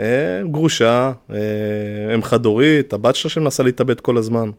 אה, 0.00 0.42
גרושה, 0.50 1.12
אה, 1.30 2.14
אם 2.14 2.22
חד-הורית, 2.22 2.92
הבת 2.92 3.14
שלה 3.14 3.30
שמנסה 3.30 3.62
להתאבד 3.62 4.00
כל 4.00 4.16
הזמן. 4.16 4.50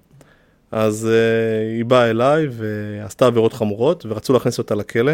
אז 0.72 1.10
אה, 1.12 1.76
היא 1.78 1.86
באה 1.86 2.10
אליי 2.10 2.48
ועשתה 2.52 3.26
עבירות 3.26 3.54
חמורות, 3.54 4.06
ורצו 4.10 4.34
להכניס 4.34 4.58
אותה 4.58 4.76
לכלא. 4.76 5.12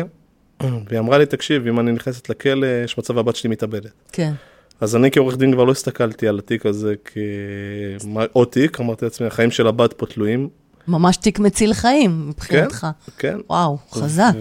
והיא 0.88 1.00
אמרה 1.00 1.18
לי, 1.18 1.26
תקשיב, 1.26 1.68
אם 1.68 1.80
אני 1.80 1.92
נכנסת 1.92 2.30
לכלא, 2.30 2.68
יש 2.86 2.98
מצב 2.98 3.18
הבת 3.18 3.36
שלי 3.36 3.50
מתאבדת. 3.50 3.92
כן. 4.12 4.34
אז 4.82 4.96
אני 4.96 5.12
כעורך 5.12 5.38
דין 5.38 5.54
כבר 5.54 5.64
לא 5.64 5.72
הסתכלתי 5.72 6.28
על 6.28 6.40
התיק 6.40 6.66
הזה 6.66 6.94
כעוד 7.06 8.48
תיק, 8.48 8.80
אמרתי 8.80 9.06
לעצמי, 9.06 9.28
החיים 9.28 9.52
של 9.52 9.68
הבת 9.68 9.94
פה 9.94 10.06
תלויים. 10.06 10.50
ממש 10.88 11.18
תיק 11.18 11.40
מציל 11.40 11.74
חיים, 11.74 12.30
מבחינתך. 12.30 12.88
כן. 13.18 13.38
וואו, 13.50 13.78
חזק. 13.92 14.34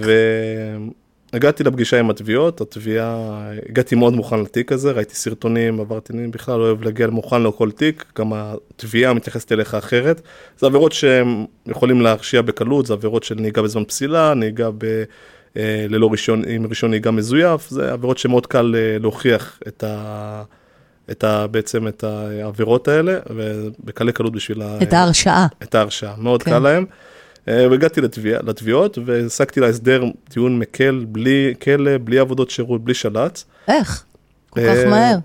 והגעתי 1.33 1.65
לפגישה 1.65 1.99
עם 2.01 2.11
התביעות, 2.11 2.61
התביעה, 2.61 3.41
הגעתי 3.69 3.95
מאוד 3.95 4.15
מוכן 4.15 4.41
לתיק 4.41 4.73
הזה, 4.73 4.93
ראיתי 4.93 5.15
סרטונים, 5.15 5.81
עברתי, 5.81 6.13
אני 6.13 6.29
בכלל 6.29 6.59
לא 6.59 6.65
אוהב 6.65 6.83
להגיע 6.83 7.07
מוכן 7.07 7.43
לכל 7.43 7.71
תיק, 7.71 8.05
גם 8.19 8.33
התביעה 8.35 9.15
מתייחסת 9.15 9.53
אליך 9.53 9.75
אחרת. 9.75 10.21
זה 10.59 10.67
עבירות 10.67 10.93
שהם 10.93 11.45
יכולים 11.67 12.01
להרשיע 12.01 12.43
בקלות, 12.43 12.87
זה 12.87 12.93
עבירות 12.93 13.25
של 13.25 13.35
נהיגה 13.35 13.63
בזמן 13.63 13.85
פסילה, 13.85 14.35
נהיגה 14.35 14.71
ב... 14.79 14.85
אה, 15.57 15.87
ללא 15.89 16.11
רישיון, 16.11 16.43
עם 16.49 16.67
רישיון 16.67 16.91
נהיגה 16.91 17.11
מזויף, 17.11 17.71
זה 17.71 17.93
עבירות 17.93 18.19
שמאוד 18.19 18.47
קל 18.47 18.75
אה, 18.79 18.99
להוכיח 18.99 19.61
את 19.69 19.85
ה... 19.87 20.43
את 21.11 21.25
ה, 21.25 21.47
בעצם 21.47 21.89
את 21.89 22.05
העבירות 22.05 22.89
האלה, 22.89 23.19
ובקלי 23.31 24.13
קלות 24.13 24.33
בשביל 24.33 24.63
ה- 24.63 24.79
את 24.83 24.93
ההרשעה. 24.93 25.47
את 25.63 25.75
ההרשעה, 25.75 26.15
מאוד 26.19 26.43
כן. 26.43 26.51
קל 26.51 26.59
להם. 26.59 26.85
אה, 27.49 27.71
והגעתי 27.71 28.01
לתביע, 28.01 28.39
לתביעות 28.47 28.99
והשגתי 29.05 29.61
לה 29.61 29.67
הסדר 29.67 30.05
טיעון 30.29 30.59
מקל, 30.59 31.05
בלי 31.09 31.55
כלא, 31.63 31.91
בלי 32.05 32.19
עבודות 32.19 32.51
שירות, 32.51 32.85
בלי 32.85 32.95
של"צ. 32.95 33.45
איך? 33.69 34.05
כל 34.51 34.61
כך 34.61 34.77
אה, 34.77 34.91
מהר. 34.91 35.19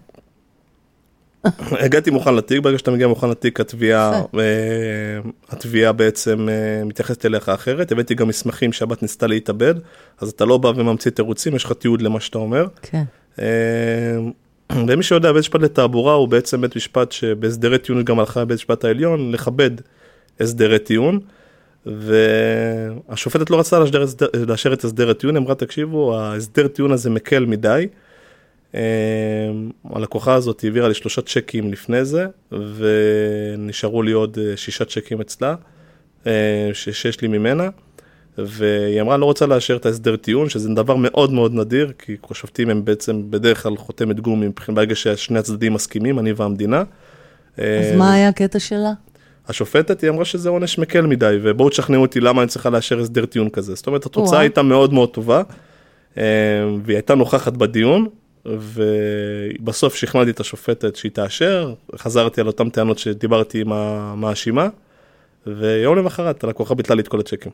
הגעתי 1.86 2.12
מוכן 2.12 2.36
לתיק, 2.36 2.60
ברגע 2.60 2.78
שאתה 2.78 2.92
מגיע 2.92 3.08
מוכן 3.08 3.30
לתיק, 3.30 3.60
התביעה. 3.60 4.22
אה, 4.40 5.20
התביעה 5.50 5.92
בעצם 5.92 6.48
מתייחסת 6.86 7.26
אליך 7.26 7.50
אחרת. 7.50 7.92
הבאתי 7.92 8.16
גם 8.16 8.28
מסמכים 8.28 8.74
שהבת 8.74 9.02
ניסתה 9.02 9.28
להתאבד, 9.28 9.76
אז 10.22 10.30
אתה 10.30 10.46
לא 10.46 10.58
בא 10.58 10.68
וממציא 10.76 11.12
תירוצים, 11.12 11.56
יש 11.56 11.64
לך 11.64 11.72
תיעוד 11.72 12.02
למה 12.02 12.20
שאתה 12.20 12.38
אומר. 12.38 12.68
כן. 12.82 13.04
ומי 14.88 15.04
שיודע, 15.04 15.32
בית 15.32 15.40
משפט 15.40 15.62
לתעבורה 15.62 16.14
הוא 16.14 16.28
בעצם 16.28 16.62
בית 16.62 16.76
משפט 16.76 17.12
שבהסדרי 17.12 17.78
טיעון 17.78 18.04
גם 18.04 18.20
הלכה 18.20 18.42
לבית 18.42 18.56
משפט 18.56 18.86
העליון 18.86 19.32
לכבד 19.32 19.72
הסדרי 20.40 20.80
טיעון. 20.80 21.20
והשופטת 21.86 23.50
לא 23.50 23.60
רצתה 23.60 23.80
לאשר, 23.80 24.06
לאשר 24.48 24.74
את 24.74 24.84
הסדר 24.84 25.10
הטיעון, 25.10 25.38
אמרה 25.38 25.56
תקשיבו, 25.56 26.18
ההסדר 26.18 26.68
טיעון 26.68 26.92
הזה 26.92 27.10
מקל 27.10 27.46
מדי. 27.46 27.88
אה, 28.76 28.82
הלקוחה 29.94 30.34
הזאת 30.34 30.64
העבירה 30.64 30.88
לי 30.88 30.94
שלושה 30.94 31.22
צ'קים 31.22 31.72
לפני 31.72 32.06
זה, 32.06 32.26
ונשארו 32.52 34.04
לי 34.04 34.12
עוד 34.12 34.38
אה, 34.42 34.58
שישה 34.58 34.86
צ'קים 34.86 35.22
אצלה, 35.22 35.56
אה, 36.28 36.70
שיש 36.74 37.22
לי 37.22 37.28
ממנה. 37.28 37.70
והיא 38.38 39.02
אמרה 39.02 39.18
לא 39.18 39.26
רוצה 39.26 39.46
לאשר 39.46 39.76
את 39.76 39.86
ההסדר 39.86 40.16
טיעון, 40.16 40.50
שזה 40.50 40.70
דבר 40.70 40.96
מאוד 40.96 41.32
מאוד 41.32 41.54
נדיר, 41.54 41.92
כי 42.00 42.16
שופטים 42.34 42.70
הם 42.70 42.86
בעצם 42.86 43.32
בדרך 43.32 43.64
כלל 43.64 43.78
חותמת 43.78 44.20
גומי, 44.20 44.48
ברגע 44.74 44.96
ששני 44.96 45.40
הצדדים 45.40 45.74
מסכימים, 45.74 46.20
אני 46.20 46.34
והמדינה. 46.34 46.84
אז 47.58 47.64
אה, 47.64 47.96
מה 47.98 48.14
היה 48.14 48.30
הקטע 48.30 48.60
שלה? 48.60 48.94
השופטת, 49.48 50.02
היא 50.02 50.10
אמרה 50.10 50.26
שזה 50.26 50.50
עונש 50.50 50.78
מקל 50.80 51.02
מדי, 51.02 51.38
ובואו 51.42 51.70
תשכנעו 51.70 52.02
אותי 52.02 52.20
למה 52.20 52.42
אני 52.42 52.50
צריכה 52.50 52.70
לאשר 52.70 53.00
הסדר 53.00 53.26
טיעון 53.26 53.50
כזה. 53.50 53.76
זאת 53.76 53.88
אומרת, 53.88 54.06
התוצאה 54.06 54.32
וואו. 54.32 54.42
הייתה 54.42 54.62
מאוד 54.62 54.94
מאוד 54.94 55.10
טובה, 55.10 55.42
אה, 56.18 56.24
והיא 56.84 56.98
הייתה 56.98 57.16
נוכחת 57.16 57.54
בדיון, 57.54 58.08
ובסוף 58.46 59.96
שכנעתי 59.96 60.30
את 60.30 60.40
השופטת 60.40 60.96
שהיא 60.96 61.12
תאשר, 61.12 61.74
חזרתי 61.96 62.42
על 62.42 62.48
אותן 62.48 62.70
טענות 62.70 63.00
שדיברתי 63.00 63.62
עם 63.62 63.74
המאשימה, 63.74 64.68
ויום 65.48 65.96
למחרת 65.96 66.44
הלקוחה 66.44 66.76
ביטלה 66.76 66.96
לי 66.96 67.02
את 67.02 67.08
כל 67.08 67.20
הצ'קים. 67.20 67.52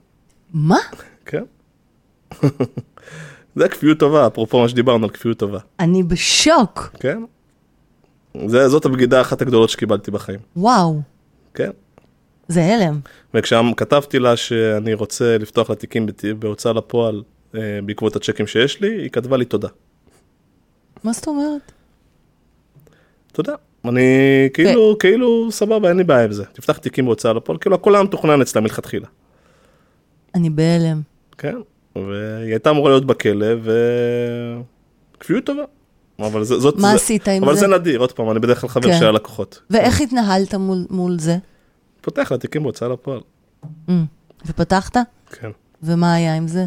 מה? 0.54 0.80
כן. 1.26 1.44
זה 3.56 3.70
כפיות 3.70 4.00
טובה, 4.00 4.28
אפרופו 4.28 4.62
מה 4.62 4.70
שדיברנו 4.70 5.04
על 5.06 5.10
כפיות 5.10 5.38
טובה. 5.38 5.60
אני 5.80 6.04
בשוק. 6.04 6.96
כן? 7.00 7.24
זה, 8.46 8.70
זאת 8.70 8.86
הבגידה 8.86 9.22
אחת 9.22 9.42
הגדולות 9.42 9.70
שקיבלתי 9.70 10.12
בחיים. 10.12 10.40
וואו, 10.56 11.02
כן. 11.54 11.70
זה 12.48 12.66
הלם. 12.66 13.00
וכשכתבתי 13.34 14.20
לה 14.20 14.38
שאני 14.38 14.94
רוצה 14.94 15.38
לפתוח 15.38 15.70
לה 15.70 15.76
תיקים 15.76 16.08
בהוצאה 16.40 16.74
לפועל 16.74 17.24
אה, 17.56 17.80
בעקבות 17.86 18.16
הצ'קים 18.16 18.48
שיש 18.48 18.82
לי, 18.82 19.02
היא 19.02 19.10
כתבה 19.10 19.38
לי 19.38 19.46
תודה. 19.46 19.68
מה 21.04 21.14
זאת 21.14 21.28
אומרת? 21.28 21.72
תודה. 23.32 23.54
אני 23.86 24.50
כאילו, 24.54 24.96
כאילו, 25.00 25.52
סבבה, 25.52 25.90
אין 25.90 25.98
לי 25.98 26.04
בעיה 26.04 26.24
עם 26.24 26.32
זה. 26.32 26.46
תפתח 26.46 26.78
תיקים 26.78 27.06
בהוצאה 27.06 27.34
לפועל, 27.34 27.58
כאילו 27.58 27.76
הכל 27.76 27.96
היה 27.96 28.04
מתוכנן 28.04 28.42
אצלה 28.42 28.62
מלכתחילה. 28.62 29.08
אני 30.36 30.50
בהלם. 30.50 31.02
כן? 31.38 31.56
והיא 31.96 32.52
הייתה 32.52 32.70
אמורה 32.70 32.90
להיות 32.90 33.06
בכלא, 33.06 33.48
ו... 33.64 33.72
כפיות 35.20 35.46
טובה. 35.46 35.64
אבל 36.26 36.44
זה, 36.44 36.60
זאת... 36.60 36.76
מה 36.76 36.90
זה, 36.90 36.96
עשית 36.96 37.28
עם 37.28 37.44
אבל 37.44 37.54
זה? 37.54 37.60
זה 37.60 37.68
נדיר, 37.68 38.00
עוד 38.00 38.12
פעם, 38.12 38.32
אני 38.32 38.40
בדרך 38.40 38.62
כלל 38.62 38.70
חבר 38.70 38.92
כן. 38.92 39.00
של 39.00 39.06
הלקוחות. 39.06 39.62
ואיך 39.70 40.02
התנהלת 40.02 40.56
מול, 40.56 40.86
מול 40.90 41.20
זה? 41.20 41.38
פותח 42.02 42.32
לה 42.32 42.38
תיקים 42.38 42.64
בהוצאה 42.64 42.90
לפועל. 42.90 43.20
Mm. 43.64 43.92
ופתחת? 44.46 44.98
כן. 45.32 45.50
ומה 45.84 46.14
היה 46.14 46.36
עם 46.36 46.48
זה? 46.48 46.66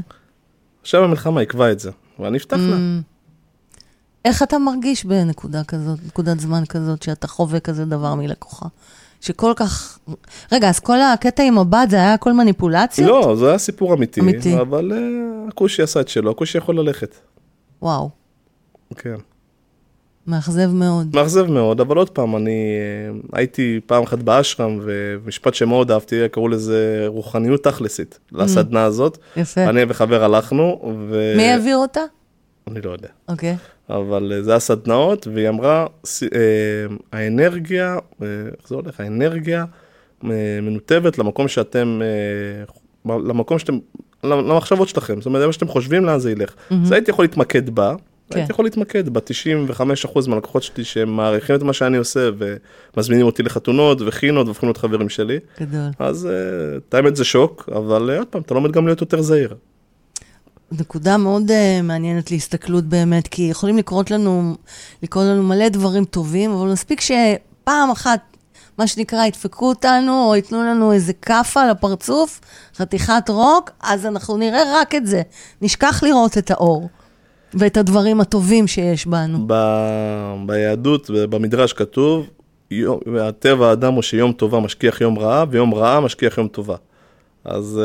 עכשיו 0.82 1.04
המלחמה 1.04 1.42
יקבע 1.42 1.72
את 1.72 1.80
זה, 1.80 1.90
ואני 2.18 2.38
אפתח 2.38 2.56
לה. 2.56 2.76
Mm. 2.76 3.02
איך 4.24 4.42
אתה 4.42 4.58
מרגיש 4.58 5.04
בנקודה 5.04 5.64
כזאת, 5.64 5.98
נקודת 6.06 6.40
זמן 6.40 6.64
כזאת, 6.68 7.02
שאתה 7.02 7.28
חווה 7.28 7.60
כזה 7.60 7.84
דבר 7.84 8.14
מלקוחה? 8.14 8.66
שכל 9.20 9.52
כך... 9.56 9.98
רגע, 10.52 10.68
אז 10.68 10.80
כל 10.80 11.00
הקטע 11.00 11.42
עם 11.42 11.58
הבת 11.58 11.90
זה 11.90 11.96
היה 11.96 12.14
הכל 12.14 12.32
מניפולציות? 12.32 13.08
לא, 13.08 13.36
זה 13.36 13.48
היה 13.48 13.58
סיפור 13.58 13.94
אמיתי, 13.94 14.20
אמיתי. 14.20 14.60
אבל 14.60 14.92
uh, 14.92 15.48
הכושי 15.48 15.82
עשה 15.82 16.00
את 16.00 16.08
שלו, 16.08 16.30
הכושי 16.30 16.58
יכול 16.58 16.80
ללכת. 16.80 17.14
וואו, 17.82 18.10
כן. 18.96 19.16
מאכזב 20.26 20.70
מאוד. 20.70 21.16
מאכזב 21.16 21.50
מאוד, 21.50 21.80
אבל 21.80 21.96
עוד 21.96 22.10
פעם, 22.10 22.36
אני 22.36 22.50
אה, 22.50 23.38
הייתי 23.38 23.80
פעם 23.86 24.02
אחת 24.02 24.18
באשרם, 24.18 24.80
ומשפט 24.82 25.54
שמאוד 25.54 25.90
אהבתי, 25.90 26.28
קראו 26.30 26.48
לזה 26.48 27.04
רוחניות 27.06 27.64
תכלסית, 27.64 28.18
לסדנה 28.32 28.84
הזאת. 28.84 29.18
יפה. 29.36 29.64
אני 29.64 29.80
וחבר 29.88 30.24
הלכנו, 30.24 30.94
ו... 31.08 31.34
מי 31.36 31.48
העביר 31.48 31.76
אותה? 31.76 32.00
אני 32.70 32.80
לא 32.80 32.90
יודע. 32.90 33.08
אוקיי. 33.28 33.56
אבל 33.90 34.32
אה, 34.34 34.42
זה 34.42 34.50
היה 34.50 34.60
סדנאות, 34.60 35.26
והיא 35.34 35.48
אמרה, 35.48 35.86
אה, 36.22 36.38
האנרגיה, 37.12 37.96
איך 38.22 38.68
זה 38.68 38.74
הולך? 38.74 39.00
האנרגיה 39.00 39.64
מנותבת 40.22 41.18
למקום 41.18 41.48
שאתם, 41.48 42.00
למקום 43.06 43.58
שאתם, 43.58 43.78
למחשבות 44.24 44.88
שלכם, 44.88 45.16
זאת 45.20 45.26
אומרת, 45.26 45.46
מה 45.46 45.52
שאתם 45.52 45.68
חושבים, 45.68 46.04
לאן 46.04 46.18
זה 46.18 46.30
ילך. 46.30 46.54
אז 46.70 46.92
הייתי 46.92 47.10
יכול 47.10 47.24
להתמקד 47.24 47.70
בה, 47.70 47.94
כן. 48.32 48.38
הייתי 48.38 48.52
יכול 48.52 48.64
להתמקד 48.64 49.08
ב-95% 49.08 50.28
מהלקוחות 50.28 50.62
שלי 50.62 50.84
שהם 50.84 51.16
מעריכים 51.16 51.56
את 51.56 51.62
מה 51.62 51.72
שאני 51.72 51.96
עושה 51.96 52.28
ומזמינים 52.96 53.26
אותי 53.26 53.42
לחתונות 53.42 53.98
וחינות 54.06 54.46
והופכים 54.46 54.68
להיות 54.68 54.76
חברים 54.76 55.08
שלי. 55.08 55.38
גדול. 55.60 55.90
אז 55.98 56.26
אה, 56.26 56.76
את 56.76 56.94
האמת 56.94 57.16
זה 57.16 57.24
שוק, 57.24 57.68
אבל 57.76 58.10
אה, 58.10 58.18
עוד 58.18 58.26
פעם, 58.26 58.42
אתה 58.42 58.54
לומד 58.54 58.72
גם 58.72 58.86
להיות 58.86 59.00
יותר 59.00 59.22
זהיר. 59.22 59.54
נקודה 60.80 61.16
מאוד 61.16 61.50
uh, 61.50 61.82
מעניינת 61.82 62.30
להסתכלות 62.30 62.84
באמת, 62.84 63.28
כי 63.28 63.42
יכולים 63.42 63.76
לקרות 63.76 64.10
לנו, 64.10 64.56
לקרות 65.02 65.24
לנו 65.24 65.42
מלא 65.42 65.68
דברים 65.68 66.04
טובים, 66.04 66.50
אבל 66.50 66.72
מספיק 66.72 67.00
שפעם 67.00 67.90
אחת, 67.90 68.20
מה 68.78 68.86
שנקרא, 68.86 69.26
ידפקו 69.26 69.68
אותנו, 69.68 70.24
או 70.28 70.36
ייתנו 70.36 70.62
לנו 70.62 70.92
איזה 70.92 71.12
כאפה 71.12 71.66
לפרצוף, 71.70 72.40
חתיכת 72.76 73.28
רוק, 73.28 73.70
אז 73.82 74.06
אנחנו 74.06 74.36
נראה 74.36 74.62
רק 74.80 74.94
את 74.94 75.06
זה. 75.06 75.22
נשכח 75.62 76.02
לראות 76.02 76.38
את 76.38 76.50
האור, 76.50 76.88
ואת 77.54 77.76
הדברים 77.76 78.20
הטובים 78.20 78.66
שיש 78.66 79.06
בנו. 79.06 79.38
ב- 79.46 80.34
ביהדות, 80.46 81.10
במדרש 81.10 81.72
כתוב, 81.72 82.26
יום- 82.70 83.00
הטבע 83.20 83.68
האדם 83.68 83.92
הוא 83.92 84.02
שיום 84.02 84.32
טובה 84.32 84.60
משכיח 84.60 85.00
יום 85.00 85.18
רעה, 85.18 85.44
ויום 85.50 85.74
רעה 85.74 86.00
משכיח 86.00 86.38
יום 86.38 86.48
טובה. 86.48 86.76
אז 87.44 87.80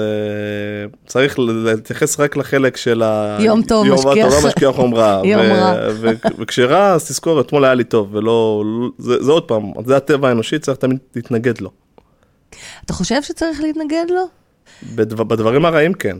uh, 0.92 0.96
צריך 1.08 1.36
להתייחס 1.40 2.20
רק 2.20 2.38
לחלק 2.38 2.78
של 2.78 3.02
ה... 3.04 3.38
יום 3.42 3.62
טוב 3.62 3.86
יום 3.86 3.96
משכיח- 3.98 4.30
טובה 4.30 4.48
משכיח 4.48 4.78
יום 4.78 4.94
רע. 4.96 5.22
יום 5.26 5.42
ו- 5.42 5.54
רע. 5.54 5.74
ו- 5.92 6.10
וכשרע, 6.38 6.94
אז 6.94 7.08
תזכור, 7.08 7.42
אתמול 7.42 7.66
היה 7.66 7.74
לי 7.74 7.84
טוב, 7.84 8.16
ולא... 8.16 8.64
זה, 8.98 9.24
זה 9.24 9.32
עוד 9.32 9.44
פעם, 9.44 9.64
זה 9.86 9.98
הטבע 9.98 10.28
האנושי, 10.30 10.60
צריך 10.60 10.78
תמיד 10.78 10.98
להתנגד 11.16 11.62
לו. 11.62 11.70
אתה 12.86 12.94
חושב 12.94 13.24
שצריך 13.24 13.62
להתנגד 13.62 14.06
לו? 14.10 14.24
בדבר, 14.96 15.24
בדברים 15.24 15.66
הרעים 15.66 15.94
כן. 15.94 16.18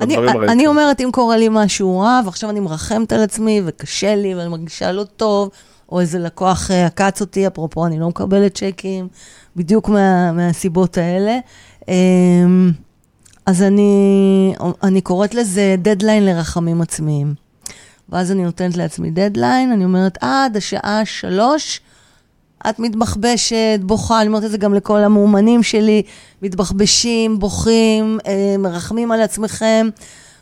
אני, 0.00 0.16
אני. 0.48 0.66
אומרת, 0.66 1.00
אם 1.00 1.08
קורה 1.12 1.36
לי 1.36 1.48
משהו 1.50 2.00
רע, 2.00 2.20
ועכשיו 2.24 2.50
אני 2.50 2.60
מרחמת 2.60 3.12
על 3.12 3.22
עצמי, 3.22 3.62
וקשה 3.64 4.14
לי, 4.14 4.34
ואני 4.34 4.48
מרגישה 4.48 4.92
לא 4.92 5.04
טוב, 5.04 5.50
או 5.92 6.00
איזה 6.00 6.18
לקוח 6.18 6.70
אה, 6.70 6.86
עקץ 6.86 7.20
אותי, 7.20 7.46
אפרופו, 7.46 7.86
אני 7.86 7.98
לא 7.98 8.08
מקבלת 8.08 8.54
צ'קים, 8.54 9.08
בדיוק 9.56 9.88
מה, 9.88 10.32
מהסיבות 10.32 10.98
האלה. 10.98 11.38
אמ, 11.88 12.72
אז 13.46 13.62
אני, 13.62 14.54
אני 14.82 15.00
קוראת 15.00 15.34
לזה 15.34 15.74
דדליין 15.78 16.24
לרחמים 16.24 16.80
עצמיים. 16.80 17.34
ואז 18.08 18.32
אני 18.32 18.44
נותנת 18.44 18.76
לעצמי 18.76 19.10
דדליין, 19.10 19.72
אני 19.72 19.84
אומרת, 19.84 20.18
עד 20.20 20.56
השעה 20.56 21.04
שלוש, 21.04 21.80
את 22.70 22.78
מתבחבשת, 22.78 23.80
בוכה, 23.82 24.20
אני 24.20 24.28
אומרת 24.28 24.44
את 24.44 24.50
זה 24.50 24.58
גם 24.58 24.74
לכל 24.74 24.98
המאומנים 24.98 25.62
שלי, 25.62 26.02
מתבחבשים, 26.42 27.38
בוכים, 27.38 28.18
אה, 28.26 28.56
מרחמים 28.58 29.12
על 29.12 29.20
עצמכם, 29.20 29.88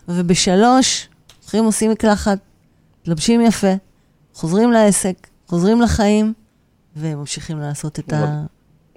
ובשלוש, 0.09 1.09
הולכים 1.43 1.65
עושים 1.65 1.91
מקלחת, 1.91 2.39
מתלבשים 3.03 3.41
יפה, 3.41 3.73
חוזרים 4.35 4.73
לעסק, 4.73 5.27
חוזרים 5.47 5.83
לחיים, 5.83 6.33
וממשיכים 6.97 7.61
לעשות 7.61 7.99
את 7.99 8.13
ה... 8.13 8.43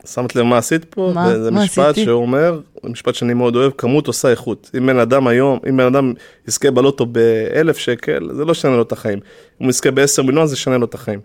שמת 0.05 0.36
לב 0.36 0.45
מה 0.45 0.57
עשית 0.57 0.86
פה? 0.86 1.11
מה? 1.15 1.30
זה, 1.30 1.43
זה 1.43 1.51
מה 1.51 1.63
משפט 1.63 1.86
עשיתי? 1.86 2.05
שאומר, 2.05 2.59
משפט 2.84 3.15
שאני 3.15 3.34
מאוד 3.34 3.55
אוהב, 3.55 3.72
כמות 3.78 4.07
עושה 4.07 4.30
איכות. 4.30 4.72
אם 4.78 4.88
בן 4.88 4.99
אדם 4.99 5.28
היום, 5.28 5.59
אם 5.70 5.78
בן 5.78 5.86
אדם 5.86 6.13
יזכה 6.47 6.72
בלוטו 6.72 7.05
באלף 7.05 7.78
שקל, 7.78 8.30
זה 8.36 8.45
לא 8.45 8.51
ישנה 8.51 8.72
לו 8.72 8.82
את 8.82 8.91
החיים. 8.91 9.20
אם 9.61 9.65
הוא 9.65 9.70
יזכה 9.70 9.91
בעשר 9.91 10.24
מיליון, 10.24 10.47
זה 10.47 10.53
ישנה 10.53 10.78
לו 10.78 10.86
את 10.86 10.93
החיים. 10.93 11.20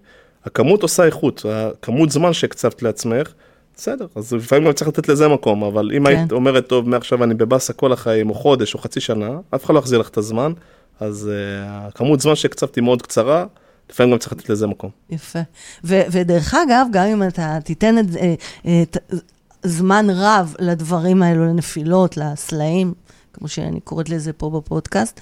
הכמות 0.44 0.82
עושה 0.82 1.04
איכות, 1.04 1.44
הכמות 1.48 2.10
זמן 2.10 2.32
שהקצבת 2.32 2.82
לעצמך, 2.82 3.32
בסדר, 3.76 4.06
אז 4.16 4.32
לפעמים 4.32 4.64
גם 4.64 4.72
צריך 4.72 4.88
לתת 4.88 5.08
לזה 5.08 5.28
מקום, 5.28 5.64
אבל 5.64 5.90
אם 5.96 6.06
כן. 6.06 6.16
היית 6.16 6.32
אומרת, 6.32 6.66
טוב, 6.66 6.88
מעכשיו 6.88 7.24
אני 7.24 7.34
בבאסה 7.34 7.72
כל 7.72 7.92
החיים, 7.92 8.30
או 8.30 8.34
חודש, 8.34 8.74
או 8.74 8.78
חצי 8.78 9.00
שנה, 9.00 9.28
אף 9.54 9.64
אחד 9.64 9.74
לא 9.74 9.78
יחזיר 9.78 9.98
לך 9.98 10.08
את 10.08 10.16
הזמן, 10.16 10.52
אז 11.00 11.30
uh, 11.30 11.68
הכמות 11.68 12.20
זמן 12.20 12.34
שהקצבתי 12.34 12.80
מאוד 12.80 13.02
קצרה, 13.02 13.46
לפעמים 13.90 14.12
גם 14.12 14.18
צריך 14.18 14.32
לתת 14.32 14.50
לזה 14.50 14.66
מקום. 14.66 14.90
יפה. 15.10 15.38
ו- 15.84 16.02
ודרך 16.10 16.54
אגב, 16.54 16.86
גם 16.90 17.04
אם 17.06 17.22
אתה 17.22 17.58
תיתן 17.64 17.98
את, 17.98 18.04
אה, 18.16 18.34
אה, 18.66 18.82
ת- 18.90 19.14
זמן 19.62 20.06
רב 20.10 20.54
לדברים 20.58 21.22
האלו, 21.22 21.44
לנפילות, 21.44 22.16
לסלעים, 22.16 22.94
כמו 23.32 23.48
שאני 23.48 23.80
קוראת 23.80 24.08
לזה 24.08 24.32
פה 24.32 24.50
בפודקאסט, 24.50 25.20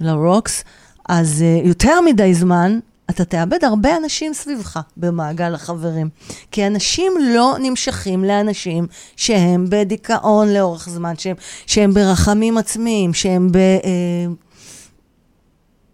לרוקס, 0.00 0.64
אז 1.08 1.42
אה, 1.42 1.60
יותר 1.68 2.00
מדי 2.00 2.34
זמן, 2.34 2.78
אתה 3.10 3.24
תאבד 3.24 3.64
הרבה 3.64 3.96
אנשים 3.96 4.34
סביבך 4.34 4.80
במעגל 4.96 5.54
החברים. 5.54 6.08
כי 6.50 6.66
אנשים 6.66 7.12
לא 7.34 7.56
נמשכים 7.60 8.24
לאנשים 8.24 8.86
שהם 9.16 9.66
בדיכאון 9.68 10.48
לאורך 10.48 10.88
זמן, 10.88 11.16
שהם, 11.18 11.36
שהם 11.66 11.94
ברחמים 11.94 12.58
עצמיים, 12.58 13.14
שהם 13.14 13.52
ב... 13.52 13.56
אה, 13.56 14.26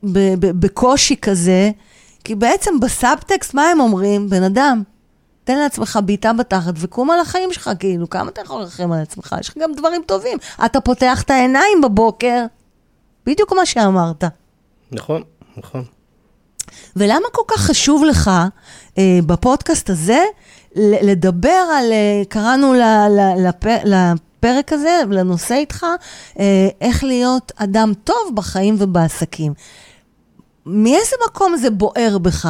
ב- 0.02 0.34
ב- 0.46 0.60
בקושי 0.60 1.16
כזה, 1.16 1.70
כי 2.24 2.34
בעצם 2.34 2.80
בסאבטקסט, 2.80 3.54
מה 3.54 3.70
הם 3.70 3.80
אומרים? 3.80 4.28
בן 4.30 4.42
אדם, 4.42 4.82
תן 5.44 5.58
לעצמך 5.58 5.98
בעיטה 6.04 6.32
בתחת 6.32 6.74
וקום 6.76 7.10
על 7.10 7.20
החיים 7.20 7.52
שלך, 7.52 7.70
כאילו, 7.78 8.10
כמה 8.10 8.30
אתה 8.30 8.40
יכול 8.40 8.60
לרחם 8.60 8.92
על 8.92 9.02
עצמך? 9.02 9.34
יש 9.40 9.48
לך 9.48 9.58
גם 9.58 9.72
דברים 9.74 10.02
טובים. 10.06 10.38
אתה 10.64 10.80
פותח 10.80 11.22
את 11.22 11.30
העיניים 11.30 11.80
בבוקר, 11.84 12.44
בדיוק 13.26 13.52
מה 13.52 13.66
שאמרת. 13.66 14.24
נכון, 14.92 15.22
נכון. 15.56 15.84
ולמה 16.96 17.26
כל 17.32 17.42
כך 17.48 17.60
חשוב 17.60 18.04
לך 18.04 18.30
אה, 18.98 19.18
בפודקאסט 19.26 19.90
הזה 19.90 20.18
לדבר 21.02 21.48
על, 21.78 21.92
אה, 21.92 22.22
קראנו 22.28 22.74
ל- 22.74 23.08
ל- 23.10 23.48
לפ- 23.48 23.84
לפרק 23.84 24.72
הזה, 24.72 25.00
לנושא 25.10 25.54
איתך, 25.54 25.86
אה, 26.38 26.68
איך 26.80 27.04
להיות 27.04 27.52
אדם 27.56 27.92
טוב 28.04 28.32
בחיים 28.34 28.76
ובעסקים. 28.78 29.52
מאיזה 30.66 31.16
מקום 31.28 31.56
זה 31.56 31.70
בוער 31.70 32.18
בך? 32.22 32.48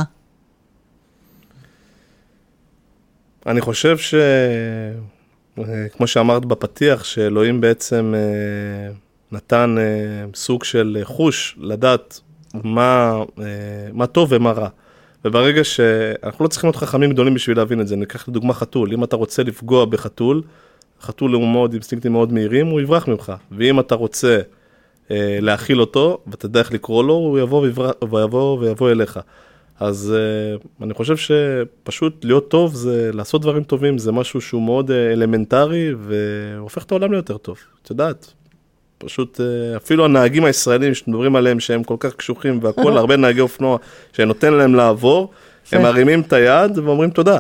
אני 3.47 3.61
חושב 3.61 3.99
ש... 3.99 4.15
אה, 5.59 5.63
כמו 5.97 6.07
שאמרת 6.07 6.45
בפתיח, 6.45 7.05
שאלוהים 7.05 7.61
בעצם 7.61 8.15
נתן 9.33 9.77
סוג 10.35 10.65
של 10.65 10.99
חוש 11.05 11.57
לדעת 11.61 12.21
מה, 12.65 13.23
מה 13.93 14.07
טוב 14.07 14.29
ומה 14.33 14.53
רע. 14.53 14.69
וברגע 15.25 15.65
שאנחנו 15.65 16.45
לא 16.45 16.49
צריכים 16.49 16.69
להיות 16.69 16.77
חכמים 16.77 17.11
גדולים 17.11 17.35
בשביל 17.35 17.57
להבין 17.57 17.81
את 17.81 17.89
זה, 17.89 17.97
ניקח 17.97 18.29
לדוגמה 18.29 18.55
חתול, 18.55 18.93
אם 18.93 19.05
אתה 19.05 19.17
רוצה 19.17 19.43
לפגוע 19.43 19.85
בחתול, 19.85 20.43
חתול 21.01 21.33
הוא 21.33 21.49
מאוד 21.49 21.73
אינסטינקטים 21.73 22.13
מאוד 22.13 22.33
מהירים, 22.33 22.67
הוא 22.67 22.81
יברח 22.81 23.09
ממך. 23.09 23.33
ואם 23.53 23.81
אתה 23.81 23.95
רוצה 23.95 24.41
אה, 25.11 25.39
להאכיל 25.41 25.81
אותו, 25.81 26.19
ואתה 26.27 26.47
יודע 26.47 26.61
איך 26.61 26.73
לקרוא 26.73 27.05
לו, 27.05 27.15
הוא 27.15 27.39
יבוא 27.39 27.63
ויברח, 27.63 27.93
ויבוא 28.11 28.59
ויבוא 28.59 28.91
אליך. 28.91 29.21
אז 29.81 30.15
uh, 30.17 30.85
אני 30.85 30.95
חושב 30.95 31.17
שפשוט 31.17 32.25
להיות 32.25 32.49
טוב 32.49 32.75
זה 32.75 33.11
לעשות 33.13 33.43
דברים 33.43 33.65
טובים, 33.65 33.99
זה 33.99 34.13
משהו 34.13 34.41
שהוא 34.41 34.63
מאוד 34.63 34.91
uh, 34.91 34.93
אלמנטרי 35.13 35.95
והופך 35.95 36.85
את 36.85 36.93
העולם 36.93 37.13
ליותר 37.13 37.37
טוב. 37.37 37.59
את 37.83 37.91
יודעת, 37.91 38.33
פשוט 38.99 39.41
uh, 39.41 39.77
אפילו 39.77 40.05
הנהגים 40.05 40.45
הישראלים 40.45 40.95
שמדברים 40.95 41.37
עליהם 41.37 41.61
שהם 41.61 41.85
כל 41.85 41.97
כך 42.01 42.15
קשוחים 42.15 42.59
והכול, 42.63 42.99
הרבה 42.99 43.17
נהגי 43.17 43.41
אופנוע 43.41 43.79
שנותן 44.13 44.55
להם 44.55 44.75
לעבור, 44.75 45.31
הם 45.73 45.83
מרימים 45.83 46.21
את 46.21 46.33
היד 46.33 46.79
ואומרים 46.79 47.11
תודה. 47.11 47.39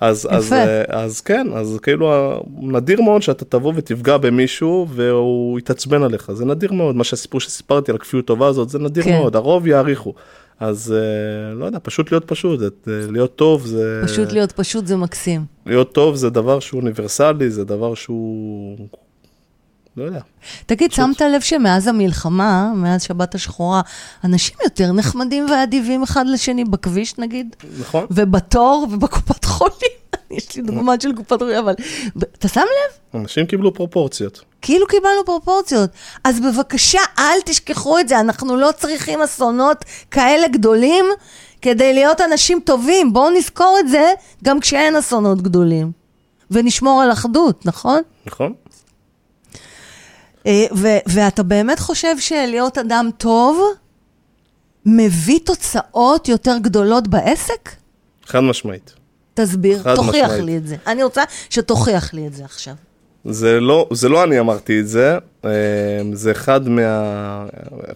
אז, 0.00 0.28
אז, 0.30 0.54
אז 0.88 1.20
כן, 1.20 1.46
אז 1.54 1.78
כאילו 1.82 2.40
נדיר 2.60 3.02
מאוד 3.02 3.22
שאתה 3.22 3.44
תבוא 3.44 3.72
ותפגע 3.76 4.16
במישהו 4.16 4.86
והוא 4.90 5.58
יתעצבן 5.58 6.02
עליך, 6.02 6.32
זה 6.32 6.44
נדיר 6.44 6.72
מאוד, 6.72 6.96
מה 6.96 7.04
שהסיפור 7.04 7.40
שסיפרתי 7.40 7.92
על 7.92 7.98
כפיות 7.98 8.26
טובה 8.26 8.46
הזאת, 8.46 8.68
זה 8.68 8.78
נדיר 8.78 9.04
כן. 9.04 9.18
מאוד, 9.18 9.36
הרוב 9.36 9.66
יעריכו. 9.66 10.14
אז 10.60 10.94
אה, 10.96 11.54
לא 11.54 11.64
יודע, 11.64 11.78
פשוט 11.82 12.12
להיות 12.12 12.24
פשוט, 12.24 12.60
אה, 12.62 12.92
להיות 13.10 13.36
טוב 13.36 13.66
זה... 13.66 14.00
פשוט 14.04 14.32
להיות 14.32 14.52
פשוט 14.52 14.86
זה 14.86 14.96
מקסים. 14.96 15.44
להיות 15.66 15.92
טוב 15.92 16.14
זה 16.14 16.30
דבר 16.30 16.60
שהוא 16.60 16.80
אוניברסלי, 16.80 17.50
זה 17.50 17.64
דבר 17.64 17.94
שהוא... 17.94 18.76
לא 19.96 20.04
יודע. 20.04 20.20
תגיד, 20.66 20.90
פשוט... 20.90 21.04
שמת 21.04 21.20
לב 21.20 21.40
שמאז 21.40 21.88
המלחמה, 21.88 22.72
מאז 22.74 23.02
שבת 23.02 23.34
השחורה, 23.34 23.80
אנשים 24.24 24.56
יותר 24.64 24.92
נחמדים 24.92 25.46
ואדיבים 25.50 26.02
אחד 26.02 26.24
לשני 26.26 26.64
בכביש 26.64 27.18
נגיד? 27.18 27.56
נכון. 27.80 28.06
ובתור 28.10 28.88
ובקופת 28.92 29.44
חולים? 29.44 29.96
יש 30.30 30.56
לי 30.56 30.62
דוגמה 30.62 30.94
של 31.00 31.12
קופת 31.16 31.38
חולים, 31.38 31.58
אבל... 31.58 31.74
אתה 32.18 32.48
שם 32.48 32.60
לב? 32.60 33.20
אנשים 33.20 33.46
קיבלו 33.46 33.74
פרופורציות. 33.74 34.40
כאילו 34.62 34.86
קיבלנו 34.86 35.24
פרופורציות. 35.24 35.90
אז 36.24 36.40
בבקשה, 36.40 37.00
אל 37.18 37.40
תשכחו 37.44 37.98
את 37.98 38.08
זה, 38.08 38.20
אנחנו 38.20 38.56
לא 38.56 38.70
צריכים 38.76 39.22
אסונות 39.22 39.84
כאלה 40.10 40.48
גדולים 40.48 41.04
כדי 41.62 41.94
להיות 41.94 42.20
אנשים 42.20 42.60
טובים. 42.64 43.12
בואו 43.12 43.30
נזכור 43.30 43.76
את 43.80 43.88
זה 43.88 44.12
גם 44.44 44.60
כשאין 44.60 44.96
אסונות 44.96 45.42
גדולים. 45.42 45.92
ונשמור 46.50 47.02
על 47.02 47.12
אחדות, 47.12 47.66
נכון? 47.66 48.02
נכון. 48.26 48.52
אה, 50.46 50.66
ואתה 51.06 51.42
באמת 51.42 51.78
חושב 51.78 52.18
שלהיות 52.18 52.78
אדם 52.78 53.10
טוב 53.18 53.60
מביא 54.86 55.38
תוצאות 55.44 56.28
יותר 56.28 56.56
גדולות 56.62 57.08
בעסק? 57.08 57.70
חד 58.26 58.40
משמעית. 58.40 58.94
תסביר, 59.34 59.94
תוכיח 59.94 60.24
משמעית. 60.24 60.44
לי 60.44 60.56
את 60.56 60.66
זה. 60.66 60.76
אני 60.86 61.02
רוצה 61.02 61.22
שתוכיח 61.50 62.14
לי 62.14 62.26
את 62.26 62.34
זה 62.34 62.44
עכשיו. 62.44 62.74
זה 63.24 63.60
לא, 63.60 63.88
זה 63.92 64.08
לא 64.08 64.24
אני 64.24 64.40
אמרתי 64.40 64.80
את 64.80 64.88
זה, 64.88 65.18
אה, 65.44 65.50
זה 66.12 66.30
אחד, 66.30 66.68
מה, 66.68 67.46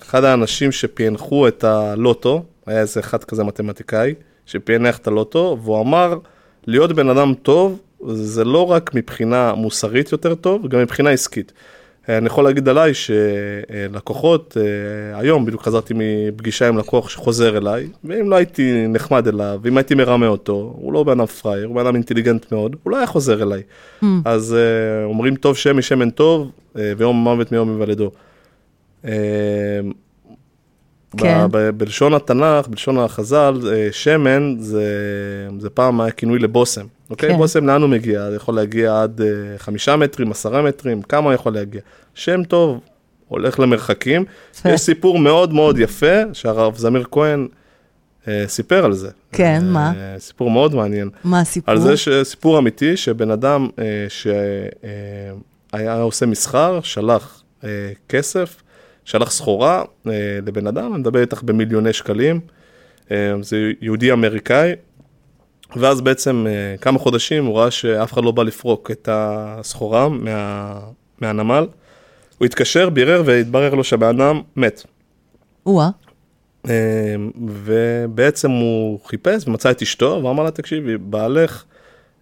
אחד 0.03 0.25
האנשים 0.25 0.73
שפענחו 0.73 1.49
את 1.49 1.65
הלוטו, 1.65 2.43
היה 2.67 2.81
איזה 2.81 3.01
אחד 3.01 3.25
כזה 3.25 3.45
מתמטיקאי, 3.45 4.15
שפענח 4.47 4.99
את 4.99 5.07
הלוטו, 5.07 5.59
והוא 5.63 5.81
אמר, 5.81 6.19
להיות 6.67 6.93
בן 6.93 7.09
אדם 7.09 7.35
טוב, 7.43 7.79
זה 8.15 8.45
לא 8.45 8.71
רק 8.71 8.95
מבחינה 8.95 9.53
מוסרית 9.55 10.13
יותר 10.13 10.35
טוב, 10.35 10.69
גם 10.69 10.81
מבחינה 10.81 11.11
עסקית. 11.11 11.53
אה, 12.11 12.19
אני 12.19 12.27
יכול 12.27 12.45
להגיד 12.45 12.69
עליי 12.69 12.93
שלקוחות, 12.95 14.57
אה, 14.61 15.19
היום 15.19 15.47
בדיוק 15.47 15.63
חזרתי 15.63 15.95
מפגישה 15.97 16.69
עם 16.69 16.79
לקוח 16.79 17.09
שחוזר 17.09 17.57
אליי, 17.57 17.89
ואם 18.05 18.31
לא 18.31 18.37
הייתי 18.37 18.87
נחמד 18.89 19.29
אליו, 19.29 19.61
ואם 19.63 19.77
הייתי 19.77 19.95
מרמה 19.95 20.27
אותו, 20.27 20.75
הוא 20.77 20.93
לא 20.93 21.03
בן 21.03 21.13
אדם 21.13 21.27
פראייר, 21.27 21.67
הוא 21.67 21.77
בן 21.77 21.87
אדם 21.87 21.95
אינטליגנט 21.95 22.53
מאוד, 22.53 22.77
הוא 22.83 22.91
לא 22.91 22.97
היה 22.97 23.07
חוזר 23.07 23.43
אליי. 23.43 23.63
Mm. 24.03 24.07
אז 24.25 24.55
אה, 24.55 25.05
אומרים 25.05 25.37
טוב 25.37 25.57
שם 25.57 25.79
משמן 25.79 26.11
טוב, 26.11 26.51
ויום 26.75 27.17
מוות 27.17 27.53
מיום 27.53 27.69
היוולדו. 27.71 28.11
כן. 31.17 31.47
ב- 31.51 31.71
בלשון 31.71 32.15
התנ"ך, 32.15 32.69
בלשון 32.69 32.99
החז"ל, 32.99 33.61
שמן 33.93 34.57
זה, 34.59 34.85
זה 35.59 35.71
פעם 35.71 36.01
היה 36.01 36.11
כינוי 36.11 36.39
לבושם. 36.39 36.87
אוקיי? 37.11 37.31
כן. 37.31 37.37
בושם 37.37 37.67
לאן 37.67 37.83
הוא 37.83 37.91
מגיע? 37.91 38.31
זה 38.31 38.37
יכול 38.37 38.55
להגיע 38.55 39.03
עד 39.03 39.21
uh, 39.21 39.59
חמישה 39.59 39.97
מטרים, 39.97 40.31
עשרה 40.31 40.63
מטרים, 40.63 41.03
כמה 41.03 41.35
יכול 41.35 41.53
להגיע? 41.53 41.81
שם 42.15 42.45
טוב, 42.45 42.81
הולך 43.29 43.61
למרחקים. 43.61 44.25
יש 44.65 44.81
סיפור 44.81 45.19
מאוד 45.19 45.53
מאוד 45.53 45.79
יפה, 45.79 46.17
שהרב 46.33 46.77
זמיר 46.77 47.05
כהן 47.11 47.49
uh, 48.25 48.29
סיפר 48.47 48.85
על 48.85 48.93
זה. 48.93 49.09
כן, 49.33 49.61
uh, 49.63 49.65
מה? 49.65 49.93
סיפור 50.19 50.51
מאוד 50.51 50.75
מעניין. 50.75 51.11
מה 51.25 51.41
הסיפור? 51.41 51.73
על 51.75 51.81
זה 51.81 51.97
שסיפור 51.97 52.59
אמיתי, 52.59 52.97
שבן 52.97 53.31
אדם 53.31 53.69
uh, 53.77 53.81
שהיה 54.09 55.97
uh, 55.97 56.01
עושה 56.01 56.27
מסחר, 56.27 56.81
שלח 56.83 57.43
uh, 57.61 57.65
כסף, 58.09 58.63
שלח 59.11 59.31
סחורה 59.31 59.83
uh, 59.83 60.11
לבן 60.47 60.67
אדם, 60.67 60.93
אני 60.93 61.01
מדבר 61.01 61.21
איתך 61.21 61.43
במיליוני 61.43 61.93
שקלים. 61.93 62.41
Uh, 63.09 63.11
זה 63.41 63.71
יהודי 63.81 64.13
אמריקאי, 64.13 64.73
ואז 65.77 66.01
בעצם 66.01 66.47
אה, 66.49 66.77
כמה 66.81 66.99
חודשים 66.99 67.45
הוא 67.45 67.59
ראה 67.59 67.71
שאף 67.71 68.13
אחד 68.13 68.25
לא 68.25 68.31
בא 68.31 68.43
לפרוק 68.43 68.91
את 68.91 69.09
הסחורה 69.13 70.09
מה, 70.09 70.81
מהנמל. 71.21 71.67
הוא 72.39 72.47
התקשר, 72.47 72.91
בירר 72.91 73.23
והתברר 73.27 73.75
לו 73.75 73.85
שהבן 73.85 74.21
אדם 74.21 74.41
מת. 74.57 74.83
או-אה. 75.67 75.91
ובעצם 77.47 78.51
הוא 78.51 78.99
חיפש 79.07 79.49
ומצא 79.49 79.71
את 79.71 79.83
אשתו 79.83 80.21
ואמר 80.25 80.43
לה, 80.43 80.51
תקשיבי, 80.51 80.99
בעלך 80.99 81.65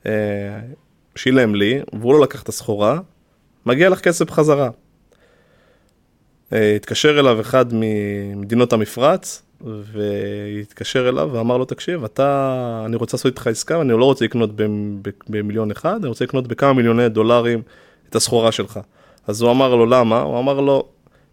אה, 0.07 0.12
שילם 1.16 1.55
לי 1.55 1.80
והוא 2.01 2.14
לא 2.14 2.20
לקח 2.20 2.43
את 2.43 2.49
הסחורה, 2.49 3.01
מגיע 3.66 3.89
לך 3.89 4.01
כסף 4.01 4.26
בחזרה. 4.26 4.70
התקשר 6.53 7.20
אליו 7.20 7.40
אחד 7.40 7.66
ממדינות 7.72 8.72
המפרץ, 8.72 9.42
והתקשר 9.61 11.09
אליו 11.09 11.30
ואמר 11.32 11.57
לו, 11.57 11.64
תקשיב, 11.64 12.05
אתה, 12.05 12.82
אני 12.86 12.96
רוצה 12.96 13.16
לעשות 13.16 13.32
איתך 13.32 13.46
עסקה, 13.46 13.80
אני 13.80 13.92
לא 13.92 14.05
רוצה 14.05 14.24
לקנות 14.24 14.51
במיליון 15.28 15.70
אחד, 15.70 15.99
אני 16.01 16.09
רוצה 16.09 16.24
לקנות 16.24 16.46
בכמה 16.46 16.72
מיליוני 16.72 17.09
דולרים 17.09 17.62
את 18.09 18.16
הסחורה 18.16 18.53
שלך. 18.53 18.80
אז 19.26 19.40
הוא 19.40 19.51
אמר 19.51 19.74
לו, 19.74 19.86
למה? 19.86 20.20
הוא 20.20 20.38
אמר 20.38 20.61
לו, 20.61 20.84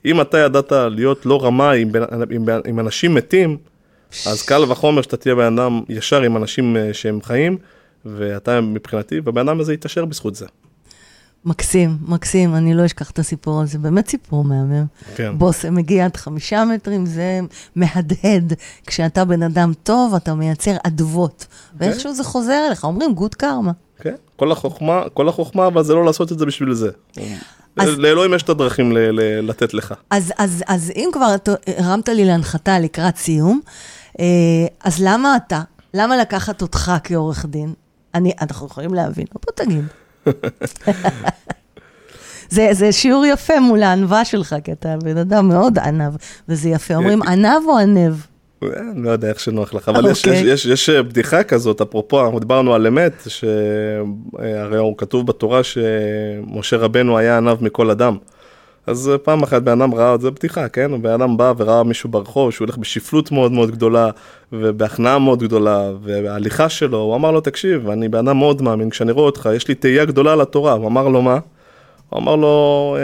אם 0.05 0.22
אתה 0.22 0.38
ידעת 0.38 0.72
להיות 0.72 1.26
לא 1.26 1.45
רמה 1.45 1.72
עם, 1.72 1.91
עם, 2.32 2.45
עם 2.66 2.80
אנשים 2.80 3.13
מתים, 3.13 3.57
אז 4.26 4.43
קל 4.43 4.63
וחומר 4.63 5.01
שאתה 5.01 5.18
תהיה 5.18 5.36
בן 5.36 5.59
אדם 5.59 5.82
ישר 5.89 6.22
עם 6.22 6.38
אנשים 6.38 6.78
אה, 6.78 6.93
שהם 6.93 7.22
חיים, 7.22 7.57
ואתה 8.05 8.61
מבחינתי, 8.61 9.20
והבן 9.24 9.49
אדם 9.49 9.59
הזה 9.59 9.74
יתעשר 9.74 10.05
בזכות 10.05 10.36
זה. 10.36 10.45
מקסים, 11.46 11.98
מקסים, 12.02 12.56
אני 12.56 12.74
לא 12.74 12.86
אשכח 12.86 13.12
את 13.12 13.20
הסיפור 13.20 13.62
הזה, 13.62 13.78
באמת 13.80 14.10
סיפור 14.10 14.43
מהמם. 14.43 14.86
כן. 15.16 15.38
בוס 15.38 15.66
מגיע 15.66 16.06
עד 16.06 16.18
חמישה 16.18 16.66
מטרים, 16.66 17.06
זה 17.06 17.39
מהדהד. 17.76 18.54
כשאתה 18.88 19.26
בן 19.26 19.43
אדם 19.43 19.72
טוב, 19.84 20.16
אתה 20.16 20.34
מייצר 20.36 20.76
אדוות. 20.84 21.46
כן. 21.50 21.76
ואיכשהו 21.86 22.14
זה 22.14 22.24
חוזר 22.24 22.64
אליך, 22.68 22.84
אומרים 22.84 23.14
גוד 23.14 23.36
קרמה. 23.36 23.72
כן, 24.00 24.16
כל 24.36 24.52
החוכמה, 24.52 25.02
כל 25.14 25.30
החוכמה, 25.30 25.68
אבל 25.68 25.84
זה 25.84 25.93
לא 25.93 26.06
לעשות 26.06 26.32
את 26.32 26.39
זה 26.39 26.46
בשביל 26.46 26.74
זה. 26.74 26.89
אז, 27.78 27.89
לאלוהים 27.98 28.34
יש 28.34 28.43
את 28.43 28.50
הדרכים 28.50 28.91
ל- 28.91 28.98
ל- 29.12 29.50
לתת 29.50 29.74
לך. 29.74 29.93
אז, 30.10 30.34
אז, 30.38 30.64
אז 30.68 30.91
אם 30.96 31.10
כבר 31.14 31.36
הרמת 31.78 32.10
לי 32.10 32.26
להנחתה 32.26 32.80
לקראת 32.80 33.18
סיום, 33.18 33.60
אה, 34.20 34.26
אז 34.84 34.98
למה 35.00 35.36
אתה, 35.36 35.62
למה 35.93 36.18
לקחת 36.18 36.62
אותך 36.62 36.91
כעורך 37.04 37.46
דין? 37.46 37.74
אני, 38.16 38.32
אנחנו 38.41 38.68
יכולים 38.68 38.93
להבין, 38.93 39.26
בוא 39.34 39.52
תגיד. 39.66 39.84
זה, 42.49 42.69
זה 42.71 42.91
שיעור 42.91 43.26
יפה 43.26 43.59
מול 43.59 43.84
הענווה 43.84 44.26
שלך, 44.26 44.55
כי 44.63 44.71
אתה 44.71 44.95
בן 45.03 45.17
אדם 45.17 45.47
מאוד 45.47 45.80
ענב, 45.80 46.13
וזה 46.49 46.69
יפה. 46.69 46.95
אומרים 46.95 47.21
ענב 47.21 47.61
או 47.67 47.78
ענב? 47.78 48.13
אני 48.63 49.03
לא 49.03 49.09
יודע 49.09 49.30
איך 49.30 49.39
שנוח 49.39 49.73
לך, 49.73 49.89
אבל 49.89 50.11
יש, 50.11 50.26
יש, 50.26 50.41
יש, 50.43 50.65
יש 50.65 50.89
בדיחה 50.89 51.43
כזאת, 51.43 51.82
אפרופו, 51.82 52.26
אנחנו 52.26 52.39
דיברנו 52.39 52.73
על 52.73 52.88
אמת, 52.88 53.28
שהרי 53.28 54.78
הוא 54.78 54.97
כתוב 54.97 55.28
בתורה 55.28 55.61
שמשה 55.63 56.78
רבנו 56.78 57.17
היה 57.17 57.38
ענב 57.38 57.63
מכל 57.63 57.89
אדם. 57.89 58.17
אז 58.88 59.12
פעם 59.24 59.44
אחת 59.44 59.62
בן 59.62 59.82
אדם 59.82 59.94
ראה, 59.94 60.18
זה 60.18 60.32
בדיחה, 60.32 60.70
כן? 60.70 61.02
בן 61.02 61.10
אדם 61.10 61.38
בא 61.38 61.54
וראה 61.58 61.84
מישהו 61.84 62.10
ברחוב 62.10 62.52
שהוא 62.52 62.66
הולך 62.66 62.78
בשפלות 62.78 63.32
מאוד 63.32 63.52
מאוד 63.52 63.72
גדולה 63.72 64.10
ובהכנעה 64.54 65.20
מאוד 65.20 65.44
גדולה 65.44 65.92
וההליכה 66.04 66.70
שלו, 66.70 66.98
הוא 66.98 67.16
אמר 67.16 67.32
לו, 67.32 67.42
תקשיב, 67.42 67.90
אני 67.90 68.10
בן 68.10 68.28
אדם 68.28 68.38
מאוד 68.38 68.62
מאמין, 68.62 68.90
כשאני 68.90 69.12
רואה 69.12 69.26
אותך, 69.26 69.50
יש 69.56 69.68
לי 69.68 69.76
תהייה 69.76 70.06
גדולה 70.06 70.36
לתורה. 70.36 70.74
הוא 70.74 70.88
אמר 70.88 71.08
לו, 71.08 71.22
מה? 71.22 71.40
הוא 72.10 72.20
אמר 72.20 72.36
לו, 72.36 72.98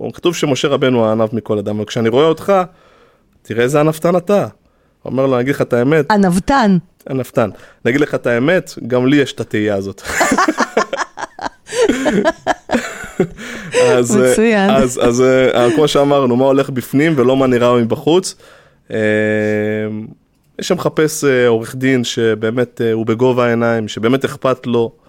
אה, 0.00 0.12
כתוב 0.12 0.36
שמשה 0.36 0.68
רבנו 0.68 1.06
הענב 1.06 1.28
מכל 1.32 1.58
אדם, 1.58 1.76
אבל 1.76 1.84
כשאני 1.84 2.08
רואה 2.08 2.26
אותך, 2.26 2.52
תראה 3.42 3.62
איזה 3.62 3.80
ענוותן 3.80 4.16
אתה. 4.16 4.46
הוא 5.02 5.10
אומר 5.10 5.26
לו, 5.26 5.34
אני 5.34 5.42
אגיד 5.42 5.54
לך 5.54 5.62
את 5.62 5.72
האמת, 5.72 6.10
ענוותן. 6.10 6.78
ענוותן. 7.10 7.50
אני 7.84 7.90
אגיד 7.90 8.00
לך 8.00 8.14
את 8.14 8.26
האמת, 8.26 8.74
גם 8.86 9.06
לי 9.06 9.16
יש 9.16 9.32
את 9.32 9.40
התהייה 9.40 9.74
הזאת. 9.74 10.02
אז, 13.98 14.16
אה, 14.16 14.32
מצוין. 14.32 14.70
אז, 14.70 15.00
אז 15.02 15.22
אה, 15.22 15.68
כמו 15.74 15.88
שאמרנו, 15.88 16.36
מה 16.36 16.44
הולך 16.44 16.70
בפנים 16.70 17.14
ולא 17.16 17.36
מה 17.36 17.46
נראה 17.46 17.74
מבחוץ. 17.74 18.34
אה, 18.90 18.98
מי 20.58 20.64
שמחפש 20.64 21.24
אה, 21.24 21.48
עורך 21.48 21.74
דין 21.74 22.04
שבאמת 22.04 22.80
אה, 22.80 22.92
הוא 22.92 23.06
בגובה 23.06 23.46
העיניים, 23.46 23.88
שבאמת 23.88 24.24
אכפת 24.24 24.66
לו 24.66 24.92
אה, 24.96 25.01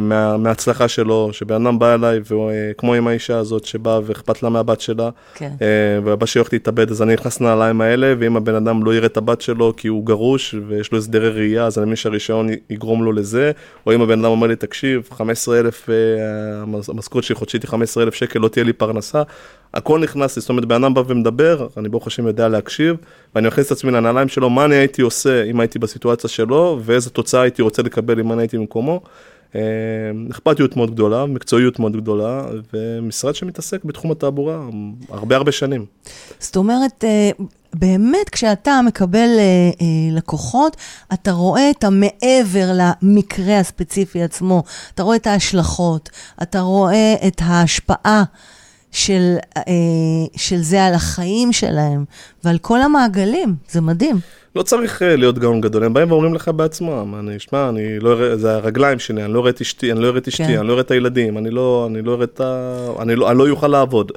מה, 0.00 0.36
מההצלחה 0.36 0.88
שלו, 0.88 1.28
שבן 1.32 1.66
אדם 1.66 1.78
בא 1.78 1.94
אליי, 1.94 2.20
וכמו 2.30 2.94
עם 2.94 3.08
האישה 3.08 3.38
הזאת 3.38 3.64
שבאה 3.64 4.00
ואכפת 4.04 4.42
לה 4.42 4.48
מהבת 4.48 4.80
שלה, 4.80 5.10
כן. 5.34 5.50
אה, 5.62 5.66
והבת 6.04 6.28
שלי 6.28 6.38
הולכת 6.38 6.52
להתאבד, 6.52 6.90
אז 6.90 7.02
אני 7.02 7.12
נכנס 7.14 7.40
לנעליים 7.40 7.80
האלה, 7.80 8.14
ואם 8.18 8.36
הבן 8.36 8.54
אדם 8.54 8.84
לא 8.84 8.94
יראה 8.94 9.06
את 9.06 9.16
הבת 9.16 9.40
שלו 9.40 9.72
כי 9.76 9.88
הוא 9.88 10.06
גרוש 10.06 10.54
ויש 10.68 10.92
לו 10.92 10.98
הסדרי 10.98 11.28
ראייה, 11.30 11.66
אז 11.66 11.78
אני 11.78 11.84
מבין 11.86 11.96
שהרישיון 11.96 12.48
יגרום 12.70 13.04
לו 13.04 13.12
לזה, 13.12 13.52
או 13.86 13.94
אם 13.94 14.00
הבן 14.02 14.18
אדם 14.20 14.30
אומר 14.30 14.46
לי, 14.46 14.56
תקשיב, 14.56 15.08
15,000, 15.16 15.90
אה, 15.90 15.94
המס- 16.62 16.88
המשכורת 16.88 17.24
שלי 17.24 17.34
חודשית 17.36 17.62
היא 17.62 17.68
15,000 17.70 18.14
שקל, 18.14 18.38
לא 18.38 18.48
תהיה 18.48 18.64
לי 18.64 18.72
פרנסה. 18.72 19.22
הכל 19.74 20.00
נכנס 20.00 20.36
לי, 20.36 20.40
זאת 20.40 20.50
אומרת, 20.50 20.64
בן 20.64 20.84
אדם 20.84 20.94
בא 20.94 21.02
ומדבר, 21.06 21.66
אני 21.76 21.88
ברוך 21.88 22.06
השם 22.06 22.26
יודע 22.26 22.48
להקשיב, 22.48 22.96
ואני 23.34 23.48
מכניס 23.48 23.66
את 23.66 23.72
עצמי 23.72 23.90
לנעליים 23.90 24.28
שלו, 24.28 24.50
מה 24.50 24.64
אני 24.64 24.74
הייתי 24.74 25.02
עושה 25.02 25.44
אם 25.44 25.60
הייתי 25.60 25.78
בסיטואציה 25.78 26.30
שלו, 26.30 26.80
ואיזה 26.84 27.10
תוצאה 27.10 27.42
הייתי 27.42 27.62
רוצה 27.62 27.82
לקבל 27.82 28.20
אם 28.20 28.32
אני 28.32 28.42
הייתי 28.42 28.58
במקומו. 28.58 29.00
אה, 29.54 29.60
אכפתיות 30.30 30.76
מאוד 30.76 30.90
גדולה, 30.90 31.26
מקצועיות 31.26 31.78
מאוד 31.78 31.96
גדולה, 31.96 32.42
ומשרד 32.74 33.34
שמתעסק 33.34 33.84
בתחום 33.84 34.10
התעבורה 34.10 34.60
הרבה 35.08 35.36
הרבה 35.36 35.52
שנים. 35.52 35.86
זאת 36.38 36.56
אומרת, 36.56 37.04
אה, 37.04 37.30
באמת 37.74 38.28
כשאתה 38.32 38.80
מקבל 38.86 39.28
אה, 39.38 39.86
לקוחות, 40.16 40.76
אתה 41.12 41.32
רואה 41.32 41.70
את 41.70 41.84
המעבר 41.84 42.70
למקרה 42.74 43.58
הספציפי 43.58 44.22
עצמו, 44.22 44.62
אתה 44.94 45.02
רואה 45.02 45.16
את 45.16 45.26
ההשלכות, 45.26 46.10
אתה 46.42 46.60
רואה 46.60 47.14
את 47.26 47.42
ההשפעה 47.44 48.24
של, 48.98 49.36
אה, 49.56 49.62
של 50.36 50.56
זה 50.56 50.84
על 50.84 50.94
החיים 50.94 51.52
שלהם 51.52 52.04
ועל 52.44 52.58
כל 52.58 52.80
המעגלים, 52.82 53.54
זה 53.70 53.80
מדהים. 53.80 54.16
לא 54.56 54.62
צריך 54.62 55.02
אה, 55.02 55.16
להיות 55.16 55.38
גאון 55.38 55.60
גדול, 55.60 55.84
הם 55.84 55.92
באים 55.94 56.12
ואומרים 56.12 56.34
לך 56.34 56.48
בעצמם, 56.56 57.14
אני, 57.18 57.38
שמע, 57.38 57.68
אני 57.68 57.98
לא 58.00 58.12
אראה, 58.12 58.36
זה 58.36 58.54
הרגליים 58.54 58.98
שלי, 58.98 59.24
אני 59.24 59.32
לא 59.32 59.40
אראה 59.40 59.50
את 59.50 59.60
אשתי, 59.60 59.92
אני 59.92 60.00
לא 60.00 60.06
אראה 60.08 60.18
את 60.18 60.28
אשתי, 60.28 60.44
כן. 60.46 60.58
אני 60.58 60.68
לא 60.68 60.72
אראה 60.72 60.82
את 60.82 60.90
הילדים, 60.90 61.38
אני 61.38 61.50
לא, 61.50 61.86
אני 61.90 62.02
לא 62.02 62.14
אראה 62.14 62.24
את 62.24 62.40
ה... 62.40 62.70
אני 63.02 63.16
לא, 63.16 63.30
אני 63.30 63.38
לא 63.38 63.50
אוכל 63.50 63.66
לעבוד. 63.68 64.12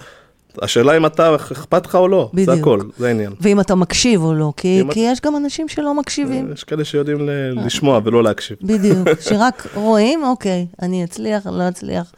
השאלה 0.61 0.97
אם 0.97 1.05
אתה, 1.05 1.35
אכפת 1.35 1.85
לך 1.85 1.95
או 1.95 2.07
לא, 2.07 2.29
בדיוק. 2.33 2.55
זה 2.55 2.61
הכל, 2.61 2.79
זה 2.97 3.07
העניין. 3.07 3.31
ואם 3.41 3.59
אתה 3.59 3.75
מקשיב 3.75 4.23
או 4.23 4.33
לא, 4.33 4.53
כי, 4.57 4.83
כי 4.91 4.99
יש 4.99 5.21
גם 5.21 5.35
אנשים 5.35 5.67
שלא 5.67 5.93
מקשיבים. 5.93 6.51
יש 6.53 6.63
כאלה 6.63 6.85
שיודעים 6.85 7.29
ל- 7.29 7.65
לשמוע 7.65 7.99
ולא 8.03 8.23
להקשיב. 8.23 8.57
בדיוק, 8.61 9.07
שרק 9.29 9.67
רואים, 9.75 10.23
אוקיי, 10.23 10.65
אני 10.81 11.03
אצליח, 11.03 11.47
לא 11.47 11.67
אצליח, 11.67 12.11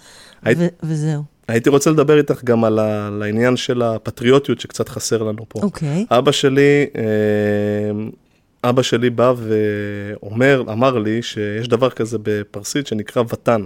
היית- 0.45 0.57
ו- 0.61 0.67
וזהו. 0.83 1.32
הייתי 1.47 1.69
רוצה 1.69 1.91
לדבר 1.91 2.17
איתך 2.17 2.43
גם 2.43 2.63
על, 2.63 2.79
ה, 2.79 3.07
על 3.07 3.23
העניין 3.23 3.55
של 3.55 3.81
הפטריוטיות 3.81 4.59
שקצת 4.59 4.89
חסר 4.89 5.23
לנו 5.23 5.45
פה. 5.49 5.59
אוקיי. 5.63 6.05
אבא 6.11 6.31
שלי, 6.31 6.85
אה, 6.95 8.69
אבא 8.69 8.81
שלי 8.81 9.09
בא 9.09 9.33
ואומר, 9.37 10.63
אמר 10.71 10.97
לי 10.97 11.21
שיש 11.21 11.67
דבר 11.67 11.89
כזה 11.89 12.17
בפרסית 12.23 12.87
שנקרא 12.87 13.23
ותן. 13.29 13.65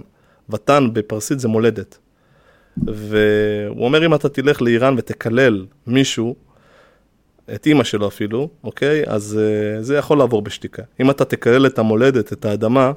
ותן 0.50 0.90
בפרסית 0.94 1.40
זה 1.40 1.48
מולדת. 1.48 1.98
והוא 2.78 3.86
אומר, 3.86 4.06
אם 4.06 4.14
אתה 4.14 4.30
תלך 4.30 4.62
לאיראן 4.62 4.96
ותקלל 4.98 5.66
מישהו, 5.88 6.36
את 7.56 7.66
אימא 7.66 7.84
שלו 7.84 8.08
אפילו, 8.08 8.50
אוקיי? 8.64 9.04
אז 9.08 9.40
uh, 9.40 9.84
זה 9.84 9.98
יכול 9.98 10.18
לעבור 10.18 10.42
בשתיקה. 10.42 10.84
אם 11.00 11.10
אתה 11.10 11.26
תקלל 11.26 11.66
את 11.66 11.80
המולדת, 11.80 12.34
את 12.34 12.46
האדמה, 12.46 12.92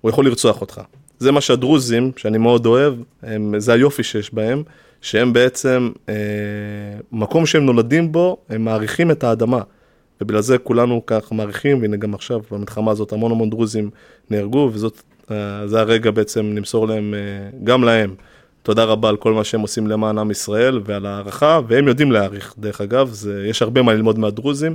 הוא 0.00 0.10
יכול 0.10 0.26
לרצוח 0.26 0.60
אותך. 0.60 0.80
זה 1.18 1.32
מה 1.32 1.40
שהדרוזים, 1.40 2.12
שאני 2.16 2.38
מאוד 2.38 2.66
אוהב, 2.66 2.94
הם, 3.22 3.54
זה 3.58 3.72
היופי 3.72 4.02
שיש 4.02 4.34
בהם, 4.34 4.62
שהם 5.00 5.32
בעצם, 5.32 5.90
אה, 6.08 6.14
מקום 7.12 7.46
שהם 7.46 7.66
נולדים 7.66 8.12
בו, 8.12 8.36
הם 8.48 8.64
מעריכים 8.64 9.10
את 9.10 9.24
האדמה. 9.24 9.60
ובגלל 10.20 10.40
זה 10.40 10.58
כולנו 10.58 11.02
כך 11.06 11.32
מעריכים, 11.32 11.82
והנה 11.82 11.96
גם 11.96 12.14
עכשיו, 12.14 12.40
במלחמה 12.50 12.90
הזאת, 12.90 13.12
המון 13.12 13.32
המון 13.32 13.50
דרוזים 13.50 13.90
נהרגו, 14.30 14.70
וזאת, 14.72 15.02
אה, 15.30 15.66
זה 15.66 15.80
הרגע 15.80 16.10
בעצם 16.10 16.52
למסור 16.56 16.88
להם, 16.88 17.14
אה, 17.14 17.58
גם 17.64 17.84
להם, 17.84 18.14
תודה 18.62 18.84
רבה 18.84 19.08
על 19.08 19.16
כל 19.16 19.32
מה 19.32 19.44
שהם 19.44 19.60
עושים 19.60 19.86
למען 19.86 20.18
עם 20.18 20.30
ישראל 20.30 20.80
ועל 20.84 21.06
הערכה, 21.06 21.60
והם 21.68 21.88
יודעים 21.88 22.12
להעריך, 22.12 22.54
דרך 22.58 22.80
אגב, 22.80 23.08
זה, 23.12 23.44
יש 23.46 23.62
הרבה 23.62 23.82
מה 23.82 23.94
ללמוד 23.94 24.18
מהדרוזים. 24.18 24.74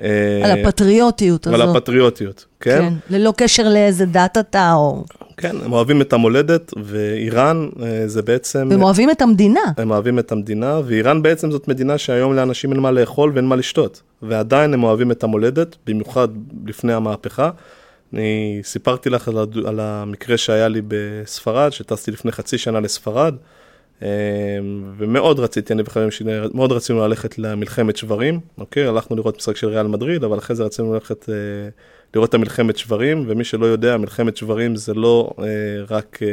אה, 0.00 0.40
על 0.44 0.60
הפטריוטיות 0.60 1.46
הזאת. 1.46 1.76
הפטריוטיות, 1.76 2.44
כן? 2.60 2.78
כן. 2.80 3.16
ללא 3.16 3.32
קשר 3.36 3.68
לאיזה 3.68 4.06
דת 4.06 4.38
אתה, 4.40 4.72
או... 4.72 5.04
כן, 5.36 5.56
הם 5.64 5.72
אוהבים 5.72 6.00
את 6.00 6.12
המולדת, 6.12 6.72
ואיראן 6.82 7.68
אה, 7.82 8.08
זה 8.08 8.22
בעצם... 8.22 8.68
והם 8.70 8.82
אוהבים 8.82 9.10
את 9.10 9.22
המדינה. 9.22 9.60
הם 9.76 9.90
אוהבים 9.90 10.18
את 10.18 10.32
המדינה, 10.32 10.80
ואיראן 10.84 11.22
בעצם 11.22 11.50
זאת 11.50 11.68
מדינה 11.68 11.98
שהיום 11.98 12.34
לאנשים 12.34 12.72
אין 12.72 12.80
מה 12.80 12.90
לאכול 12.90 13.32
ואין 13.34 13.44
מה 13.44 13.56
לשתות. 13.56 14.02
ועדיין 14.22 14.74
הם 14.74 14.82
אוהבים 14.82 15.10
את 15.10 15.24
המולדת, 15.24 15.76
במיוחד 15.86 16.28
לפני 16.66 16.92
המהפכה. 16.92 17.50
אני 18.12 18.60
סיפרתי 18.64 19.10
לך 19.10 19.28
על, 19.28 19.38
הד... 19.38 19.56
על 19.66 19.80
המקרה 19.80 20.36
שהיה 20.36 20.68
לי 20.68 20.80
בספרד, 20.88 21.72
שטסתי 21.72 22.10
לפני 22.10 22.32
חצי 22.32 22.58
שנה 22.58 22.80
לספרד, 22.80 23.34
אה, 24.02 24.08
ומאוד 24.96 25.40
רציתי, 25.40 25.72
אני 25.72 25.82
וחברים 25.82 26.10
שלי, 26.10 26.32
מאוד 26.54 26.72
רצינו 26.72 27.08
ללכת 27.08 27.38
למלחמת 27.38 27.96
שברים, 27.96 28.40
אוקיי? 28.58 28.86
הלכנו 28.86 29.16
לראות 29.16 29.36
משחק 29.36 29.56
של 29.56 29.68
ריאל 29.68 29.86
מדריד, 29.86 30.24
אבל 30.24 30.38
אחרי 30.38 30.56
זה 30.56 30.64
רצינו 30.64 30.94
ללכת 30.94 31.28
אה, 31.28 31.34
לראות 32.14 32.28
את 32.28 32.34
המלחמת 32.34 32.76
שברים, 32.76 33.24
ומי 33.28 33.44
שלא 33.44 33.66
יודע, 33.66 33.96
מלחמת 33.96 34.36
שברים 34.36 34.76
זה 34.76 34.94
לא 34.94 35.30
אה, 35.38 35.44
רק... 35.90 36.18
אה, 36.22 36.28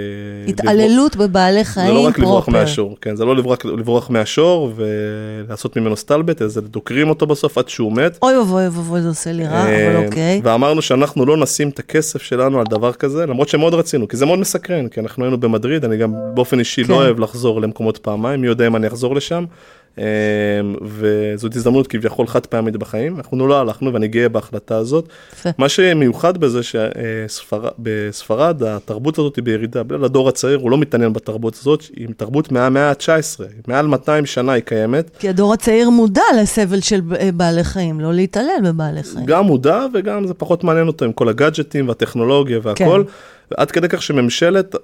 התעללות 0.47 1.15
בבעלי 1.15 1.65
חיים 1.65 1.87
זה 1.87 1.93
לא 1.93 1.99
רק 1.99 2.19
לברוח 2.19 2.45
פרופר. 2.45 2.59
מהשור, 2.59 2.97
כן, 3.01 3.15
זה 3.15 3.25
לא 3.25 3.35
לברוח, 3.35 3.65
לברוח 3.65 4.09
מהשור 4.09 4.73
ולעשות 4.75 5.77
ממנו 5.77 5.97
סטלבט, 5.97 6.41
אלא 6.41 6.49
דוקרים 6.61 7.09
אותו 7.09 7.27
בסוף 7.27 7.57
עד 7.57 7.69
שהוא 7.69 7.93
מת. 7.93 8.17
אוי 8.21 8.37
ואבוי 8.37 8.63
ואבוי, 8.63 9.01
זה 9.01 9.07
עושה 9.07 9.31
לי 9.31 9.47
רע, 9.47 9.65
אה, 9.65 9.97
אבל 9.97 10.05
אוקיי. 10.05 10.41
ואמרנו 10.43 10.81
שאנחנו 10.81 11.25
לא 11.25 11.37
נשים 11.37 11.69
את 11.69 11.79
הכסף 11.79 12.21
שלנו 12.21 12.59
על 12.59 12.65
דבר 12.69 12.93
כזה, 12.93 13.25
למרות 13.25 13.49
שמאוד 13.49 13.73
רצינו, 13.73 14.07
כי 14.07 14.17
זה 14.17 14.25
מאוד 14.25 14.39
מסקרן, 14.39 14.87
כי 14.87 14.99
אנחנו 14.99 15.23
היינו 15.23 15.39
במדריד, 15.39 15.85
אני 15.85 15.97
גם 15.97 16.13
באופן 16.33 16.59
אישי 16.59 16.83
כן. 16.83 16.91
לא 16.91 16.97
אוהב 16.97 17.19
לחזור 17.19 17.61
למקומות 17.61 17.97
פעמיים, 17.97 18.41
מי 18.41 18.47
יודע 18.47 18.67
אם 18.67 18.75
אני 18.75 18.87
אחזור 18.87 19.15
לשם. 19.15 19.45
אה, 19.97 20.03
וזאת 20.81 21.55
הזדמנות 21.55 21.87
כביכול 21.87 22.27
חד 22.27 22.45
פעמית 22.45 22.77
בחיים, 22.77 23.17
אנחנו 23.17 23.47
לא 23.47 23.59
הלכנו 23.59 23.93
ואני 23.93 24.07
גאה 24.07 24.29
בהחלטה 24.29 24.77
הזאת. 24.77 25.09
מה 25.57 25.69
שמיוחד 25.69 26.37
בזה 26.37 26.59
שבספרד 26.63 28.63
התרבות 28.63 29.19
הזאת 29.19 29.35
היא 29.35 29.43
בירידה, 29.43 29.83
בגלל 29.83 30.03
הדור 30.03 30.29
הצעיר 30.29 30.57
הוא 30.57 30.71
לא 30.71 30.77
מתעניין 30.77 31.13
בתרבות 31.13 31.57
הזאת, 31.61 31.83
היא 31.95 32.07
תרבות 32.17 32.51
מהמאה 32.51 32.89
ה-19, 32.89 33.43
מעל 33.67 33.87
200 33.87 34.25
שנה 34.25 34.51
היא 34.51 34.63
קיימת, 34.63 35.11
כי 35.19 35.29
הדור 35.29 35.53
הצעיר 35.53 35.89
מודע 35.89 36.23
לסבל 36.41 36.81
של 36.81 37.01
ב- 37.01 37.37
בעלי 37.37 37.63
חיים, 37.63 37.99
לא 37.99 38.13
להתעלל 38.13 38.59
בבעלי 38.63 39.03
חיים. 39.03 39.25
גם 39.25 39.45
מודע 39.45 39.85
וגם 39.93 40.27
זה 40.27 40.33
פחות 40.33 40.63
מעניין 40.63 40.87
אותו 40.87 41.05
עם 41.05 41.13
כל 41.13 41.29
הגאדג'טים 41.29 41.87
והטכנולוגיה 41.87 42.59
והכל, 42.63 43.03
ועד 43.51 43.71
כדי 43.71 43.89
כך 43.89 44.01
שממשלת 44.01 44.75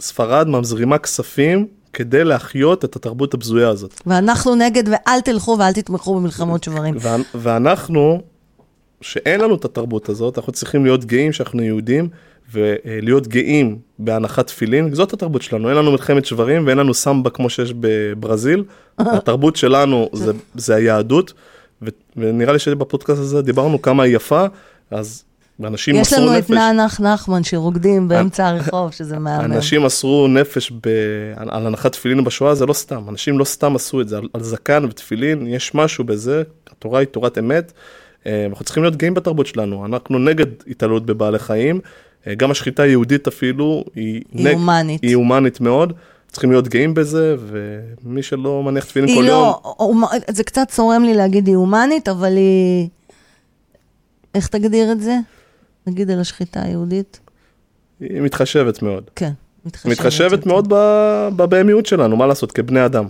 ספרד 0.00 0.48
מזרימה 0.48 0.98
כספים 0.98 1.66
כדי 1.96 2.24
להחיות 2.24 2.84
את 2.84 2.96
התרבות 2.96 3.34
הבזויה 3.34 3.68
הזאת. 3.68 4.00
ואנחנו 4.06 4.54
נגד, 4.54 4.84
ואל 4.88 5.20
תלכו 5.24 5.56
ואל 5.58 5.72
תתמכו 5.72 6.14
במלחמות 6.14 6.64
שברים. 6.64 6.94
וה- 7.02 7.16
ואנחנו, 7.34 8.22
שאין 9.00 9.40
לנו 9.40 9.54
את 9.54 9.64
התרבות 9.64 10.08
הזאת, 10.08 10.38
אנחנו 10.38 10.52
צריכים 10.52 10.84
להיות 10.84 11.04
גאים 11.04 11.32
שאנחנו 11.32 11.62
יהודים, 11.62 12.08
ולהיות 12.52 13.26
גאים 13.28 13.78
בהנחת 13.98 14.46
תפילין, 14.46 14.94
זאת 14.94 15.12
התרבות 15.12 15.42
שלנו, 15.42 15.68
אין 15.68 15.76
לנו 15.76 15.90
מלחמת 15.90 16.24
שברים 16.24 16.66
ואין 16.66 16.78
לנו 16.78 16.94
סמבה 16.94 17.30
כמו 17.30 17.50
שיש 17.50 17.72
בברזיל, 17.80 18.64
התרבות 18.98 19.56
שלנו 19.56 20.08
זה, 20.12 20.32
זה 20.54 20.74
היהדות, 20.74 21.32
ו- 21.82 21.88
ונראה 22.16 22.52
לי 22.52 22.58
שבפודקאסט 22.58 23.20
הזה 23.20 23.42
דיברנו 23.42 23.82
כמה 23.82 24.02
היא 24.02 24.16
יפה, 24.16 24.44
אז 24.90 25.24
אנשים 25.64 25.94
יש 25.94 26.12
מסרו 26.12 26.26
לנו 26.26 26.32
נפש. 26.38 26.44
את 26.44 26.50
נענך 26.50 27.00
נחמן 27.00 27.44
שרוקדים 27.44 28.08
באמצע 28.08 28.48
הרחוב, 28.48 28.92
שזה 28.92 29.18
מהמם. 29.18 29.44
אנשים 29.52 29.82
מסרו 29.82 30.28
נפש 30.28 30.72
ב... 30.72 30.88
על 31.36 31.66
הנחת 31.66 31.92
תפילין 31.92 32.24
בשואה, 32.24 32.54
זה 32.54 32.66
לא 32.66 32.72
סתם, 32.72 33.08
אנשים 33.08 33.38
לא 33.38 33.44
סתם 33.44 33.76
עשו 33.76 34.00
את 34.00 34.08
זה, 34.08 34.18
על, 34.18 34.28
על 34.34 34.42
זקן 34.42 34.84
ותפילין, 34.84 35.46
יש 35.46 35.74
משהו 35.74 36.04
בזה, 36.04 36.42
התורה 36.70 36.98
היא 37.00 37.06
תורת 37.06 37.38
אמת, 37.38 37.72
אה, 38.26 38.46
אנחנו 38.48 38.64
צריכים 38.64 38.82
להיות 38.82 38.96
גאים 38.96 39.14
בתרבות 39.14 39.46
שלנו, 39.46 39.86
אנחנו 39.86 40.18
נגד 40.18 40.46
התעללות 40.68 41.06
בבעלי 41.06 41.38
חיים, 41.38 41.80
אה, 42.26 42.34
גם 42.34 42.50
השחיטה 42.50 42.82
היהודית 42.82 43.28
אפילו, 43.28 43.84
היא, 43.94 44.22
היא 44.32 44.48
הומנית. 44.50 45.02
היא 45.02 45.16
הומנית 45.16 45.60
מאוד, 45.60 45.92
צריכים 46.32 46.50
להיות 46.50 46.68
גאים 46.68 46.94
בזה, 46.94 47.36
ומי 48.04 48.22
שלא 48.22 48.62
מניח 48.62 48.84
תפילין 48.84 49.08
כל 49.08 49.22
היא 49.22 49.30
יום, 49.30 49.40
לא, 49.42 49.60
הומ- 49.78 50.30
זה 50.30 50.44
קצת 50.44 50.68
צורם 50.68 51.04
לי 51.04 51.14
להגיד 51.14 51.46
היא 51.46 51.56
הומנית, 51.56 52.08
אבל 52.08 52.36
היא... 52.36 52.88
איך 54.34 54.46
תגדיר 54.46 54.92
את 54.92 55.00
זה? 55.00 55.18
נגיד 55.86 56.10
על 56.10 56.20
השחיטה 56.20 56.62
היהודית? 56.62 57.20
היא 58.00 58.20
מתחשבת 58.20 58.82
מאוד. 58.82 59.10
כן, 59.16 59.32
מתחשבת. 59.66 59.92
מתחשבת. 59.92 60.46
מאוד 60.46 60.68
בבהמיות 61.36 61.86
שלנו, 61.86 62.16
מה 62.16 62.26
לעשות, 62.26 62.52
כבני 62.52 62.84
אדם, 62.84 63.08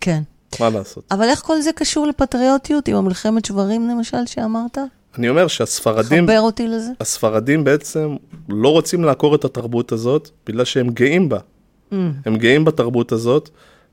כן. 0.00 0.22
מה 0.60 0.70
לעשות. 0.70 1.04
אבל 1.10 1.24
איך 1.24 1.40
כל 1.40 1.60
זה 1.60 1.70
קשור 1.72 2.06
לפטריוטיות, 2.06 2.88
עם 2.88 2.96
המלחמת 2.96 3.44
שברים 3.44 3.88
למשל, 3.88 4.26
שאמרת? 4.26 4.78
אני 5.18 5.28
אומר 5.28 5.48
שהספרדים, 5.48 6.24
חבר 6.24 6.40
אותי 6.40 6.68
לזה. 6.68 6.90
הספרדים 7.00 7.64
בעצם 7.64 8.16
לא 8.48 8.68
רוצים 8.68 9.04
לעקור 9.04 9.34
את 9.34 9.44
התרבות 9.44 9.92
הזאת, 9.92 10.30
בגלל 10.46 10.64
שהם 10.64 10.90
גאים 10.90 11.28
בה. 11.28 11.38
Mm. 11.38 11.94
הם 12.26 12.36
גאים 12.36 12.64
בתרבות 12.64 13.12
הזאת, 13.12 13.50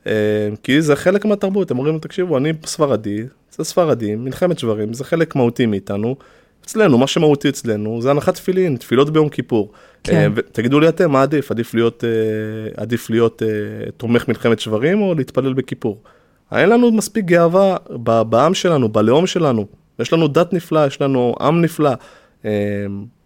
אה, 0.07 0.11
כי 0.63 0.81
זה 0.81 0.95
חלק 0.95 1.25
מהתרבות, 1.25 1.71
הם 1.71 1.77
אומרים, 1.77 1.99
תקשיבו, 1.99 2.37
אני 2.37 2.53
ספרדי, 2.65 3.17
זה 3.57 3.63
ספרדים, 3.63 4.23
מלחמת 4.23 4.59
שברים, 4.59 4.93
זה 4.93 5.03
חלק 5.03 5.35
מהותי 5.35 5.65
מאיתנו. 5.65 6.15
אצלנו, 6.65 6.97
מה 6.97 7.07
שמהותי 7.07 7.49
אצלנו 7.49 8.01
זה 8.01 8.11
הנחת 8.11 8.35
תפילין, 8.35 8.75
תפילות 8.75 9.09
ביום 9.09 9.29
כיפור. 9.29 9.71
כן. 10.03 10.15
אה, 10.15 10.27
ותגידו 10.35 10.79
לי 10.79 10.89
אתם, 10.89 11.11
מה 11.11 11.21
עדיף? 11.21 11.51
עדיף 11.51 11.73
להיות, 11.73 12.03
אה, 12.03 12.81
עדיף 12.81 13.09
להיות 13.09 13.43
אה, 13.43 13.47
תומך 13.97 14.27
מלחמת 14.27 14.59
שברים 14.59 15.01
או 15.01 15.15
להתפלל 15.15 15.53
בכיפור? 15.53 16.01
אין 16.51 16.69
לנו 16.69 16.91
מספיק 16.91 17.25
גאווה 17.25 17.77
בעם 18.29 18.53
שלנו, 18.53 18.89
בלאום 18.89 19.27
שלנו. 19.27 19.65
יש 19.99 20.13
לנו 20.13 20.27
דת 20.27 20.53
נפלאה, 20.53 20.87
יש 20.87 21.01
לנו 21.01 21.35
עם 21.41 21.61
נפלא. 21.61 21.91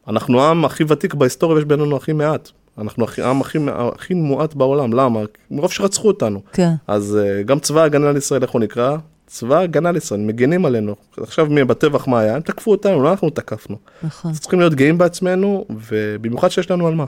אנחנו 0.08 0.42
העם 0.42 0.66
הכי 0.66 0.84
ותיק 0.88 1.14
בהיסטוריה 1.14 1.56
ויש 1.56 1.66
בינינו 1.66 1.98
הכי 1.98 2.14
מעט. 2.14 2.50
אנחנו 2.78 3.06
העם 3.18 3.42
הכי, 3.42 3.58
הכי 3.72 4.14
מועט 4.14 4.54
בעולם, 4.54 4.94
למה? 4.94 5.20
מרוב 5.52 5.72
שרצחו 5.72 6.08
אותנו. 6.08 6.42
כן. 6.54 6.72
אז 6.88 7.20
גם 7.46 7.60
צבא 7.60 7.82
ההגנה 7.82 8.12
לישראל, 8.12 8.42
איך 8.42 8.52
הוא 8.52 8.62
נקרא? 8.62 8.98
צבא 9.30 9.58
ההגנה 9.58 9.92
לישראל, 9.92 10.20
מגנים 10.20 10.66
עלינו. 10.66 10.96
עכשיו 11.18 11.48
בטבח 11.68 12.08
מה 12.08 12.20
היה? 12.20 12.36
הם 12.36 12.42
תקפו 12.42 12.72
אותנו, 12.72 13.04
לא 13.04 13.12
אנחנו 13.12 13.30
תקפנו. 13.30 13.78
נכון. 14.04 14.32
אז 14.32 14.40
צריכים 14.40 14.60
להיות 14.60 14.74
גאים 14.74 14.98
בעצמנו, 14.98 15.66
ובמיוחד 15.90 16.50
שיש 16.50 16.72
לנו 16.72 16.88
על 16.88 16.96
מה. 16.96 17.06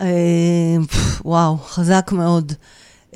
אה, 0.00 0.06
וואו, 1.24 1.56
חזק 1.56 2.10
מאוד. 2.12 2.52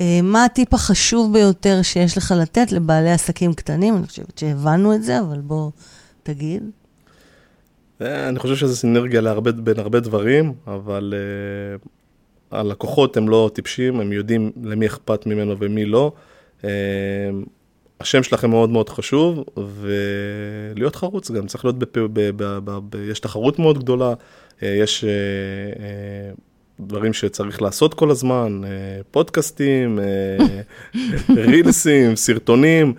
אה, 0.01 0.19
מה 0.23 0.45
הטיפ 0.45 0.73
החשוב 0.73 1.33
ביותר 1.33 1.81
שיש 1.81 2.17
לך 2.17 2.33
לתת 2.41 2.71
לבעלי 2.71 3.11
עסקים 3.11 3.53
קטנים? 3.53 3.97
אני 3.97 4.07
חושבת 4.07 4.37
שהבנו 4.37 4.95
את 4.95 5.03
זה, 5.03 5.19
אבל 5.19 5.39
בוא 5.39 5.71
תגיד. 6.23 6.63
אה, 8.01 8.29
אני 8.29 8.39
חושב 8.39 8.55
שזה 8.55 8.75
סינרגיה 8.75 9.21
להרבה, 9.21 9.51
בין 9.51 9.79
הרבה 9.79 9.99
דברים, 9.99 10.53
אבל 10.67 11.13
uh, 11.81 11.87
הלקוחות 12.51 13.17
הם 13.17 13.29
לא 13.29 13.51
טיפשים, 13.53 13.99
הם 13.99 14.11
יודעים 14.11 14.51
למי 14.63 14.87
אכפת 14.87 15.25
ממנו 15.25 15.55
ומי 15.59 15.85
לא. 15.85 16.11
Uh, 16.63 16.65
השם 17.99 18.23
שלכם 18.23 18.49
מאוד 18.49 18.69
מאוד 18.69 18.89
חשוב, 18.89 19.43
ולהיות 19.79 20.95
חרוץ 20.95 21.31
גם, 21.31 21.47
צריך 21.47 21.65
להיות, 21.65 21.79
בפ... 21.79 21.97
ב... 21.97 22.07
ב... 22.13 22.43
ב... 22.63 22.79
ב... 22.89 22.95
יש 23.11 23.19
תחרות 23.19 23.59
מאוד 23.59 23.79
גדולה, 23.79 24.13
uh, 24.13 24.65
יש 24.65 25.03
uh, 25.03 25.77
uh, 25.77 26.41
דברים 26.79 27.13
שצריך 27.13 27.61
לעשות 27.61 27.93
כל 27.93 28.11
הזמן, 28.11 28.61
פודקאסטים, 29.11 29.99
רילסים, 31.47 32.15
סרטונים. 32.15 32.93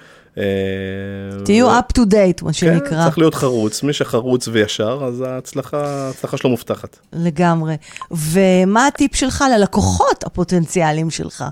תהיו 1.45 1.79
up 1.79 1.99
to 1.99 2.01
date, 2.01 2.43
מה 2.43 2.49
כן, 2.49 2.53
שנקרא. 2.53 3.05
צריך 3.05 3.19
להיות 3.19 3.35
חרוץ, 3.35 3.83
מי 3.83 3.93
שחרוץ 3.93 4.49
וישר, 4.49 5.03
אז 5.07 5.21
ההצלחה, 5.21 5.87
ההצלחה 5.87 6.37
שלו 6.37 6.51
מובטחת. 6.51 6.99
לגמרי. 7.12 7.77
ומה 8.11 8.87
הטיפ 8.87 9.15
שלך 9.15 9.45
ללקוחות 9.57 10.25
הפוטנציאליים 10.25 11.11
שלך? 11.11 11.45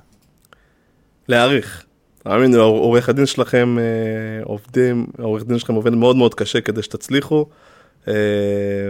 להעריך. 1.29 1.85
תאמינו, 2.25 2.63
עורך 2.63 3.09
הדין 3.09 3.27
שלכם 3.27 3.77
אה, 3.79 4.45
עובדים, 4.45 5.07
העורך 5.19 5.45
דין 5.45 5.59
שלכם 5.59 5.75
עובד 5.75 5.93
מאוד 5.93 6.17
מאוד 6.17 6.35
קשה 6.35 6.61
כדי 6.61 6.83
שתצליחו, 6.83 7.47
אה, 8.09 8.15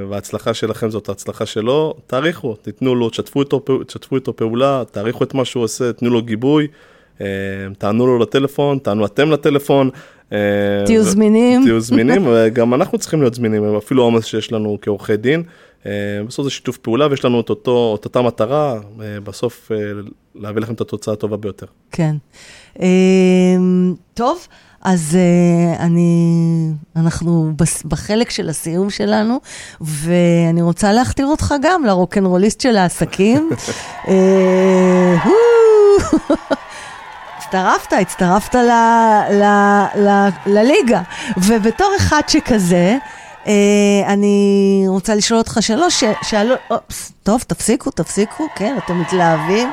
וההצלחה 0.09 0.55
שלכם 0.55 0.91
זאת 0.91 1.09
ההצלחה 1.09 1.47
שלו, 1.47 1.95
תעריכו, 2.07 2.55
תיתנו 2.55 2.95
לו, 2.95 3.11
תשתפו 3.11 3.43
איתו, 3.43 3.65
תשתפו 3.87 4.17
איתו 4.17 4.37
פעולה, 4.37 4.83
תעריכו 4.91 5.25
את 5.25 5.35
מה 5.35 5.45
שהוא 5.45 5.65
עושה, 5.65 5.93
תנו 5.93 6.11
לו 6.11 6.23
גיבוי, 6.23 6.67
אה, 7.21 7.27
תענו 7.79 8.07
לו 8.07 8.19
לטלפון, 8.19 8.79
תענו 8.79 9.07
אתם 9.07 9.31
לטלפון. 9.31 9.91
תהיו 10.87 11.03
זמינים. 11.03 11.63
תהיו 11.63 11.81
זמינים, 11.81 12.27
וגם 12.31 12.75
אנחנו 12.75 12.99
צריכים 12.99 13.21
להיות 13.21 13.35
זמינים, 13.35 13.77
אפילו 13.77 14.03
העומס 14.03 14.25
שיש 14.25 14.53
לנו 14.53 14.79
כעורכי 14.83 15.17
דין. 15.17 15.43
אה, 15.87 15.91
בסוף 16.27 16.45
זה 16.45 16.51
שיתוף 16.51 16.77
פעולה 16.77 17.07
ויש 17.11 17.25
לנו 17.25 17.41
את, 17.41 17.51
אותו, 17.51 17.97
את 18.01 18.05
אותה 18.05 18.23
מטרה, 18.23 18.75
אה, 19.01 19.21
בסוף 19.21 19.73
אה, 19.73 19.77
להביא 20.35 20.63
לכם 20.63 20.75
את 20.75 20.81
התוצאה 20.81 21.15
הטובה 21.15 21.37
ביותר. 21.37 21.67
כן. 21.93 22.17
טוב, 24.15 24.47
אז 24.83 25.17
אני, 25.79 26.71
אנחנו 26.97 27.53
בחלק 27.85 28.31
של 28.31 28.49
הסיום 28.49 28.91
שלנו, 28.91 29.41
ואני 29.81 30.63
רוצה 30.63 30.93
להכתיר 30.93 31.27
אותך 31.27 31.55
גם 31.63 31.85
לרוקנרוליסט 31.85 32.61
של 32.61 32.77
העסקים. 32.77 33.51
הצטרפת, 37.53 37.93
הצטרפת 37.93 38.55
לליגה. 40.47 41.03
ובתור 41.37 41.93
אחד 41.97 42.21
שכזה, 42.29 42.97
אני 44.07 44.85
רוצה 44.89 45.15
לשאול 45.15 45.39
אותך 45.39 45.59
שאלות, 45.61 45.91
ש, 45.91 46.05
שאלו, 46.23 46.55
אופס, 46.71 47.13
טוב, 47.23 47.43
תפסיקו, 47.43 47.91
תפסיקו, 47.91 48.47
כן, 48.57 48.77
אתם 48.85 49.01
מתלהבים, 49.01 49.71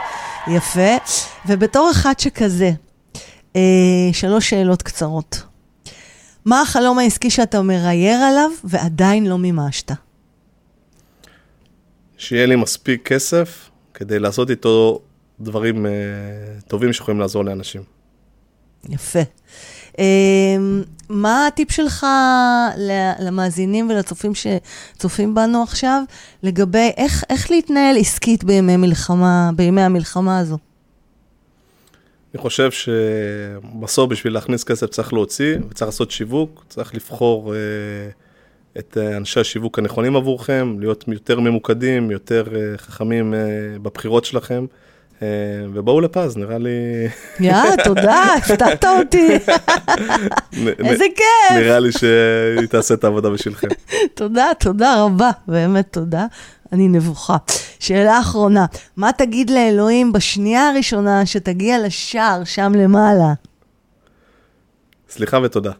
יפה. 0.47 0.95
ובתור 1.45 1.91
אחד 1.91 2.19
שכזה, 2.19 2.71
אה, 3.55 3.61
שלוש 4.13 4.49
שאלות 4.49 4.81
קצרות. 4.81 5.43
מה 6.45 6.61
החלום 6.61 6.99
העסקי 6.99 7.29
שאתה 7.29 7.61
מראייר 7.61 8.17
עליו 8.17 8.49
ועדיין 8.63 9.27
לא 9.27 9.37
מימשת? 9.37 9.91
שיהיה 12.17 12.45
לי 12.45 12.55
מספיק 12.55 13.07
כסף 13.07 13.69
כדי 13.93 14.19
לעשות 14.19 14.49
איתו 14.49 15.01
דברים 15.39 15.85
אה, 15.85 15.91
טובים 16.67 16.93
שיכולים 16.93 17.19
לעזור 17.19 17.45
לאנשים. 17.45 17.81
יפה. 18.89 19.19
אה, 19.99 20.03
מה 21.09 21.47
הטיפ 21.47 21.71
שלך 21.71 22.05
למאזינים 23.19 23.89
ולצופים 23.89 24.31
שצופים 24.35 25.35
בנו 25.35 25.63
עכשיו, 25.63 26.03
לגבי 26.43 26.91
איך, 26.97 27.23
איך 27.29 27.51
להתנהל 27.51 27.97
עסקית 27.97 28.43
בימי 28.43 28.77
מלחמה, 28.77 29.49
בימי 29.55 29.81
המלחמה 29.81 30.39
הזו? 30.39 30.57
אני 32.33 32.41
חושב 32.41 32.69
שבסוף 32.71 34.09
בשביל 34.09 34.33
להכניס 34.33 34.63
כסף 34.63 34.85
צריך 34.85 35.13
להוציא 35.13 35.57
וצריך 35.69 35.87
לעשות 35.87 36.11
שיווק, 36.11 36.65
צריך 36.69 36.95
לבחור 36.95 37.53
אה, 37.53 37.59
את 38.77 38.97
אה, 38.97 39.17
אנשי 39.17 39.39
השיווק 39.39 39.79
הנכונים 39.79 40.15
עבורכם, 40.15 40.75
להיות 40.79 41.05
יותר 41.07 41.39
ממוקדים, 41.39 42.11
יותר 42.11 42.43
אה, 42.55 42.77
חכמים 42.77 43.33
אה, 43.33 43.39
בבחירות 43.81 44.25
שלכם. 44.25 44.65
אה, 45.21 45.27
ובואו 45.73 46.01
לפז, 46.01 46.37
נראה 46.37 46.57
לי... 46.57 46.69
יא, 47.39 47.75
תודה, 47.83 48.25
הפתעת 48.37 48.85
אותי, 48.85 49.27
איזה 50.85 51.05
כיף. 51.15 51.57
נראה 51.57 51.79
לי 51.79 51.91
שהיא 51.91 52.67
תעשה 52.69 52.93
את 52.93 53.03
העבודה 53.03 53.29
בשבילכם. 53.29 53.67
תודה, 54.13 54.45
תודה 54.59 55.03
רבה, 55.03 55.31
באמת 55.47 55.87
תודה. 55.91 56.25
אני 56.73 56.87
נבוכה. 56.87 57.37
שאלה 57.79 58.19
אחרונה, 58.19 58.65
מה 58.97 59.11
תגיד 59.17 59.49
לאלוהים 59.49 60.13
בשנייה 60.13 60.69
הראשונה 60.69 61.25
שתגיע 61.25 61.79
לשער 61.79 62.43
שם 62.43 62.71
למעלה? 62.75 63.33
סליחה 65.09 65.39
ותודה. 65.43 65.71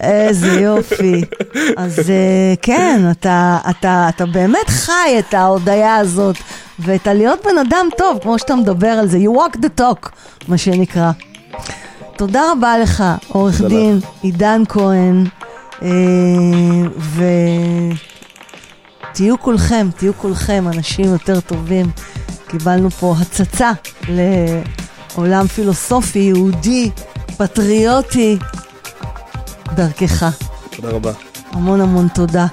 איזה 0.00 0.60
יופי. 0.60 1.24
אז 1.76 2.10
אה, 2.10 2.54
כן, 2.62 3.00
אתה, 3.10 3.58
אתה, 3.70 4.08
אתה 4.08 4.26
באמת 4.26 4.68
חי 4.68 5.18
את 5.18 5.34
ההודיה 5.34 5.96
הזאת, 5.96 6.36
ואת 6.78 7.06
הלהיות 7.06 7.44
בן 7.44 7.58
אדם 7.58 7.88
טוב, 7.96 8.18
כמו 8.22 8.38
שאתה 8.38 8.54
מדבר 8.54 8.88
על 8.88 9.08
זה. 9.08 9.18
You 9.18 9.36
walk 9.38 9.56
the 9.56 9.80
talk, 9.80 10.08
מה 10.48 10.58
שנקרא. 10.58 11.10
תודה 12.16 12.42
רבה 12.52 12.78
לך, 12.78 13.04
עורך 13.28 13.60
דין 13.60 14.00
עידן 14.22 14.62
כהן, 14.68 15.24
אה, 15.82 15.88
ותהיו 19.12 19.38
כולכם, 19.38 19.88
תהיו 19.96 20.12
כולכם 20.16 20.64
אנשים 20.74 21.04
יותר 21.04 21.40
טובים. 21.40 21.86
קיבלנו 22.48 22.90
פה 22.90 23.14
הצצה 23.20 23.72
לעולם 24.08 25.46
פילוסופי, 25.46 26.18
יהודי, 26.18 26.90
פטריוטי, 27.38 28.38
דרכך. 29.74 30.24
תודה 30.70 30.90
רבה. 30.90 31.12
המון 31.52 31.80
המון 31.80 32.08
תודה. 32.14 32.46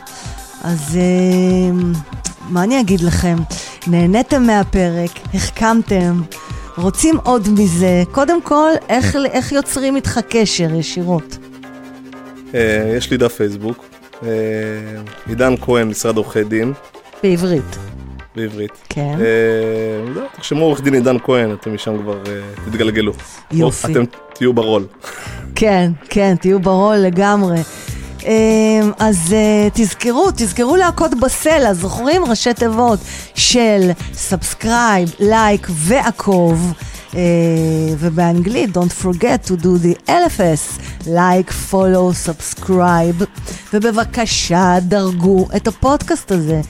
אז 0.64 0.98
אה, 0.98 1.72
מה 2.50 2.64
אני 2.64 2.80
אגיד 2.80 3.02
לכם? 3.02 3.36
נהניתם 3.88 4.44
מהפרק, 4.44 5.10
החכמתם, 5.34 6.22
רוצים 6.78 7.18
עוד 7.24 7.48
מזה. 7.58 8.04
קודם 8.12 8.42
כל, 8.42 8.72
איך, 8.90 9.16
איך 9.16 9.52
יוצרים 9.52 9.96
איתך 9.96 10.20
קשר 10.30 10.76
ישירות? 10.76 11.38
אה, 12.56 12.94
יש 12.98 13.12
לי 13.12 13.18
דף 13.18 13.34
פייסבוק, 13.34 13.86
אה, 14.24 14.30
עידן 15.28 15.54
כהן, 15.62 15.88
משרד 15.88 16.18
עורכי 16.18 16.44
דין, 16.44 16.74
בעברית. 17.24 17.78
בעברית. 18.36 18.72
כן. 18.90 19.16
אה, 19.20 20.14
זהו, 20.14 20.24
תרשמו 20.36 20.66
עורך 20.66 20.82
דין 20.82 20.94
עידן 20.94 21.18
כהן, 21.24 21.54
אתם 21.54 21.74
משם 21.74 21.98
כבר 21.98 22.24
תתגלגלו. 22.66 23.14
יופי. 23.52 23.92
אתם 23.92 24.04
תהיו 24.36 24.54
ברול. 24.54 24.88
כן, 25.56 25.92
כן, 26.10 26.36
תהיו 26.36 26.60
ברול 26.60 26.96
לגמרי. 26.96 27.58
אמ, 28.26 28.92
אז 29.00 29.34
אה, 29.34 29.68
תזכרו, 29.74 30.32
תזכרו 30.36 30.76
להכות 30.76 31.12
בסלע, 31.20 31.74
זוכרים? 31.74 32.26
ראשי 32.26 32.54
תיבות 32.54 33.00
של 33.36 33.92
subscribe, 34.14 35.14
like 35.20 35.68
ועקוב. 35.72 36.74
אה, 37.12 37.18
ובאנגלית, 38.00 38.78
Don't 38.78 39.06
forget 39.06 39.48
to 39.48 39.56
do 39.56 39.78
the 39.78 40.10
LFS, 40.10 40.80
like, 41.06 41.50
follow, 41.72 42.28
subscribe, 42.28 43.26
ובבקשה 43.74 44.78
דרגו 44.82 45.48
את 45.56 45.68
הפודקאסט 45.68 46.32
הזה. 46.32 46.62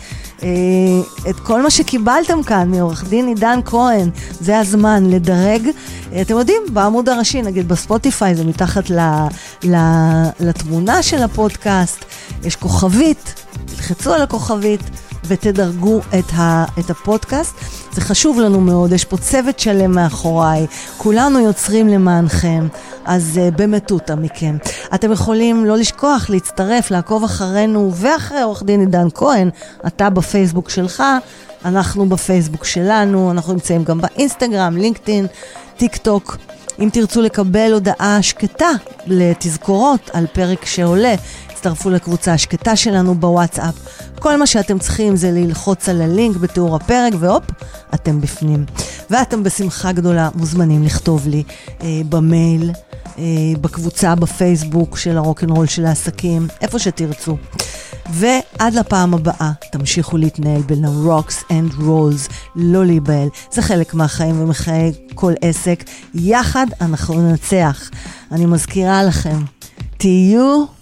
אה, 0.45 1.29
את 1.29 1.39
כל 1.39 1.61
מה 1.61 1.69
שקיבלתם 1.69 2.43
כאן 2.43 2.71
מעורך 2.71 3.03
דין 3.03 3.27
עידן 3.27 3.59
כהן, 3.65 4.09
זה 4.39 4.59
הזמן 4.59 5.03
לדרג. 5.09 5.67
Uh, 5.67 6.21
אתם 6.21 6.37
יודעים, 6.37 6.61
בעמוד 6.73 7.09
הראשי, 7.09 7.41
נגיד 7.41 7.67
בספוטיפיי, 7.67 8.35
זה 8.35 8.43
מתחת 8.43 8.89
ל, 8.89 8.99
ל, 9.63 9.75
לתמונה 10.39 11.03
של 11.03 11.23
הפודקאסט, 11.23 12.05
יש 12.43 12.55
כוכבית, 12.55 13.33
תלחצו 13.65 14.13
על 14.13 14.21
הכוכבית. 14.21 14.81
ותדרגו 15.27 15.99
את, 16.19 16.33
ה, 16.33 16.65
את 16.79 16.89
הפודקאסט. 16.89 17.55
זה 17.91 18.01
חשוב 18.01 18.39
לנו 18.39 18.61
מאוד, 18.61 18.91
יש 18.91 19.05
פה 19.05 19.17
צוות 19.17 19.59
שלם 19.59 19.91
מאחוריי, 19.91 20.67
כולנו 20.97 21.39
יוצרים 21.39 21.87
למענכם, 21.87 22.67
אז 23.05 23.39
uh, 23.39 23.57
במטותא 23.57 24.13
מכם. 24.13 24.57
אתם 24.95 25.11
יכולים 25.11 25.65
לא 25.65 25.77
לשכוח 25.77 26.29
להצטרף, 26.29 26.91
לעקוב 26.91 27.23
אחרינו 27.23 27.91
ואחרי 27.95 28.41
עורך 28.41 28.63
דין 28.63 28.79
עידן 28.79 29.07
כהן, 29.13 29.49
אתה 29.87 30.09
בפייסבוק 30.09 30.69
שלך, 30.69 31.03
אנחנו 31.65 32.09
בפייסבוק 32.09 32.65
שלנו, 32.65 33.31
אנחנו 33.31 33.53
נמצאים 33.53 33.83
גם 33.83 34.01
באינסטגרם, 34.01 34.77
לינקדאין, 34.77 35.27
טיק 35.77 35.97
טוק. 35.97 36.37
אם 36.79 36.89
תרצו 36.93 37.21
לקבל 37.21 37.73
הודעה 37.73 38.21
שקטה 38.21 38.69
לתזכורות 39.07 40.09
על 40.13 40.25
פרק 40.33 40.65
שעולה, 40.65 41.15
הצטרפו 41.65 41.89
לקבוצה 41.89 42.33
השקטה 42.33 42.75
שלנו 42.75 43.15
בוואטסאפ. 43.15 43.75
כל 44.19 44.37
מה 44.37 44.47
שאתם 44.47 44.79
צריכים 44.79 45.15
זה 45.15 45.31
ללחוץ 45.31 45.89
על 45.89 46.01
הלינק 46.01 46.37
בתיאור 46.37 46.75
הפרק, 46.75 47.13
והופ, 47.19 47.43
אתם 47.93 48.21
בפנים. 48.21 48.65
ואתם 49.09 49.43
בשמחה 49.43 49.91
גדולה 49.91 50.29
מוזמנים 50.35 50.83
לכתוב 50.83 51.27
לי 51.27 51.43
אה, 51.81 52.01
במייל, 52.09 52.71
אה, 53.17 53.23
בקבוצה 53.61 54.15
בפייסבוק 54.15 54.97
של 54.97 55.17
הרוקנרול 55.17 55.67
של 55.67 55.85
העסקים, 55.85 56.47
איפה 56.61 56.79
שתרצו. 56.79 57.37
ועד 58.09 58.73
לפעם 58.73 59.13
הבאה, 59.13 59.51
תמשיכו 59.71 60.17
להתנהל 60.17 60.61
בין 60.61 60.85
ה-rocks 60.85 61.43
and 61.49 61.79
rolls, 61.79 62.31
לא 62.55 62.85
להיבהל. 62.85 63.27
זה 63.51 63.61
חלק 63.61 63.93
מהחיים 63.93 64.41
ומחיי 64.41 64.91
כל 65.15 65.33
עסק. 65.41 65.83
יחד 66.13 66.67
אנחנו 66.81 67.21
ננצח. 67.21 67.89
אני 68.31 68.45
מזכירה 68.45 69.03
לכם, 69.03 69.37
תהיו... 69.97 70.75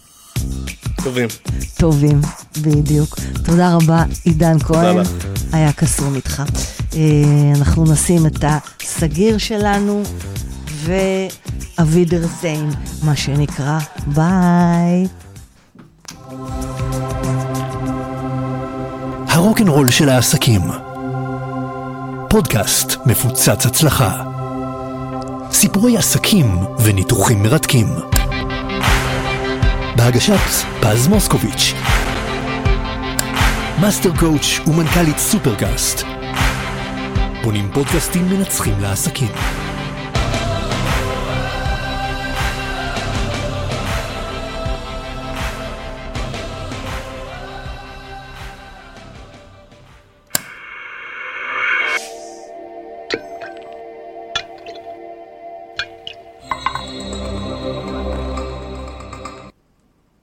טובים. 1.03 1.27
טובים, 1.77 2.21
בדיוק. 2.61 3.19
תודה 3.45 3.73
רבה, 3.75 4.03
עידן 4.23 4.59
כהן. 4.59 4.97
לך. 4.97 5.09
היה 5.51 5.71
קסום 5.71 6.15
איתך. 6.15 6.43
אה, 6.95 7.01
אנחנו 7.55 7.83
נשים 7.83 8.25
את 8.25 8.43
הסגיר 8.43 9.37
שלנו, 9.37 10.03
ואבידר 10.83 12.27
זיין, 12.41 12.69
מה 13.03 13.15
שנקרא. 13.15 13.79
ביי. 14.07 15.07
הרוקנרול 19.27 19.91
של 19.91 20.09
העסקים. 20.09 20.61
פודקאסט 22.29 22.93
מפוצץ 23.05 23.65
הצלחה. 23.65 24.23
סיפורי 25.51 25.97
עסקים 25.97 26.57
וניתוחים 26.83 27.43
מרתקים. 27.43 27.87
בהגשת 29.95 30.39
פז 30.81 31.07
מוסקוביץ'. 31.07 31.73
Master 33.81 34.09
Coach 34.19 34.59
ומנכ"לית 34.67 35.17
סופרקאסט. 35.17 36.05
בונים 37.43 37.71
פודקאסטים 37.73 38.29
מנצחים 38.29 38.79
לעסקים. 38.79 39.62